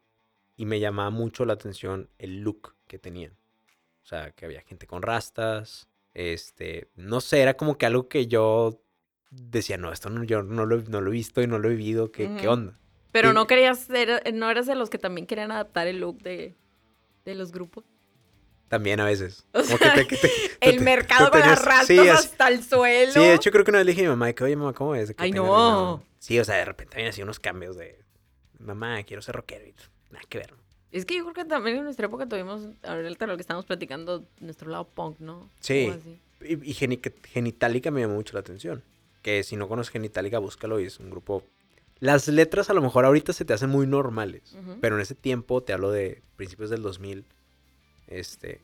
Y 0.57 0.65
me 0.65 0.79
llamaba 0.79 1.11
mucho 1.11 1.45
la 1.45 1.55
atención 1.55 2.09
el 2.19 2.43
look 2.43 2.77
que 2.87 2.99
tenían. 3.01 3.33
O 4.07 4.09
sea, 4.09 4.31
que 4.31 4.45
había 4.45 4.61
gente 4.63 4.87
con 4.87 5.03
rastas. 5.03 5.89
Este, 6.15 6.89
no 6.95 7.21
sé, 7.21 7.41
era 7.41 7.55
como 7.55 7.77
que 7.77 7.87
algo 7.87 8.07
que 8.09 8.29
yo 8.29 8.81
decía, 9.31 9.79
no, 9.79 9.91
esto 9.93 10.11
no, 10.11 10.23
yo 10.23 10.45
no 10.45 10.65
lo, 10.65 10.77
no 10.83 11.01
lo 11.01 11.09
he 11.11 11.13
visto 11.13 11.43
y 11.43 11.49
no 11.49 11.59
lo 11.59 11.67
he 11.69 11.73
vivido. 11.73 12.13
¿Qué, 12.13 12.31
qué 12.41 12.47
onda? 12.47 12.79
Pero 13.11 13.33
no 13.33 13.49
querías 13.49 13.81
ser, 13.81 14.23
no 14.33 14.49
eras 14.49 14.67
de 14.67 14.77
los 14.77 14.91
que 14.91 14.99
también 14.99 15.27
querían 15.27 15.51
adaptar 15.51 15.89
el 15.89 15.99
look 15.99 16.23
de, 16.23 16.55
de 17.25 17.35
los 17.35 17.51
grupos. 17.51 17.83
También 18.69 19.01
a 19.01 19.07
veces. 19.07 19.45
O 19.53 19.63
Como 19.63 19.77
sea, 19.79 19.93
que 19.95 20.05
te- 20.05 20.07
que 20.07 20.17
te- 20.61 20.69
El 20.71 20.81
mercado 20.83 21.33
con 21.33 21.41
las 21.41 21.65
rastas 21.65 21.87
sí, 21.89 21.99
hasta 22.09 22.47
el 22.47 22.63
suelo. 22.63 23.13
Sí, 23.13 23.19
de 23.19 23.35
hecho 23.35 23.51
creo 23.51 23.65
que 23.65 23.73
una 23.73 23.79
vez 23.79 23.87
le 23.87 23.91
dije 23.93 24.03
a 24.03 24.05
mi 24.05 24.11
mamá 24.11 24.33
que, 24.33 24.45
oye, 24.45 24.55
mamá, 24.55 24.73
¿cómo 24.73 24.95
es? 24.95 25.13
Ay, 25.17 25.33
no. 25.33 25.43
reinado?" 25.43 26.03
Sí, 26.21 26.39
o 26.39 26.45
sea, 26.45 26.55
de 26.55 26.65
repente 26.65 26.95
habían 26.95 27.09
así 27.11 27.23
unos 27.23 27.41
cambios 27.41 27.77
de, 27.77 27.99
mamá, 28.61 29.03
quiero 29.03 29.21
ser 29.21 29.35
rockero 29.35 29.67
y 29.67 29.75
nada 30.13 30.25
que 30.29 30.39
ver. 30.39 30.55
Es 30.97 31.05
que 31.05 31.17
yo 31.17 31.23
creo 31.25 31.35
que 31.35 31.45
también 31.45 31.77
en 31.77 31.85
nuestra 31.85 32.07
época 32.07 32.27
tuvimos, 32.27 32.69
ahorita 32.83 33.27
lo 33.27 33.37
que 33.37 33.43
estamos 33.43 33.67
platicando, 33.67 34.25
nuestro 34.41 34.71
lado 34.71 34.87
punk, 34.89 35.21
¿no? 35.21 35.51
Sí. 35.61 35.93
Y, 36.41 36.53
y 36.55 36.75
Geni- 36.75 37.01
Genitalica 37.25 37.91
me 37.91 38.01
llamó 38.01 38.15
mucho 38.15 38.33
la 38.35 38.41
atención. 38.41 38.83
Que 39.23 39.43
si 39.43 39.57
no 39.57 39.69
conoces 39.69 39.91
Genitalica, 39.93 40.39
búscalo 40.39 40.81
y 40.81 40.85
es 40.87 40.99
un 40.99 41.11
grupo... 41.11 41.43
Las 41.99 42.29
letras 42.29 42.71
a 42.71 42.75
lo 42.75 42.81
mejor 42.83 43.05
ahorita 43.05 43.33
se 43.33 43.45
te 43.45 43.53
hacen 43.53 43.69
muy 43.71 43.87
normales, 43.87 44.55
Ujú. 44.55 44.79
pero 44.81 44.97
en 44.97 45.03
ese 45.03 45.15
tiempo, 45.15 45.63
te 45.63 45.73
hablo 45.73 45.91
de 45.91 46.23
principios 46.37 46.71
del 46.71 46.83
2000, 46.83 47.25
este, 48.07 48.61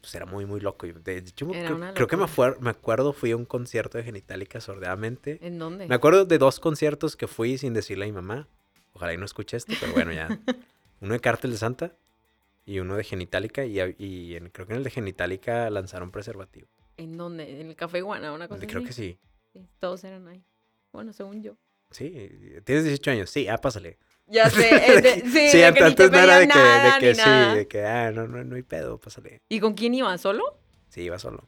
pues 0.00 0.14
era 0.14 0.26
muy, 0.26 0.46
muy 0.46 0.60
loco. 0.60 0.86
De 0.86 1.18
hecho, 1.18 1.46
creo, 1.48 1.80
creo 1.94 2.06
que 2.06 2.16
me 2.16 2.70
acuerdo, 2.70 3.12
fui 3.12 3.32
a 3.32 3.36
un 3.36 3.44
concierto 3.44 3.98
de 3.98 4.04
Genitalica 4.04 4.60
sordeadamente. 4.60 5.38
¿En 5.42 5.58
dónde? 5.58 5.86
Me 5.88 5.94
acuerdo 5.94 6.24
de 6.24 6.38
dos 6.38 6.58
conciertos 6.60 7.16
que 7.16 7.26
fui 7.28 7.58
sin 7.58 7.74
decirle 7.74 8.04
a 8.04 8.08
mi 8.08 8.12
mamá. 8.12 8.48
Ojalá 8.94 9.14
y 9.14 9.16
no 9.16 9.24
escuche 9.24 9.56
esto, 9.56 9.72
pero 9.80 9.92
bueno, 9.92 10.12
ya. 10.12 10.28
uno 11.02 11.12
de 11.12 11.20
Cártel 11.20 11.50
de 11.50 11.58
Santa 11.58 11.94
y 12.64 12.78
uno 12.78 12.96
de 12.96 13.04
Genitalica. 13.04 13.64
Y, 13.66 13.78
y 13.98 14.36
en- 14.36 14.48
creo 14.48 14.66
que 14.66 14.72
en 14.72 14.78
el 14.78 14.84
de 14.84 14.90
Genitalica 14.90 15.68
lanzaron 15.68 16.10
preservativo. 16.10 16.68
¿En 16.96 17.16
dónde? 17.18 17.60
¿En 17.60 17.68
el 17.68 17.76
Café 17.76 17.98
Iguana? 17.98 18.32
¿Una 18.32 18.48
cosa 18.48 18.66
Creo 18.66 18.78
así? 18.80 18.86
que 18.86 18.92
sí. 18.94 19.18
Sí, 19.52 19.66
Todos 19.80 20.02
eran 20.04 20.26
ahí. 20.28 20.42
Bueno, 20.92 21.12
según 21.12 21.42
yo. 21.42 21.56
Sí, 21.90 22.10
tienes 22.64 22.84
18 22.84 23.10
años. 23.10 23.28
Sí, 23.30 23.48
ah, 23.48 23.58
pásale. 23.58 23.98
Ya 24.26 24.48
sé, 24.50 25.00
de- 25.02 25.20
sí, 25.24 25.48
Sí, 25.50 25.58
de 25.58 25.68
ant- 25.68 25.74
que 25.74 25.84
ni 25.84 25.94
te 25.94 26.04
antes 26.04 26.10
no 26.10 26.18
era 26.18 26.38
de 26.38 26.46
que, 26.48 26.54
nada, 26.54 26.94
de 26.94 27.00
que 27.00 27.14
sí, 27.14 27.20
nada. 27.20 27.54
de 27.54 27.68
que, 27.68 27.84
ah, 27.84 28.10
no, 28.12 28.26
no, 28.28 28.44
no 28.44 28.56
hay 28.56 28.62
pedo, 28.62 28.98
pásale. 28.98 29.42
¿Y 29.48 29.60
con 29.60 29.74
quién 29.74 29.94
ibas? 29.94 30.20
¿Solo? 30.20 30.58
Sí, 30.88 31.02
iba 31.02 31.18
solo. 31.18 31.46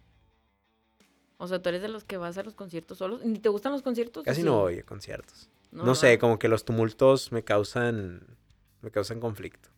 O 1.36 1.46
sea, 1.48 1.61
tú 1.61 1.68
eres 1.68 1.82
de 1.82 1.88
los 1.88 2.05
que 2.05 2.16
vas 2.16 2.36
a 2.38 2.42
los 2.42 2.55
conciertos 2.55 2.98
solos. 2.98 3.24
¿Ni 3.24 3.38
te 3.38 3.48
gustan 3.48 3.72
los 3.72 3.82
conciertos? 3.82 4.24
Casi 4.24 4.40
sí? 4.40 4.46
no 4.46 4.61
voy 4.61 4.78
a 4.78 4.82
conciertos. 4.82 5.48
No, 5.72 5.94
sé, 5.94 6.18
como 6.18 6.38
que 6.38 6.48
los 6.48 6.64
tumultos 6.64 7.32
me 7.32 7.42
causan, 7.42 8.36
me 8.85 8.91
causan 8.91 9.18
conflicto. 9.20 9.68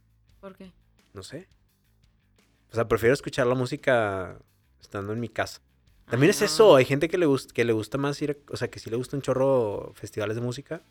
¿Por 0.41 0.55
qué? 0.57 0.73
No 1.15 1.23
sé. 1.23 1.49
O 2.71 2.75
sea, 2.75 2.87
prefiero 2.89 3.15
escuchar 3.15 3.47
la 3.47 3.55
música 3.55 4.39
estando 4.81 5.13
en 5.13 5.21
mi 5.21 5.29
casa. 5.29 5.61
También 6.11 6.29
Ay, 6.29 6.31
es 6.31 6.41
no, 6.41 6.47
eso, 6.47 6.77
hay 6.77 6.85
gente 6.85 7.09
que 7.09 7.19
le, 7.19 7.27
gusta, 7.27 7.53
que 7.55 7.65
le 7.65 7.73
gusta 7.73 7.99
más 7.99 8.21
ir, 8.23 8.31
a- 8.33 8.53
o 8.53 8.57
sea, 8.57 8.69
que 8.69 8.79
sí 8.79 8.91
le 8.91 8.97
gusta 8.97 9.17
un 9.17 9.23
chorro 9.23 9.93
festivales 9.95 10.37
de 10.37 10.43
música, 10.43 10.83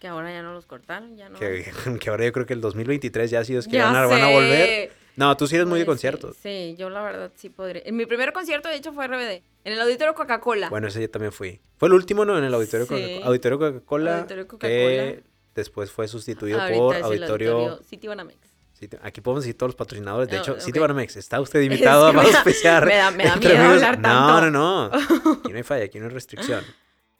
Que 0.00 0.08
ahora 0.08 0.32
ya 0.32 0.42
no 0.42 0.52
los 0.52 0.66
cortaron, 0.66 1.16
ya 1.16 1.28
no. 1.28 1.38
que, 1.38 1.64
que 2.00 2.10
ahora 2.10 2.24
yo 2.24 2.32
creo 2.32 2.46
que 2.46 2.54
el 2.54 2.60
2023 2.60 3.30
ya 3.30 3.44
si 3.44 3.52
Dios 3.52 3.66
quiere 3.68 3.84
van, 3.84 3.94
a- 3.96 4.06
van 4.06 4.22
a 4.22 4.30
volver. 4.30 4.92
No, 5.16 5.36
tú 5.36 5.46
sí 5.46 5.54
eres 5.54 5.68
muy 5.68 5.78
de 5.78 5.84
Pues 5.84 6.00
sí, 6.00 6.06
conciertos. 6.08 6.36
Sí, 6.42 6.74
yo 6.76 6.90
la 6.90 7.00
verdad 7.02 7.30
sí 7.36 7.48
podría. 7.48 7.82
En 7.84 7.94
mi 7.94 8.04
primer 8.04 8.32
concierto, 8.32 8.68
de 8.68 8.74
hecho, 8.74 8.92
fue 8.92 9.06
RBD. 9.06 9.44
En 9.62 9.72
el 9.74 9.80
Auditorio 9.80 10.12
Coca-Cola. 10.14 10.68
Bueno, 10.70 10.88
ese 10.88 11.00
yo 11.02 11.08
también 11.08 11.30
fui. 11.30 11.60
Fue 11.76 11.86
el 11.86 11.94
último, 11.94 12.24
¿no? 12.24 12.36
En 12.36 12.42
el 12.42 12.52
Auditorio, 12.52 12.84
Sí. 12.86 12.92
Coca- 13.18 13.26
Auditorio 13.28 13.58
Coca-Cola, 13.60 14.16
Auditorio 14.18 14.44
que 14.44 14.48
Coca-Cola. 14.48 15.14
Después 15.54 15.90
fue 15.90 16.08
sustituido 16.08 16.60
Ahorita 16.60 16.78
por 16.78 16.96
Auditorio... 16.96 17.80
City 17.82 18.08
Banamex. 18.08 18.38
City- 18.74 18.96
Aquí 19.02 19.20
podemos 19.20 19.44
decir 19.44 19.56
todos 19.56 19.68
los 19.70 19.76
patrocinadores. 19.76 20.28
De 20.28 20.36
No, 20.36 20.42
hecho, 20.42 20.52
ok. 20.54 20.58
City 20.60 20.78
Banamex, 20.78 21.16
está 21.16 21.40
usted 21.40 21.60
invitado 21.62 22.10
que 22.12 22.18
a 22.18 22.22
auspiciar. 22.22 22.84
me 22.86 22.96
da- 22.96 23.10
me 23.10 23.24
da 23.24 23.36
miedo 23.36 23.54
amigos. 23.56 23.82
hablar 23.82 23.98
No, 24.00 24.02
tanto. 24.02 24.50
no, 24.50 24.88
no. 24.90 24.96
Aquí 25.44 25.50
no 25.52 25.56
hay 25.56 25.62
falla, 25.62 25.84
aquí 25.84 25.98
no 25.98 26.06
hay 26.06 26.10
restricción. 26.12 26.64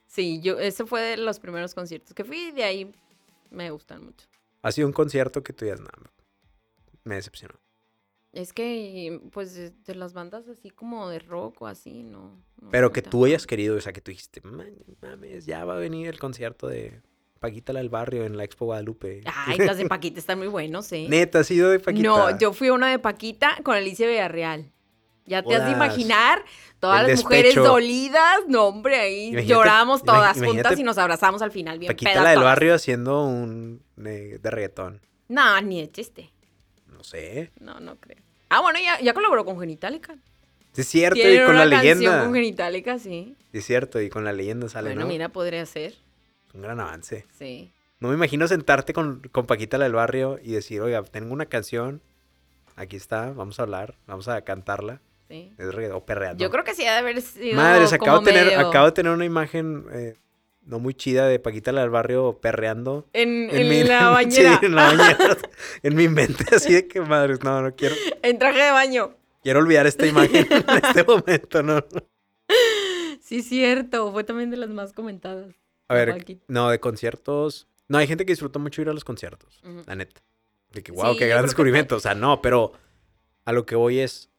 Sí, 0.07 0.41
yo, 0.41 0.59
ese 0.59 0.85
fue 0.87 1.01
de 1.03 1.17
los 1.17 1.39
primeros 1.41 1.75
conciertos 1.75 2.13
que 2.15 2.25
fui 2.25 2.39
y 2.49 2.53
de 2.53 2.65
ahí 2.65 2.93
me 3.51 3.71
gustan 3.71 4.05
mucho. 4.05 4.27
Ha 4.63 4.73
sido 4.73 4.87
un 4.87 4.93
concierto 4.93 5.43
que 5.43 5.53
tú 5.53 5.65
digas, 5.65 5.81
no, 5.81 5.89
me 7.05 7.17
decepcionó. 7.17 7.55
Es 8.33 8.53
que, 8.53 9.21
pues, 9.31 9.55
de 9.55 9.71
de 9.71 9.95
las 9.95 10.13
bandas 10.13 10.49
así 10.49 10.71
como 10.71 11.09
de 11.09 11.21
rock 11.21 11.63
o 11.63 11.67
así, 11.69 12.03
no. 12.03 12.43
no 12.61 12.71
Pero 12.71 12.91
que 12.93 13.01
tú 13.03 13.25
hayas 13.27 13.47
querido, 13.47 13.77
o 13.77 13.81
sea, 13.81 13.93
que 13.93 14.01
tú 14.01 14.11
dijiste, 14.11 14.41
"Man, 14.43 14.73
mames, 15.03 15.47
ya 15.47 15.65
va 15.65 15.77
a 15.77 15.79
venir 15.79 16.09
el 16.09 16.19
concierto 16.19 16.67
de 16.67 17.01
Paquita 17.49 17.73
la 17.73 17.81
del 17.81 17.89
Barrio 17.91 18.25
en 18.25 18.37
la 18.37 18.45
Expo 18.45 18.65
Guadalupe. 18.67 19.23
Ay, 19.27 19.59
las 19.59 19.77
de 19.77 19.87
Paquita 19.87 20.19
están 20.19 20.39
muy 20.39 20.49
buenos, 20.49 20.91
¿eh? 20.93 21.07
Neta, 21.11 21.41
ha 21.41 21.45
sido 21.45 21.71
de 21.71 21.79
Paquita. 21.81 22.09
No, 22.09 22.39
yo 22.39 22.53
fui 22.53 22.69
a 22.69 22.73
una 22.73 22.89
de 22.91 22.99
Paquita 22.99 23.59
con 23.63 23.75
Alicia 23.77 24.07
Villarreal. 24.09 24.71
Ya 25.27 25.43
te 25.43 25.55
has 25.55 25.65
de 25.67 25.73
imaginar 25.73 26.45
todas 26.81 27.03
El 27.03 27.09
las 27.13 27.23
mujeres 27.23 27.55
despecho. 27.55 27.65
dolidas. 27.67 28.41
No, 28.47 28.65
hombre, 28.67 28.97
ahí 29.01 29.29
Imagínate- 29.29 29.47
lloramos 29.47 30.03
todas 30.03 30.39
juntas 30.39 30.79
y 30.79 30.83
nos 30.83 30.99
abrazamos 30.99 31.41
al 31.43 31.51
final, 31.51 31.79
bien 31.79 31.91
Paquita 31.91 32.11
pedas 32.13 32.25
la 32.25 32.31
del 32.31 32.39
todas. 32.41 32.51
Barrio 32.51 32.75
haciendo 32.75 33.25
un 33.27 33.83
eh, 34.05 34.39
de 34.43 34.51
reggaetón. 34.51 35.01
No, 35.29 35.61
ni 35.63 35.81
de 35.81 35.91
chiste. 35.91 36.31
No 36.87 37.03
sé. 37.05 37.51
No, 37.61 37.81
no 37.81 37.97
creo. 37.97 38.19
Ah, 38.51 38.61
bueno, 38.61 38.79
ya, 38.83 39.01
ya 39.01 39.15
colaboró 39.15 39.45
con 39.45 39.59
Genitalica. 39.59 40.15
Sí, 40.73 40.81
Es 40.83 40.89
cierto, 40.89 41.19
y 41.21 41.39
con 41.39 41.55
una 41.55 41.65
la 41.67 41.77
canción 41.77 41.99
leyenda. 42.01 42.25
con 42.25 42.35
Genitalica, 42.35 42.99
sí. 42.99 43.35
Sí, 43.53 43.59
Es 43.59 43.65
cierto, 43.65 44.01
y 44.03 44.11
con 44.11 44.25
la 44.25 44.33
leyenda 44.33 44.69
sale, 44.69 44.89
bueno, 44.91 45.03
¿no? 45.03 45.07
mira, 45.09 45.29
podría 45.31 45.65
ser. 45.67 45.95
Un 46.55 46.63
gran 46.63 46.81
avance. 46.81 47.27
Sí. 47.39 47.73
No 48.01 48.09
me 48.09 48.15
imagino 48.15 48.47
sentarte 48.49 48.93
con, 48.93 49.21
con 49.33 49.47
Paquita 49.47 49.77
la 49.79 49.85
del 49.85 49.95
Barrio 49.95 50.39
y 50.43 50.53
decir, 50.53 50.81
oiga, 50.81 51.03
tengo 51.03 51.33
una 51.33 51.47
canción, 51.47 52.01
aquí 52.77 52.97
está, 52.97 53.33
vamos 53.33 53.59
a 53.59 53.63
hablar, 53.65 53.95
vamos 54.07 54.29
a 54.29 54.41
cantarla. 54.43 55.01
Sí. 55.29 55.53
Es 55.59 55.75
reggaetón, 55.75 55.97
o 55.99 56.05
perreando. 56.05 56.43
Yo 56.45 56.51
creo 56.51 56.65
que 56.65 56.75
sí 56.75 56.85
ha 56.85 56.93
de 56.93 56.99
haber 56.99 57.21
sido. 57.23 57.57
Madres, 57.57 57.93
acabo 57.93 58.21
de, 58.21 58.33
tener, 58.33 58.59
acabo 58.59 58.87
de 58.87 58.93
tener 58.93 59.11
una 59.13 59.25
imagen 59.25 59.87
eh, 59.93 60.15
no 60.67 60.79
muy 60.79 60.93
chida 60.95 61.27
de 61.27 61.39
Paquita 61.39 61.73
la 61.73 61.81
del 61.81 61.91
Barrio 61.91 62.39
perreando. 62.41 63.07
En, 63.15 63.49
En, 63.51 63.57
en 63.57 63.69
mi- 63.69 63.85
la 63.85 64.09
bañera. 64.11 64.59
Sí, 64.61 64.67
en 64.67 64.75
la 64.75 64.83
bañera. 64.93 65.37
en 65.83 65.97
mi 65.97 66.09
mente, 66.09 66.45
así 66.55 66.75
de 66.75 66.87
que 66.87 67.01
madres, 67.01 67.43
no, 67.43 67.63
no 67.63 67.75
quiero, 67.75 67.95
en 68.23 68.39
traje 68.39 68.63
de 68.63 68.71
baño. 68.71 69.17
quiero 69.43 69.61
olvidar 69.61 69.87
esta 69.87 70.07
imagen 70.07 70.47
en 70.51 70.65
este 70.85 71.05
momento, 71.05 71.63
no. 71.63 71.83
Sí, 73.23 73.43
cierto. 73.43 74.13
Fue 74.13 74.23
también 74.25 74.51
de 74.51 74.59
las 74.59 74.69
más 74.69 74.93
comentadas. 74.93 75.55
A 75.89 75.95
ver, 75.95 76.39
no, 76.49 76.71
de 76.71 76.81
conciertos. 76.81 77.67
No, 77.89 77.99
hay 77.99 78.07
gente 78.07 78.25
que 78.25 78.33
disfruta 78.33 78.59
mucho 78.59 78.81
ir 78.83 78.89
a 78.89 78.93
los 78.93 79.05
conciertos, 79.05 79.61
la 79.87 79.95
neta. 79.95 80.23
De 80.73 80.83
que, 80.83 80.91
wow, 80.93 81.17
qué 81.17 81.27
gran 81.29 81.43
que 81.43 81.49
descubrimiento. 81.49 81.97
O 81.97 82.01
sea, 82.01 82.15
no, 82.15 82.41
pero 82.43 82.73
a 83.45 83.53
lo 83.53 83.67
que 83.67 83.77
voy 83.77 84.01
es. 84.01 84.31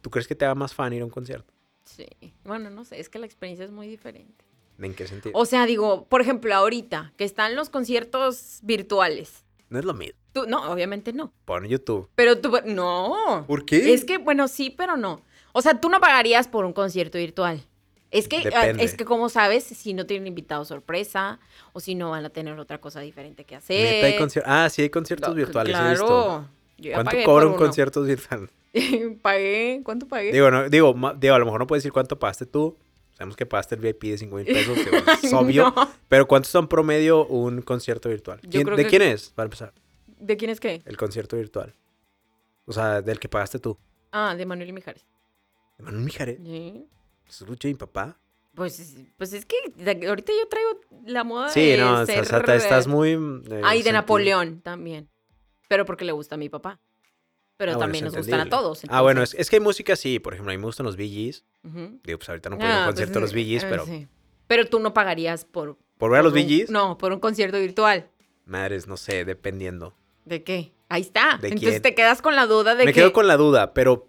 ¿Tú 0.00 0.10
crees 0.10 0.26
que 0.26 0.34
te 0.34 0.44
haga 0.44 0.54
más 0.54 0.74
fan 0.74 0.92
ir 0.92 1.02
a 1.02 1.04
un 1.04 1.10
concierto? 1.10 1.52
Sí. 1.84 2.06
Bueno, 2.44 2.70
no 2.70 2.84
sé, 2.84 2.98
es 3.00 3.08
que 3.08 3.18
la 3.18 3.26
experiencia 3.26 3.64
es 3.64 3.70
muy 3.70 3.86
diferente. 3.86 4.44
¿En 4.78 4.94
qué 4.94 5.06
sentido? 5.06 5.38
O 5.38 5.44
sea, 5.44 5.66
digo, 5.66 6.06
por 6.06 6.22
ejemplo, 6.22 6.54
ahorita 6.54 7.12
que 7.16 7.24
están 7.24 7.54
los 7.54 7.68
conciertos 7.68 8.60
virtuales. 8.62 9.44
no 9.68 9.78
es 9.78 9.84
lo 9.84 9.92
mismo. 9.94 10.18
Tú, 10.32 10.46
no, 10.46 10.70
obviamente 10.72 11.12
no. 11.12 11.32
Pon 11.44 11.66
YouTube. 11.66 12.08
Pero 12.14 12.40
tú, 12.40 12.52
no. 12.64 13.44
¿Por 13.46 13.64
qué? 13.64 13.92
Es 13.92 14.04
que, 14.04 14.18
bueno, 14.18 14.48
sí, 14.48 14.70
pero 14.70 14.96
no. 14.96 15.22
O 15.52 15.60
sea, 15.60 15.80
tú 15.80 15.88
no 15.88 16.00
pagarías 16.00 16.48
por 16.48 16.64
un 16.64 16.72
concierto 16.72 17.18
virtual. 17.18 17.66
Es 18.10 18.26
que, 18.26 18.38
ah, 18.38 18.42
Depende. 18.64 18.84
es 18.84 18.94
que 18.94 19.04
como 19.04 19.28
sabes, 19.28 19.62
si 19.64 19.94
no 19.94 20.04
tienen 20.06 20.26
invitado 20.26 20.64
sorpresa 20.64 21.38
o 21.72 21.80
si 21.80 21.94
no 21.94 22.10
van 22.10 22.24
a 22.24 22.30
tener 22.30 22.58
otra 22.58 22.80
cosa 22.80 23.00
diferente 23.00 23.44
que 23.44 23.54
hacer. 23.56 24.04
Hay 24.04 24.18
Ah, 24.44 24.68
sí, 24.68 24.82
hay 24.82 24.90
conciertos 24.90 25.28
No, 25.28 25.34
virtuales, 25.36 25.70
he 25.74 25.78
Claro. 25.78 25.90
visto. 25.90 26.48
Yo 26.78 26.92
¿Cuánto 26.94 27.16
cobra 27.24 27.46
un 27.46 27.52
uno. 27.52 27.58
concierto 27.58 28.02
virtual? 28.02 28.50
pagué, 29.22 29.80
¿cuánto 29.84 30.06
pagué? 30.08 30.32
Digo, 30.32 30.50
no, 30.50 30.68
digo, 30.68 30.88
a 30.98 31.38
lo 31.38 31.44
mejor 31.44 31.60
no 31.60 31.66
puedes 31.66 31.82
decir 31.82 31.92
cuánto 31.92 32.18
pagaste 32.18 32.46
tú. 32.46 32.76
Sabemos 33.12 33.36
que 33.36 33.44
pagaste 33.46 33.74
el 33.74 33.80
VIP 33.82 34.04
de 34.04 34.18
5 34.18 34.36
mil 34.36 34.46
pesos, 34.46 34.78
es 35.22 35.32
obvio. 35.32 35.72
no. 35.76 35.88
Pero 36.08 36.26
¿cuánto 36.26 36.58
en 36.58 36.66
promedio 36.68 37.26
un 37.26 37.60
concierto 37.62 38.08
virtual? 38.08 38.40
Yo 38.42 38.50
¿Quién- 38.50 38.64
creo 38.64 38.76
¿De 38.76 38.84
que- 38.84 38.88
quién 38.90 39.02
es, 39.02 39.28
para 39.30 39.44
empezar, 39.44 39.72
¿De 40.18 40.36
quién 40.36 40.50
es 40.50 40.58
qué? 40.58 40.82
el 40.86 40.96
concierto 40.96 41.36
virtual? 41.36 41.74
O 42.64 42.72
sea, 42.72 43.02
del 43.02 43.20
que 43.20 43.28
pagaste 43.28 43.58
tú. 43.58 43.76
Ah, 44.10 44.34
de 44.34 44.46
Manuel 44.46 44.68
y 44.70 44.72
Mijares. 44.72 45.04
¿De 45.78 45.84
Manuel 45.84 46.02
Mijares? 46.04 46.38
Sí. 46.42 46.86
¿Es 47.30 47.40
Lucho 47.42 47.68
y 47.68 47.72
mi 47.72 47.78
papá? 47.78 48.18
Pues, 48.54 48.96
pues 49.16 49.32
es 49.32 49.46
que 49.46 49.56
de- 49.76 50.08
ahorita 50.08 50.32
yo 50.32 50.48
traigo 50.48 50.80
la 51.06 51.22
moda 51.24 51.48
Sí, 51.50 51.60
de 51.70 51.78
no, 51.78 52.04
ser... 52.04 52.20
o 52.20 52.24
sea, 52.24 52.42
te- 52.42 52.56
estás 52.56 52.86
muy... 52.88 53.10
eh, 53.12 53.60
Ay, 53.64 53.78
de 53.78 53.84
sentido. 53.84 53.92
Napoleón 53.92 54.60
también. 54.60 55.08
Pero 55.68 55.86
porque 55.86 56.04
le 56.04 56.12
gusta 56.12 56.34
a 56.34 56.38
mi 56.38 56.48
papá. 56.48 56.80
Pero 57.56 57.74
Ah, 57.74 57.78
también 57.78 58.04
nos 58.06 58.16
gustan 58.16 58.40
a 58.40 58.48
todos. 58.48 58.82
Ah, 58.88 59.02
bueno, 59.02 59.22
es, 59.22 59.34
es 59.34 59.48
que 59.50 59.56
hay 59.56 59.60
música 59.60 59.94
sí, 59.94 60.18
por 60.18 60.32
ejemplo, 60.34 60.50
a 60.50 60.54
mí 60.54 60.58
me 60.58 60.64
gustan 60.64 60.84
los 60.86 60.96
Bee 60.96 61.08
Gees. 61.10 61.44
Digo, 61.62 62.18
pues 62.18 62.28
ahorita 62.28 62.50
no 62.50 62.56
puedo 62.58 62.68
ir 62.68 62.74
a 62.74 62.78
un 62.78 62.82
Ah, 62.82 62.86
concierto 62.86 63.12
pues, 63.12 63.14
de 63.14 63.20
los 63.20 63.32
Bee 63.34 63.44
Gees, 63.44 63.62
eh, 63.62 63.66
pero 63.70 63.86
sí. 63.86 64.08
Pero 64.48 64.66
tú 64.66 64.80
no 64.80 64.92
pagarías 64.94 65.44
por... 65.44 65.78
por 65.98 66.10
ver 66.10 66.20
a 66.20 66.22
los 66.24 66.32
Bee 66.32 66.44
Gees, 66.48 66.70
No, 66.70 66.98
por 66.98 67.12
un 67.12 67.20
concierto 67.20 67.58
virtual. 67.60 68.10
madres, 68.46 68.88
no 68.88 68.96
sé, 68.96 69.24
dependiendo. 69.24 69.94
¿De 70.24 70.42
qué? 70.42 70.72
Ahí 70.88 71.02
está. 71.02 71.38
¿De 71.40 71.48
Entonces 71.48 71.70
quién? 71.70 71.82
te 71.82 71.94
quedas 71.94 72.20
con 72.20 72.34
la 72.34 72.46
duda 72.46 72.74
de 72.74 72.84
Me 72.84 72.92
que... 72.92 73.00
quedo 73.00 73.12
con 73.12 73.28
la 73.28 73.36
duda, 73.36 73.74
pero... 73.74 74.08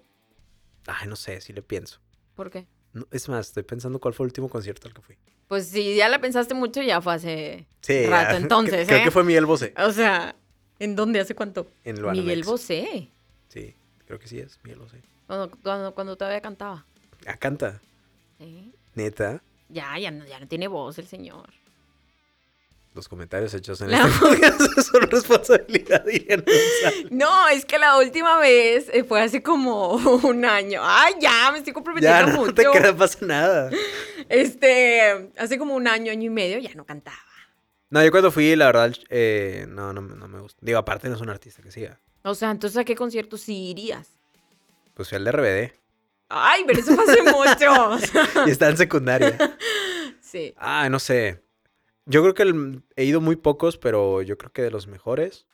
Ay, 0.88 1.08
no 1.08 1.16
sé, 1.16 1.42
sí 1.42 1.54
le 1.54 1.62
pienso. 1.62 2.00
¿Por 2.34 2.50
qué? 2.50 2.66
No, 2.94 3.08
es 3.12 3.30
más, 3.30 3.48
estoy 3.48 3.64
pensando 3.64 4.00
cuál 4.00 4.14
fue 4.14 4.26
el 4.26 4.30
último 4.30 4.50
concierto 4.50 4.88
al 4.88 4.94
que 4.94 5.02
fui. 5.02 5.18
Pues 5.48 5.68
si 5.68 5.96
ya 5.96 6.10
la 6.10 6.20
pensaste 6.20 6.54
mucho, 6.54 6.82
ya 6.82 7.02
fue 7.02 7.14
hace 7.14 7.68
Sí, 7.82 8.06
rato 8.06 8.32
ya. 8.34 8.38
entonces, 8.38 8.88
Creo 8.88 9.00
¿eh? 9.00 9.04
que 9.04 9.12
fue 9.12 9.24
Miguel 9.24 9.46
Bosé. 9.46 9.74
O 9.78 9.92
sea, 9.92 10.36
¿en 10.80 10.96
dónde? 10.96 11.20
¿Hace 11.20 11.36
cuánto? 11.36 11.68
En 11.84 11.98
el 11.98 12.04
Miguel 12.04 12.24
Banamex. 12.26 12.48
Bosé. 12.48 13.10
Sí, 13.50 13.76
creo 14.06 14.20
que 14.20 14.28
sí 14.28 14.40
es 14.40 14.60
Miguel 14.64 14.80
Bosé. 14.80 15.02
Cuando, 15.28 15.52
cuando, 15.64 15.94
cuando 15.96 16.16
todavía 16.18 16.42
cantaba. 16.42 16.86
Ah, 17.26 17.38
canta. 17.38 17.80
Sí. 18.38 18.74
Neta. 18.96 19.42
Ya, 19.70 19.98
ya 19.98 20.12
no, 20.12 20.26
ya 20.26 20.40
no 20.40 20.48
tiene 20.48 20.68
voz 20.68 20.98
el 21.00 21.08
señor. 21.08 21.50
Los 22.94 23.08
comentarios 23.08 23.54
hechos 23.54 23.80
en 23.82 23.92
La- 23.92 24.00
este 24.06 24.20
podcast 24.20 24.62
son 24.92 25.02
responsabilidad 25.10 26.04
de 26.04 26.20
González. 26.28 27.12
No, 27.12 27.48
es 27.48 27.64
que 27.66 27.78
la 27.80 27.98
última 27.98 28.38
vez 28.40 28.90
eh, 28.92 29.04
fue 29.06 29.22
hace 29.22 29.42
como 29.42 29.92
un 30.24 30.44
año. 30.46 30.82
Ay, 30.84 31.14
ya, 31.22 31.52
me 31.52 31.60
estoy 31.60 31.72
Ya, 31.72 31.74
comprometiendo 31.74 32.28
no 32.28 32.38
mucho. 32.40 32.54
te 32.54 32.66
creas, 32.66 32.94
pasa 32.96 33.18
nada. 33.26 33.70
Este, 34.28 35.32
hace 35.38 35.58
como 35.58 35.76
un 35.76 35.88
año, 35.88 36.12
año 36.12 36.26
y 36.28 36.30
medio, 36.30 36.60
ya 36.60 36.74
no 36.76 36.86
cantaba. 36.86 37.18
No, 37.90 38.04
yo 38.04 38.12
cuando 38.12 38.32
fui, 38.32 38.56
la 38.56 38.68
verdad, 38.68 38.94
eh, 39.10 39.66
no, 39.70 39.92
no, 39.94 40.02
no 40.02 40.28
me 40.28 40.40
gusta. 40.40 40.58
Digo, 40.62 40.78
aparte 40.80 41.10
no 41.10 41.16
es 41.16 41.22
un 41.22 41.30
artista 41.30 41.62
que 41.62 41.72
siga. 41.72 42.00
O 42.24 42.36
sea, 42.36 42.52
entonces 42.52 42.78
¿a 42.78 42.84
qué 42.86 42.96
concierto 42.96 43.38
sí 43.38 43.70
irías? 43.72 44.08
Pues 44.94 45.10
fui 45.10 45.16
al 45.18 45.24
de 45.26 45.32
RBD. 45.32 45.74
Ay, 46.30 46.64
pero 46.66 46.80
eso 46.80 46.96
fue 46.96 47.04
hace 47.04 47.22
mucho. 47.24 48.46
Y 48.48 48.52
está 48.52 48.70
en 48.70 48.78
secundaria. 48.78 49.38
sí. 50.22 50.54
Ah, 50.58 50.88
no 50.90 51.00
sé. 51.00 51.42
Yo 52.06 52.22
creo 52.22 52.34
que 52.34 52.44
el- 52.44 52.82
he 52.96 53.04
ido 53.06 53.22
muy 53.22 53.36
pocos, 53.36 53.78
pero 53.78 54.22
yo 54.22 54.38
creo 54.38 54.52
que 54.52 54.62
de 54.62 54.72
los 54.72 54.88
mejores, 54.88 55.46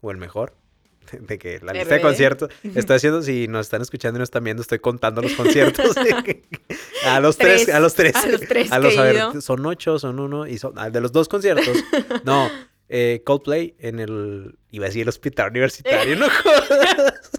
o 0.00 0.10
el 0.10 0.16
mejor, 0.18 0.54
de 1.12 1.38
que 1.38 1.58
la 1.60 1.72
lista 1.72 1.94
de 1.94 2.00
conciertos, 2.00 2.50
estoy 2.74 2.96
haciendo, 2.96 3.22
si 3.22 3.48
nos 3.48 3.66
están 3.66 3.82
escuchando 3.82 4.18
y 4.18 4.20
nos 4.20 4.26
están 4.28 4.44
viendo, 4.44 4.60
estoy 4.62 4.78
contando 4.80 5.22
los 5.22 5.32
conciertos. 5.34 5.96
a 7.06 7.20
los 7.20 7.36
tres, 7.38 7.64
Tres. 7.64 7.74
a 7.74 7.80
los 7.80 7.94
tres. 7.94 8.14
A 8.16 8.26
los 8.26 8.40
tres 8.40 8.72
A 8.72 8.78
los, 8.78 8.96
a 8.98 9.02
ver, 9.02 9.42
son 9.42 9.64
ocho, 9.66 9.98
son 9.98 10.18
uno, 10.20 10.46
y 10.46 10.58
son, 10.58 10.74
ah, 10.76 10.90
de 10.90 11.00
los 11.00 11.12
dos 11.12 11.28
conciertos. 11.28 11.76
No, 12.24 12.50
eh, 12.88 13.22
Coldplay 13.24 13.74
en 13.78 13.98
el, 14.00 14.58
iba 14.70 14.84
a 14.84 14.88
decir 14.88 15.02
el 15.02 15.08
hospital 15.08 15.50
universitario, 15.50 16.16
no 16.16 16.26
jodas. 16.30 17.30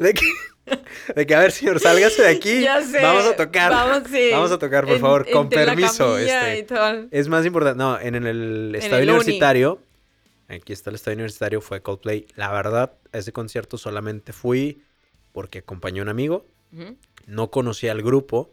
De 0.00 0.14
que, 0.14 0.26
de 1.14 1.26
que, 1.26 1.34
a 1.34 1.40
ver, 1.40 1.52
señor, 1.52 1.80
sálgase 1.80 2.22
de 2.22 2.28
aquí. 2.28 2.60
Ya 2.62 2.82
sé. 2.82 3.00
Vamos 3.02 3.24
a 3.26 3.36
tocar. 3.36 3.70
Vamos, 3.72 4.08
sí. 4.10 4.30
Vamos 4.32 4.50
a 4.50 4.58
tocar, 4.58 4.84
por 4.84 4.94
En- 4.94 5.00
favor, 5.00 5.30
con 5.30 5.48
permiso. 5.48 6.18
este. 6.18 6.66
Es 7.10 7.28
más 7.28 7.44
importante. 7.46 7.78
No, 7.78 7.98
en 8.00 8.14
el, 8.14 8.26
el 8.26 8.74
estadio 8.74 8.96
el 9.02 9.08
uni. 9.10 9.18
universitario. 9.18 9.80
Aquí 10.48 10.72
está 10.72 10.90
el 10.90 10.96
estadio 10.96 11.16
universitario, 11.16 11.60
fue 11.60 11.82
Coldplay. 11.82 12.26
La 12.36 12.50
verdad, 12.52 12.92
a 13.12 13.18
ese 13.18 13.32
concierto 13.32 13.78
solamente 13.78 14.32
fui 14.32 14.80
porque 15.32 15.58
acompañé 15.58 16.00
a 16.00 16.02
un 16.04 16.08
amigo. 16.08 16.46
No 17.26 17.50
conocía 17.50 17.92
al 17.92 18.02
grupo, 18.02 18.50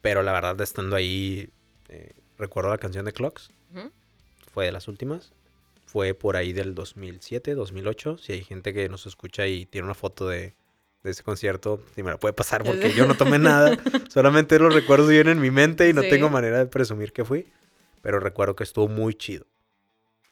pero 0.00 0.22
la 0.22 0.32
verdad, 0.32 0.60
estando 0.60 0.96
ahí, 0.96 1.50
eh, 1.88 2.12
recuerdo 2.38 2.70
la 2.70 2.78
canción 2.78 3.04
de 3.04 3.12
Clocks. 3.12 3.50
Fue 4.52 4.64
de 4.66 4.72
las 4.72 4.88
últimas. 4.88 5.32
Fue 5.86 6.14
por 6.14 6.36
ahí 6.36 6.52
del 6.52 6.74
2007, 6.74 7.54
2008. 7.54 8.18
Si 8.18 8.32
hay 8.32 8.42
gente 8.44 8.72
que 8.74 8.88
nos 8.88 9.06
escucha 9.06 9.46
y 9.46 9.66
tiene 9.66 9.84
una 9.84 9.94
foto 9.94 10.28
de, 10.28 10.54
de 11.04 11.10
ese 11.10 11.22
concierto, 11.22 11.80
si 11.94 12.02
me 12.02 12.10
la 12.10 12.16
puede 12.16 12.32
pasar 12.32 12.64
porque 12.64 12.92
yo 12.94 13.06
no 13.06 13.14
tomé 13.16 13.38
nada. 13.38 13.76
Solamente 14.08 14.58
los 14.58 14.74
recuerdos 14.74 15.08
vienen 15.08 15.36
en 15.36 15.40
mi 15.40 15.50
mente 15.52 15.88
y 15.88 15.92
no 15.92 16.02
Sí. 16.02 16.08
tengo 16.10 16.30
manera 16.30 16.58
de 16.58 16.66
presumir 16.66 17.12
que 17.12 17.24
fui. 17.24 17.46
Pero 18.02 18.18
recuerdo 18.20 18.56
que 18.56 18.64
estuvo 18.64 18.88
muy 18.88 19.14
chido. 19.14 19.46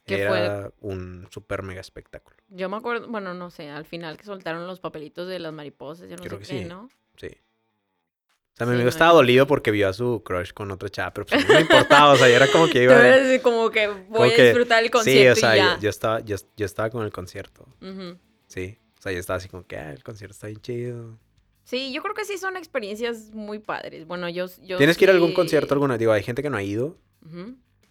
¿Qué 0.06 0.26
fue? 0.26 0.40
Era 0.40 0.72
un 0.80 1.28
super 1.30 1.62
mega 1.62 1.80
espectáculo. 1.80 2.36
Yo 2.48 2.68
me 2.68 2.76
acuerdo, 2.76 3.06
bueno, 3.08 3.34
no 3.34 3.50
sé, 3.50 3.70
al 3.70 3.84
final 3.84 4.16
que 4.16 4.24
soltaron 4.24 4.66
los 4.66 4.80
papelitos 4.80 5.28
de 5.28 5.38
las 5.38 5.52
mariposas, 5.52 6.08
yo 6.08 6.16
no 6.16 6.22
Creo 6.22 6.38
sé 6.40 6.46
que 6.46 6.52
qué, 6.56 6.62
sí. 6.64 6.68
¿no? 6.68 6.88
Sí. 7.16 7.28
O 7.28 8.56
sea, 8.56 8.66
mi 8.66 8.72
Sí, 8.72 8.74
amigo 8.74 8.82
no, 8.84 8.88
estaba 8.88 9.12
yo- 9.12 9.16
dolido 9.16 9.46
porque 9.46 9.70
vio 9.70 9.88
a 9.88 9.92
su 9.92 10.22
crush 10.24 10.52
con 10.52 10.70
otra 10.70 10.88
chava, 10.90 11.12
pero 11.14 11.26
pues 11.26 11.46
no 11.48 11.54
me 11.54 11.60
importaba, 11.60 12.12
o 12.12 12.16
sea, 12.16 12.28
ya 12.28 12.36
era 12.36 12.48
como 12.50 12.66
que 12.68 12.82
iba 12.82 12.94
a... 12.96 13.42
Como 13.42 13.70
que 13.70 13.86
voy 13.88 14.04
como 14.10 14.24
a 14.24 14.28
que- 14.34 14.44
disfrutar 14.44 14.78
el 14.80 14.86
Sí, 14.86 14.90
concierto 14.90 15.32
o 15.38 15.40
sea, 15.40 15.56
y 15.56 15.60
yo, 15.60 15.64
ya. 15.66 15.78
yo 15.80 15.88
estaba, 15.90 16.20
yo, 16.20 16.36
yo 16.56 16.66
estaba 16.66 16.90
con 16.90 17.04
el 17.04 17.12
concierto, 17.12 17.66
Ujú. 17.80 18.18
sí. 18.48 18.78
O 19.02 19.04
sea, 19.04 19.10
yo 19.10 19.18
estaba 19.18 19.38
así 19.38 19.48
como 19.48 19.66
que, 19.66 19.76
ah, 19.76 19.90
el 19.92 20.04
concierto 20.04 20.32
está 20.32 20.46
bien 20.46 20.60
chido. 20.60 21.18
Sí, 21.64 21.92
yo 21.92 22.02
creo 22.02 22.14
que 22.14 22.24
sí 22.24 22.38
son 22.38 22.56
experiencias 22.56 23.30
muy 23.34 23.58
padres. 23.58 24.06
Bueno, 24.06 24.28
yo, 24.28 24.46
yo 24.62 24.78
¿Tienes 24.78 24.96
que 24.96 25.06
ir 25.06 25.10
a 25.10 25.12
algún 25.12 25.32
concierto 25.34 25.74
alguna? 25.74 25.98
Digo, 25.98 26.12
hay 26.12 26.22
gente 26.22 26.40
que 26.40 26.50
no 26.50 26.56
ha 26.56 26.62
ido 26.62 26.96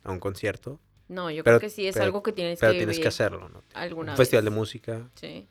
a 0.06 0.12
un 0.12 0.20
concierto, 0.20 0.80
No, 1.10 1.30
yo 1.30 1.44
Pero- 1.44 1.58
creo 1.58 1.70
que 1.70 1.76
sí 1.76 1.86
es 1.86 1.96
pero- 1.96 2.06
algo 2.06 2.24
que 2.24 2.32
tienes 2.32 2.58
pero 2.62 2.72
que 2.72 2.78
tienes 2.78 2.98
que 2.98 3.10
hacerlo, 3.10 3.50
¿no? 3.50 3.62
alguna 3.74 4.14
Un 4.14 4.18
festival 4.18 4.46
de 4.46 4.52
música. 4.52 5.10
Sí. 5.16 5.46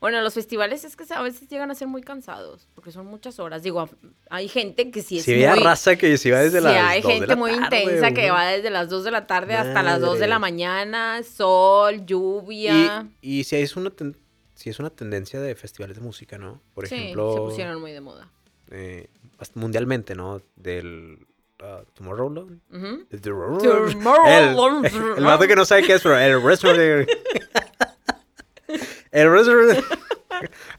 Bueno, 0.00 0.20
los 0.22 0.34
festivales 0.34 0.82
es 0.84 0.96
que 0.96 1.04
a 1.14 1.22
veces 1.22 1.48
llegan 1.48 1.70
a 1.70 1.76
ser 1.76 1.86
muy 1.86 2.02
cansados, 2.02 2.66
porque 2.74 2.90
son 2.90 3.06
muchas 3.06 3.38
horas. 3.38 3.62
Digo, 3.62 3.88
hay 4.28 4.48
gente 4.48 4.90
que 4.90 5.02
sí 5.02 5.18
es 5.18 5.24
si 5.24 5.36
muy... 5.36 5.44
raza 5.62 5.94
que 5.94 6.18
se 6.18 6.28
iba 6.30 6.40
desde 6.40 6.60
las 6.60 6.74
hay 6.74 7.00
2 7.02 7.08
de 7.08 7.14
gente 7.20 7.26
la 7.28 7.36
muy 7.36 7.52
tarde, 7.52 7.82
intensa 7.84 8.10
que 8.12 8.30
va 8.32 8.46
desde 8.46 8.70
las 8.70 8.88
2 8.88 9.04
de 9.04 9.10
la 9.12 9.28
tarde 9.28 9.54
hasta 9.54 9.82
las 9.84 10.00
2 10.00 10.18
de 10.18 10.26
la 10.26 10.40
mañana, 10.40 11.22
sol, 11.22 12.04
lluvia. 12.04 13.08
Y, 13.22 13.38
y 13.38 13.44
si 13.44 13.56
es 13.56 13.76
una 13.76 13.90
ten- 13.90 14.16
si 14.56 14.70
es 14.70 14.78
una 14.80 14.90
tendencia 14.90 15.40
de 15.40 15.54
festivales 15.54 15.96
de 15.96 16.02
música, 16.02 16.38
¿no? 16.38 16.60
Por 16.74 16.86
sí, 16.88 16.94
ejemplo, 16.96 17.32
se 17.34 17.40
pusieron 17.40 17.80
muy 17.80 17.92
de 17.92 18.00
moda. 18.00 18.30
eh, 18.70 19.08
mundialmente, 19.54 20.14
¿no? 20.16 20.42
Del 20.56 21.26
uh, 21.62 21.84
Tomorrowland. 21.94 22.60
Ujú. 22.72 23.06
El, 23.10 23.20
Tomorrowland. 23.20 24.86
el, 24.86 25.24
el 25.26 25.48
que 25.48 25.56
no 25.56 25.64
sabe 25.64 25.82
qué 25.84 25.94
es, 25.94 26.02
pero 26.02 26.18
el 26.18 26.42
restaurant. 26.42 27.08
el 29.12 29.30
restaurant. 29.30 29.84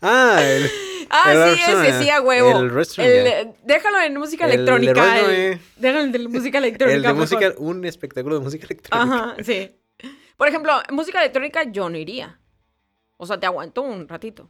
Ah, 0.02 0.40
el, 0.44 0.70
Ah, 1.10 1.32
El 1.32 1.38
sí, 1.38 1.50
restaurant, 1.62 1.88
ese 1.88 2.04
sí, 2.04 2.10
a 2.10 2.22
huevo. 2.22 2.60
el 2.60 2.70
restaurant, 2.70 3.16
El, 3.16 3.28
eh, 3.28 3.54
déjalo 3.64 4.02
en 4.02 4.18
música 4.18 4.46
electrónica. 4.46 5.20
el- 5.22 5.58
déjalo 5.78 6.02
en 6.16 6.32
música 6.32 6.58
electrónica. 6.58 6.96
el 6.98 7.02
de 7.02 7.14
música, 7.14 7.54
un 7.60 7.86
espectáculo 7.86 8.40
de 8.40 8.44
música 8.44 8.66
electrónica. 8.66 9.16
Ajá, 9.16 9.36
sí. 9.42 9.72
Por 10.36 10.50
ejemplo, 10.50 10.74
música 10.92 11.20
electrónica 11.22 11.64
yo 11.64 11.90
no 11.90 11.98
iría. 11.98 12.38
O 13.18 13.26
sea, 13.26 13.40
te 13.40 13.46
aguanto 13.46 13.82
un 13.82 14.08
ratito. 14.08 14.50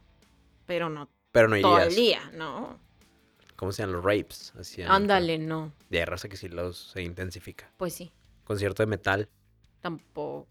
Pero 0.66 0.88
no 0.90 1.08
Pero 1.32 1.48
no 1.48 1.60
todo 1.60 1.78
el 1.80 1.92
irías. 1.92 1.96
día, 1.96 2.38
no. 2.38 2.78
¿Cómo 3.56 3.72
se 3.72 3.82
llaman 3.82 3.96
los 3.96 4.04
rapes? 4.04 4.52
Así 4.58 4.82
en- 4.82 4.88
Ándale, 4.90 5.38
no. 5.38 5.72
De 5.90 6.04
raza 6.04 6.28
que 6.28 6.36
sí 6.36 6.48
los 6.48 6.90
se 6.92 7.02
intensifica. 7.02 7.70
Pues 7.76 7.94
sí, 7.94 8.12
Concierto 8.44 8.82
de 8.82 8.86
metal. 8.86 9.28
tampoco. 9.80 10.46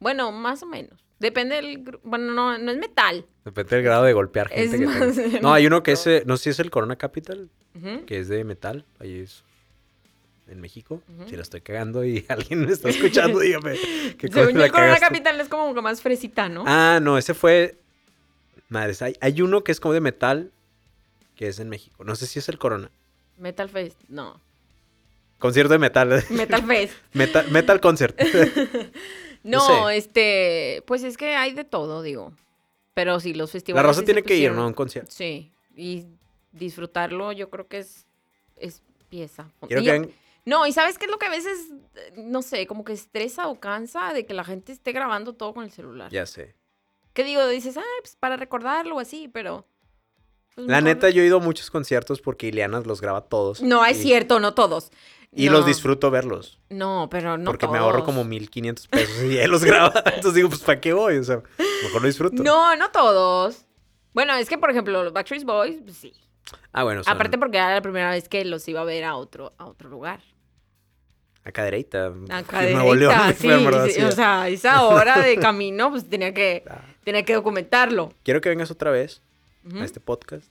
Bueno, 0.00 0.30
más 0.32 0.62
o 0.62 0.66
menos. 0.66 1.04
Depende 1.18 1.56
del... 1.56 1.78
Bueno, 2.04 2.32
no, 2.32 2.56
no 2.58 2.70
es 2.70 2.78
metal. 2.78 3.26
Depende 3.44 3.74
del 3.76 3.84
grado 3.84 4.04
de 4.04 4.12
golpear 4.12 4.48
Es 4.52 4.70
gente 4.70 4.78
que 4.78 4.86
más 4.86 5.42
No, 5.42 5.52
hay 5.52 5.66
uno 5.66 5.82
que 5.82 5.92
es, 5.92 6.06
eh, 6.06 6.22
no 6.26 6.36
sé 6.36 6.44
si 6.44 6.50
es 6.50 6.60
el 6.60 6.70
Corona 6.70 6.94
Capital, 6.96 7.50
que 8.06 8.18
es 8.20 8.28
de 8.28 8.44
metal. 8.44 8.84
Ahí 9.00 9.18
es 9.18 9.42
en 10.48 10.60
México. 10.60 11.02
Ujú. 11.18 11.28
Si 11.28 11.36
la 11.36 11.42
estoy 11.42 11.60
cagando 11.60 12.04
y 12.04 12.24
alguien 12.28 12.64
me 12.66 12.72
está 12.72 12.88
escuchando, 12.88 13.38
dígame. 13.40 13.76
¿qué 14.18 14.28
Según 14.32 14.52
yo, 14.54 14.58
la 14.58 14.66
el 14.66 14.72
Corona? 14.72 14.98
Capital 14.98 15.40
es 15.40 15.48
como 15.48 15.74
que 15.74 15.80
más 15.82 16.00
fresita, 16.02 16.48
¿no? 16.48 16.64
Ah, 16.66 16.98
no, 17.02 17.18
ese 17.18 17.34
fue. 17.34 17.78
Madres, 18.68 19.00
hay, 19.02 19.14
hay 19.20 19.40
uno 19.40 19.64
que 19.64 19.72
es 19.72 19.80
como 19.80 19.94
de 19.94 20.00
metal, 20.00 20.52
que 21.36 21.48
es 21.48 21.58
en 21.58 21.68
México. 21.68 22.04
No 22.04 22.14
sé 22.16 22.26
si 22.26 22.38
es 22.38 22.48
el 22.48 22.58
Corona. 22.58 22.90
Metal 23.38 23.68
Fest, 23.68 23.98
no. 24.08 24.40
Concierto 25.38 25.72
de 25.72 25.78
metal. 25.78 26.24
Metal 26.30 26.62
Fest. 26.66 26.94
metal, 27.12 27.50
metal 27.50 27.80
concert. 27.80 28.20
No, 29.44 29.88
sé. 29.88 29.96
este, 29.96 30.82
pues 30.86 31.04
es 31.04 31.16
que 31.16 31.36
hay 31.36 31.54
de 31.54 31.64
todo, 31.64 32.02
digo. 32.02 32.32
Pero 32.94 33.20
sí, 33.20 33.32
los 33.34 33.48
La 33.50 33.52
festivales. 33.52 33.94
sí 33.96 34.00
se 34.00 34.04
tiene 34.04 34.22
que 34.24 34.36
ir, 34.36 34.50
¿no? 34.52 34.62
A 34.62 34.66
un 34.66 34.74
concierto. 34.74 35.12
Sí, 35.12 35.52
y 35.76 36.06
disfrutarlo 36.52 37.30
yo 37.32 37.48
creo 37.48 37.68
que 37.68 37.78
es, 37.78 38.06
es 38.56 38.82
pieza. 39.08 39.48
Quiero 39.68 39.82
Y- 39.82 39.84
que 39.84 40.10
No, 40.48 40.66
y 40.66 40.72
¿sabes 40.72 40.96
qué 40.96 41.04
es 41.04 41.10
lo 41.10 41.18
que 41.18 41.26
a 41.26 41.30
veces, 41.30 41.72
no 42.16 42.40
sé, 42.40 42.66
como 42.66 42.82
que 42.82 42.94
estresa 42.94 43.48
o 43.48 43.60
cansa 43.60 44.14
de 44.14 44.24
que 44.24 44.32
la 44.32 44.44
gente 44.44 44.72
esté 44.72 44.92
grabando 44.92 45.34
todo 45.34 45.52
con 45.52 45.62
el 45.64 45.70
celular? 45.70 46.10
Ya 46.10 46.24
sé. 46.24 46.54
¿Qué 47.12 47.22
digo? 47.22 47.46
Dices, 47.48 47.76
ay, 47.76 47.82
pues 48.00 48.16
para 48.16 48.36
recordarlo 48.36 48.96
o 48.96 49.00
así, 49.00 49.28
pero... 49.28 49.66
pues, 50.54 50.66
La 50.66 50.80
mejor- 50.80 50.84
neta, 50.96 51.10
yo 51.10 51.22
he 51.22 51.26
ido 51.26 51.36
a 51.36 51.40
muchos 51.40 51.70
conciertos 51.70 52.22
porque 52.22 52.46
Ileana 52.46 52.80
los 52.80 53.02
graba 53.02 53.20
todos. 53.22 53.60
No, 53.60 53.84
es 53.84 53.98
y- 53.98 54.02
cierto, 54.04 54.40
no 54.40 54.54
todos. 54.54 54.90
Y 55.32 55.46
No, 55.46 55.52
los 55.52 55.66
disfruto 55.66 56.10
verlos. 56.10 56.58
No, 56.70 57.08
pero 57.10 57.36
no 57.36 57.44
porque 57.44 57.68
me 57.68 57.76
ahorro 57.76 58.02
como 58.04 58.24
1500 58.24 58.88
pesos 58.88 59.24
y 59.24 59.36
él 59.36 59.50
los 59.50 59.62
graba. 59.62 59.92
Entonces 60.06 60.32
digo, 60.32 60.48
pues 60.48 60.62
¿para 60.62 60.80
qué 60.80 60.94
voy? 60.94 61.18
O 61.18 61.24
sea, 61.24 61.42
mejor 61.82 62.00
lo 62.00 62.06
disfruto. 62.08 62.42
No, 62.42 62.74
no 62.76 62.90
todos. 62.90 63.66
Bueno, 64.14 64.32
es 64.36 64.48
que, 64.48 64.56
por 64.56 64.70
ejemplo, 64.70 65.04
los 65.04 65.12
Backstreet 65.12 65.44
Boys, 65.44 65.82
pues 65.84 65.98
sí. 65.98 66.14
Ah, 66.72 66.84
bueno, 66.84 67.04
son 67.04 67.12
Aparte 67.12 67.36
porque 67.36 67.58
era 67.58 67.74
la 67.74 67.82
primera 67.82 68.10
vez 68.10 68.26
que 68.30 68.42
los 68.46 68.66
iba 68.68 68.80
a 68.80 68.84
ver 68.84 69.04
a 69.04 69.16
otro, 69.16 69.52
a 69.58 69.66
otro 69.66 69.90
lugar. 69.90 70.22
A 71.44 71.52
cadereita. 71.52 72.12
A 72.30 72.42
fui 72.44 72.58
a 72.58 72.70
Nuevo 72.72 72.94
León, 72.94 73.14
sí, 73.38 73.48
sí, 73.92 74.02
o 74.02 74.12
sea, 74.12 74.48
esa 74.48 74.82
hora 74.84 75.20
de 75.20 75.36
camino, 75.40 75.90
pues 75.90 76.08
tenía 76.08 76.32
que, 76.34 76.62
Ah. 76.68 76.82
tenía 77.04 77.24
que 77.24 77.34
documentarlo. 77.34 78.12
Quiero 78.24 78.40
que 78.40 78.48
vengas 78.48 78.70
otra 78.70 78.90
vez 78.90 79.22
a 79.74 79.84
este 79.84 80.00
podcast. 80.00 80.46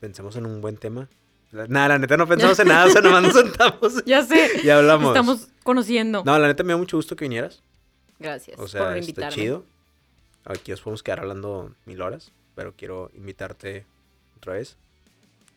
Pensemos 0.00 0.36
en 0.36 0.46
un 0.46 0.60
buen 0.60 0.76
tema. 0.76 1.08
Nada, 1.50 1.88
la 1.88 1.98
neta 1.98 2.16
no 2.16 2.26
pensamos 2.26 2.58
en 2.58 2.68
nada, 2.68 2.86
o 2.86 2.90
sea, 2.90 3.00
nomás 3.00 3.22
nos 3.22 3.32
sentamos 3.42 4.04
Ya 4.04 4.22
sé. 4.22 4.60
y 4.62 4.68
hablamos. 4.68 5.08
Estamos 5.08 5.48
conociendo. 5.64 6.22
No, 6.24 6.38
la 6.38 6.46
neta 6.46 6.62
me 6.62 6.72
da 6.72 6.76
mucho 6.76 6.96
gusto 6.98 7.16
que 7.16 7.24
vinieras. 7.24 7.62
Gracias 8.18 8.58
O 8.58 8.68
sea, 8.68 8.88
por 8.88 8.96
está 8.98 9.28
chido. 9.30 9.64
Aquí 10.44 10.70
nos 10.72 10.80
podemos 10.80 11.02
quedar 11.02 11.20
hablando 11.20 11.74
mil 11.86 12.02
horas, 12.02 12.32
pero 12.54 12.74
quiero 12.76 13.10
invitarte 13.14 13.86
otra 14.36 14.54
vez. 14.54 14.76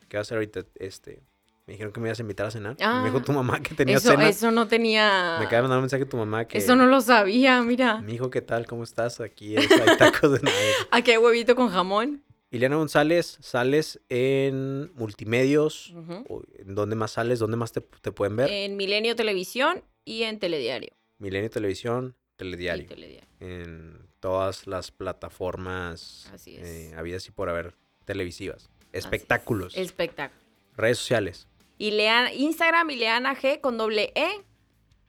¿Qué 0.08 0.16
vas 0.16 0.26
a 0.26 0.28
hacer 0.28 0.36
ahorita? 0.38 0.60
Este, 0.76 1.20
me 1.66 1.74
dijeron 1.74 1.92
que 1.92 2.00
me 2.00 2.08
ibas 2.08 2.18
a 2.18 2.22
invitar 2.22 2.46
a 2.46 2.50
cenar. 2.50 2.76
Ah, 2.80 3.00
me 3.02 3.10
dijo 3.10 3.22
tu 3.22 3.32
mamá 3.32 3.60
que 3.62 3.74
tenía 3.74 3.96
Eso, 3.96 4.10
cena. 4.10 4.28
eso 4.28 4.50
no 4.50 4.66
tenía. 4.68 5.36
Me 5.38 5.46
acaba 5.46 5.56
de 5.58 5.62
mandar 5.62 5.78
un 5.78 5.82
mensaje 5.84 6.04
tu 6.06 6.16
mamá 6.16 6.46
que... 6.46 6.58
Eso 6.58 6.74
no 6.76 6.86
lo 6.86 7.00
sabía, 7.00 7.62
mira. 7.62 8.00
Mi 8.00 8.14
hijo, 8.14 8.30
¿qué 8.30 8.40
tal? 8.42 8.66
¿Cómo 8.66 8.82
estás? 8.82 9.20
Aquí 9.20 9.56
es- 9.56 9.70
hay 9.70 9.96
tacos 9.96 10.32
de 10.32 10.40
nada. 10.40 10.56
Aquí 10.90 11.12
hay 11.12 11.18
huevito 11.18 11.54
con 11.54 11.68
jamón. 11.68 12.24
Ileana 12.50 12.76
González, 12.76 13.38
sales 13.40 14.00
en 14.10 14.92
multimedios. 14.94 15.94
¿En 16.58 16.74
dónde 16.74 16.96
más 16.96 17.12
sales? 17.12 17.38
¿Dónde 17.38 17.56
más 17.56 17.72
te, 17.72 17.80
te 17.80 18.12
pueden 18.12 18.36
ver? 18.36 18.50
En 18.50 18.76
Milenio 18.76 19.16
Televisión 19.16 19.82
y 20.04 20.24
en 20.24 20.38
Telediario. 20.38 20.92
Milenio 21.18 21.48
Televisión, 21.48 22.14
Y 22.34 22.36
Telediario. 22.38 22.88
En 23.40 24.06
todas 24.20 24.66
las 24.66 24.90
plataformas 24.90 26.30
Así 26.34 26.56
es. 26.56 26.66
eh, 26.68 26.94
habidas 26.96 27.26
y 27.26 27.30
por 27.30 27.48
haber 27.48 27.74
televisivas. 28.04 28.68
Es. 28.92 29.04
Espectáculos. 29.04 29.74
Espectáculo. 29.76 30.40
Redes 30.76 30.98
sociales. 30.98 31.48
Y 31.82 31.90
Leana, 31.90 32.32
Instagram, 32.32 32.90
Ileana 32.90 33.34
G 33.34 33.60
con 33.60 33.76
doble 33.76 34.12
E. 34.14 34.28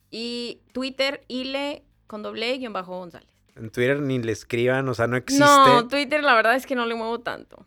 Y 0.10 0.60
Twitter, 0.72 1.24
Ile 1.28 1.84
con 2.08 2.24
doble 2.24 2.52
E 2.52 2.58
guion 2.58 2.74
bajo 2.74 2.98
González. 2.98 3.30
En 3.56 3.70
Twitter 3.70 4.00
ni 4.02 4.18
le 4.18 4.32
escriban, 4.32 4.90
o 4.90 4.96
sea, 4.96 5.06
no 5.06 5.16
existe. 5.16 5.46
No, 5.46 5.88
Twitter 5.88 6.24
la 6.24 6.34
verdad 6.34 6.56
es 6.56 6.66
que 6.66 6.74
no 6.74 6.88
le 6.88 6.96
muevo 6.96 7.20
tanto. 7.20 7.64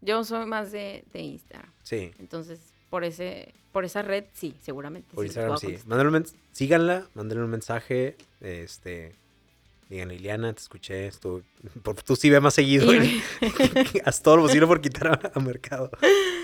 Yo 0.00 0.24
soy 0.24 0.44
más 0.46 0.72
de, 0.72 1.04
de 1.12 1.20
Instagram. 1.20 1.70
Sí, 1.84 2.10
Entonces, 2.18 2.58
por 2.90 3.04
ese, 3.04 3.54
por 3.70 3.84
esa 3.84 4.02
red, 4.02 4.24
sí, 4.32 4.56
seguramente. 4.60 5.14
por 5.14 5.22
sí 5.22 5.26
Instagram 5.28 5.58
sí. 6.24 6.34
síganla, 6.50 7.06
mándenle 7.14 7.44
un 7.44 7.50
mensaje. 7.50 8.16
Este, 8.40 9.14
díganle, 9.88 10.16
Ileana, 10.16 10.52
te 10.52 10.62
escuché. 10.62 11.06
Estuvo... 11.06 11.42
por- 11.84 12.02
tú 12.02 12.16
sí 12.16 12.28
ve 12.28 12.40
más 12.40 12.54
seguido. 12.54 12.92
Y- 12.92 13.22
Haz 14.04 14.20
todo 14.20 14.38
lo 14.38 14.42
posible 14.42 14.66
por 14.66 14.80
quitar 14.80 15.06
a, 15.06 15.30
a 15.32 15.38
mercado. 15.38 15.92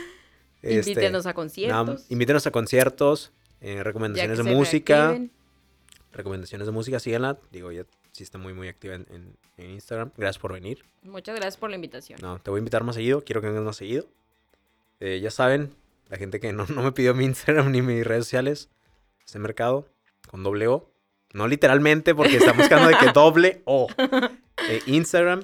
Este, 0.63 0.91
Invítenos 0.91 1.27
a 1.27 1.31
no, 1.31 1.35
conciertos. 1.35 2.07
invítenos 2.11 2.47
a 2.47 2.51
conciertos, 2.51 3.33
eh, 3.61 3.83
recomendaciones 3.85 4.39
de 4.39 4.45
música. 4.45 4.97
reactiven. 5.09 5.31
Recomendaciones 6.13 6.67
de 6.67 6.73
música, 6.73 6.99
síganla. 6.99 7.39
Digo, 7.53 7.71
ya 7.71 7.85
sí 8.13 8.23
está 8.25 8.39
muy, 8.39 8.55
muy 8.55 8.69
activa 8.69 8.95
en, 8.95 9.07
en- 9.11 9.37
en 9.57 9.71
Instagram. 9.71 10.11
Gracias 10.17 10.41
por 10.41 10.53
venir. 10.53 10.85
Muchas 11.03 11.35
gracias 11.37 11.57
por 11.57 11.71
la 11.71 11.77
invitación. 11.77 12.19
No, 12.23 12.39
te 12.41 12.51
voy 12.51 12.59
a 12.59 12.61
invitar 12.61 12.83
más 12.85 12.95
seguido. 12.97 13.23
Quiero 13.25 13.41
que 13.41 13.49
vengas 13.49 13.63
más 13.65 13.77
seguido. 13.77 14.07
Eh, 15.01 15.21
ya 15.23 15.31
saben, 15.31 15.73
la 16.09 16.17
gente 16.17 16.41
que 16.41 16.53
no, 16.53 16.67
no 16.67 16.83
me 16.83 16.93
pidió 16.93 17.15
mi 17.15 17.25
Instagram 17.25 17.71
ni 17.73 17.83
mis 17.83 18.05
redes 18.07 18.25
sociales, 18.25 18.69
este 19.25 19.39
mercado 19.39 19.87
con 20.29 20.43
doble 20.43 20.67
O. 20.69 20.91
No 21.35 21.47
literalmente, 21.47 22.15
porque 22.15 22.37
estamos 22.39 22.59
buscando 22.59 22.89
de 22.89 22.97
que 22.97 23.07
doble 23.15 23.63
O. 23.65 23.87
Eh, 24.69 24.81
Instagram, 24.87 25.43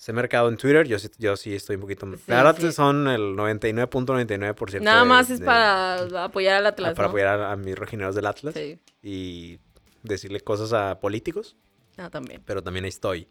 ese 0.00 0.12
mercado 0.14 0.48
en 0.48 0.56
Twitter. 0.56 0.86
Yo, 0.88 0.98
sí- 0.98 1.10
yo 1.18 1.36
sí 1.36 1.54
estoy 1.54 1.76
un 1.76 1.82
poquito. 1.82 2.06
Sí, 2.16 2.22
sí. 2.60 2.72
son 2.72 3.06
el 3.08 3.36
99.99%. 3.36 4.80
Nada 4.82 5.02
de- 5.02 5.08
más 5.08 5.28
es 5.30 5.40
de- 5.40 5.44
para 5.46 6.24
apoyar 6.24 6.56
al 6.56 6.66
Atlas. 6.66 6.94
para 6.94 7.06
¿no? 7.08 7.10
apoyar 7.10 7.28
a, 7.40 7.52
a 7.52 7.56
mis 7.56 7.78
regineros 7.78 8.14
del 8.14 8.26
Atlas 8.26 8.54
Sí. 8.54 8.78
y 9.02 9.58
decirle 10.02 10.40
cosas 10.40 10.72
a 10.72 11.00
políticos. 11.00 11.56
Ah, 11.98 12.08
también. 12.08 12.42
pero 12.46 12.62
también 12.62 12.84
ahí 12.84 12.88
estoy. 12.88 13.28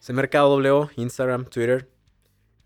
Ese 0.00 0.12
mercado 0.12 0.48
W, 0.56 0.88
Instagram, 0.96 1.44
Twitter. 1.44 1.88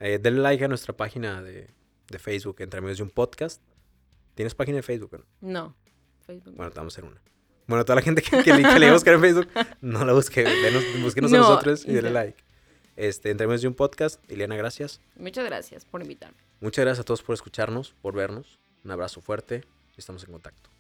Eh, 0.01 0.19
denle 0.21 0.41
like 0.41 0.65
a 0.65 0.69
nuestra 0.69 0.97
página 0.97 1.43
de, 1.43 1.71
de 2.09 2.19
Facebook, 2.19 2.57
Entre 2.61 2.79
Amigos 2.79 2.97
de 2.99 3.03
un 3.03 3.11
Podcast. 3.11 3.63
¿Tienes 4.35 4.55
página 4.55 4.77
de 4.77 4.83
Facebook? 4.83 5.11
o 5.15 5.19
no? 5.19 5.25
No. 5.41 5.77
Facebook. 6.27 6.55
Bueno, 6.57 6.71
te 6.73 6.79
vamos 6.79 6.95
a 6.95 7.01
hacer 7.01 7.11
una. 7.11 7.21
Bueno, 7.67 7.85
toda 7.85 7.97
la 7.97 8.03
gente 8.03 8.23
que, 8.23 8.43
que, 8.43 8.55
le- 8.55 8.63
que 8.63 8.79
le 8.79 8.93
buscar 8.93 9.15
en 9.15 9.21
Facebook, 9.21 9.49
no 9.83 10.05
la 10.05 10.13
busque. 10.15 10.45
denos- 10.45 11.03
búsquenos 11.03 11.33
a 11.33 11.37
No, 11.37 11.43
nosotros 11.43 11.85
y 11.87 11.93
denle 11.93 12.11
like. 12.11 12.43
Este, 12.97 13.31
Entre 13.31 13.45
Amigos 13.45 13.63
de 13.63 13.69
un 13.69 13.75
Podcast. 13.75 14.21
Ileana, 14.31 14.57
gracias. 14.57 15.01
Muchas 15.17 15.45
gracias 15.45 15.85
por 15.85 16.03
invitarme. 16.03 16.39
Muchas 16.61 16.85
gracias 16.85 17.01
a 17.01 17.05
todos 17.05 17.23
por 17.23 17.35
escucharnos, 17.35 17.95
por 18.03 18.15
vernos. 18.15 18.59
Un 18.85 18.91
abrazo 18.91 19.21
fuerte 19.21 19.65
y 19.97 20.01
estamos 20.01 20.25
en 20.25 20.33
contacto. 20.33 20.74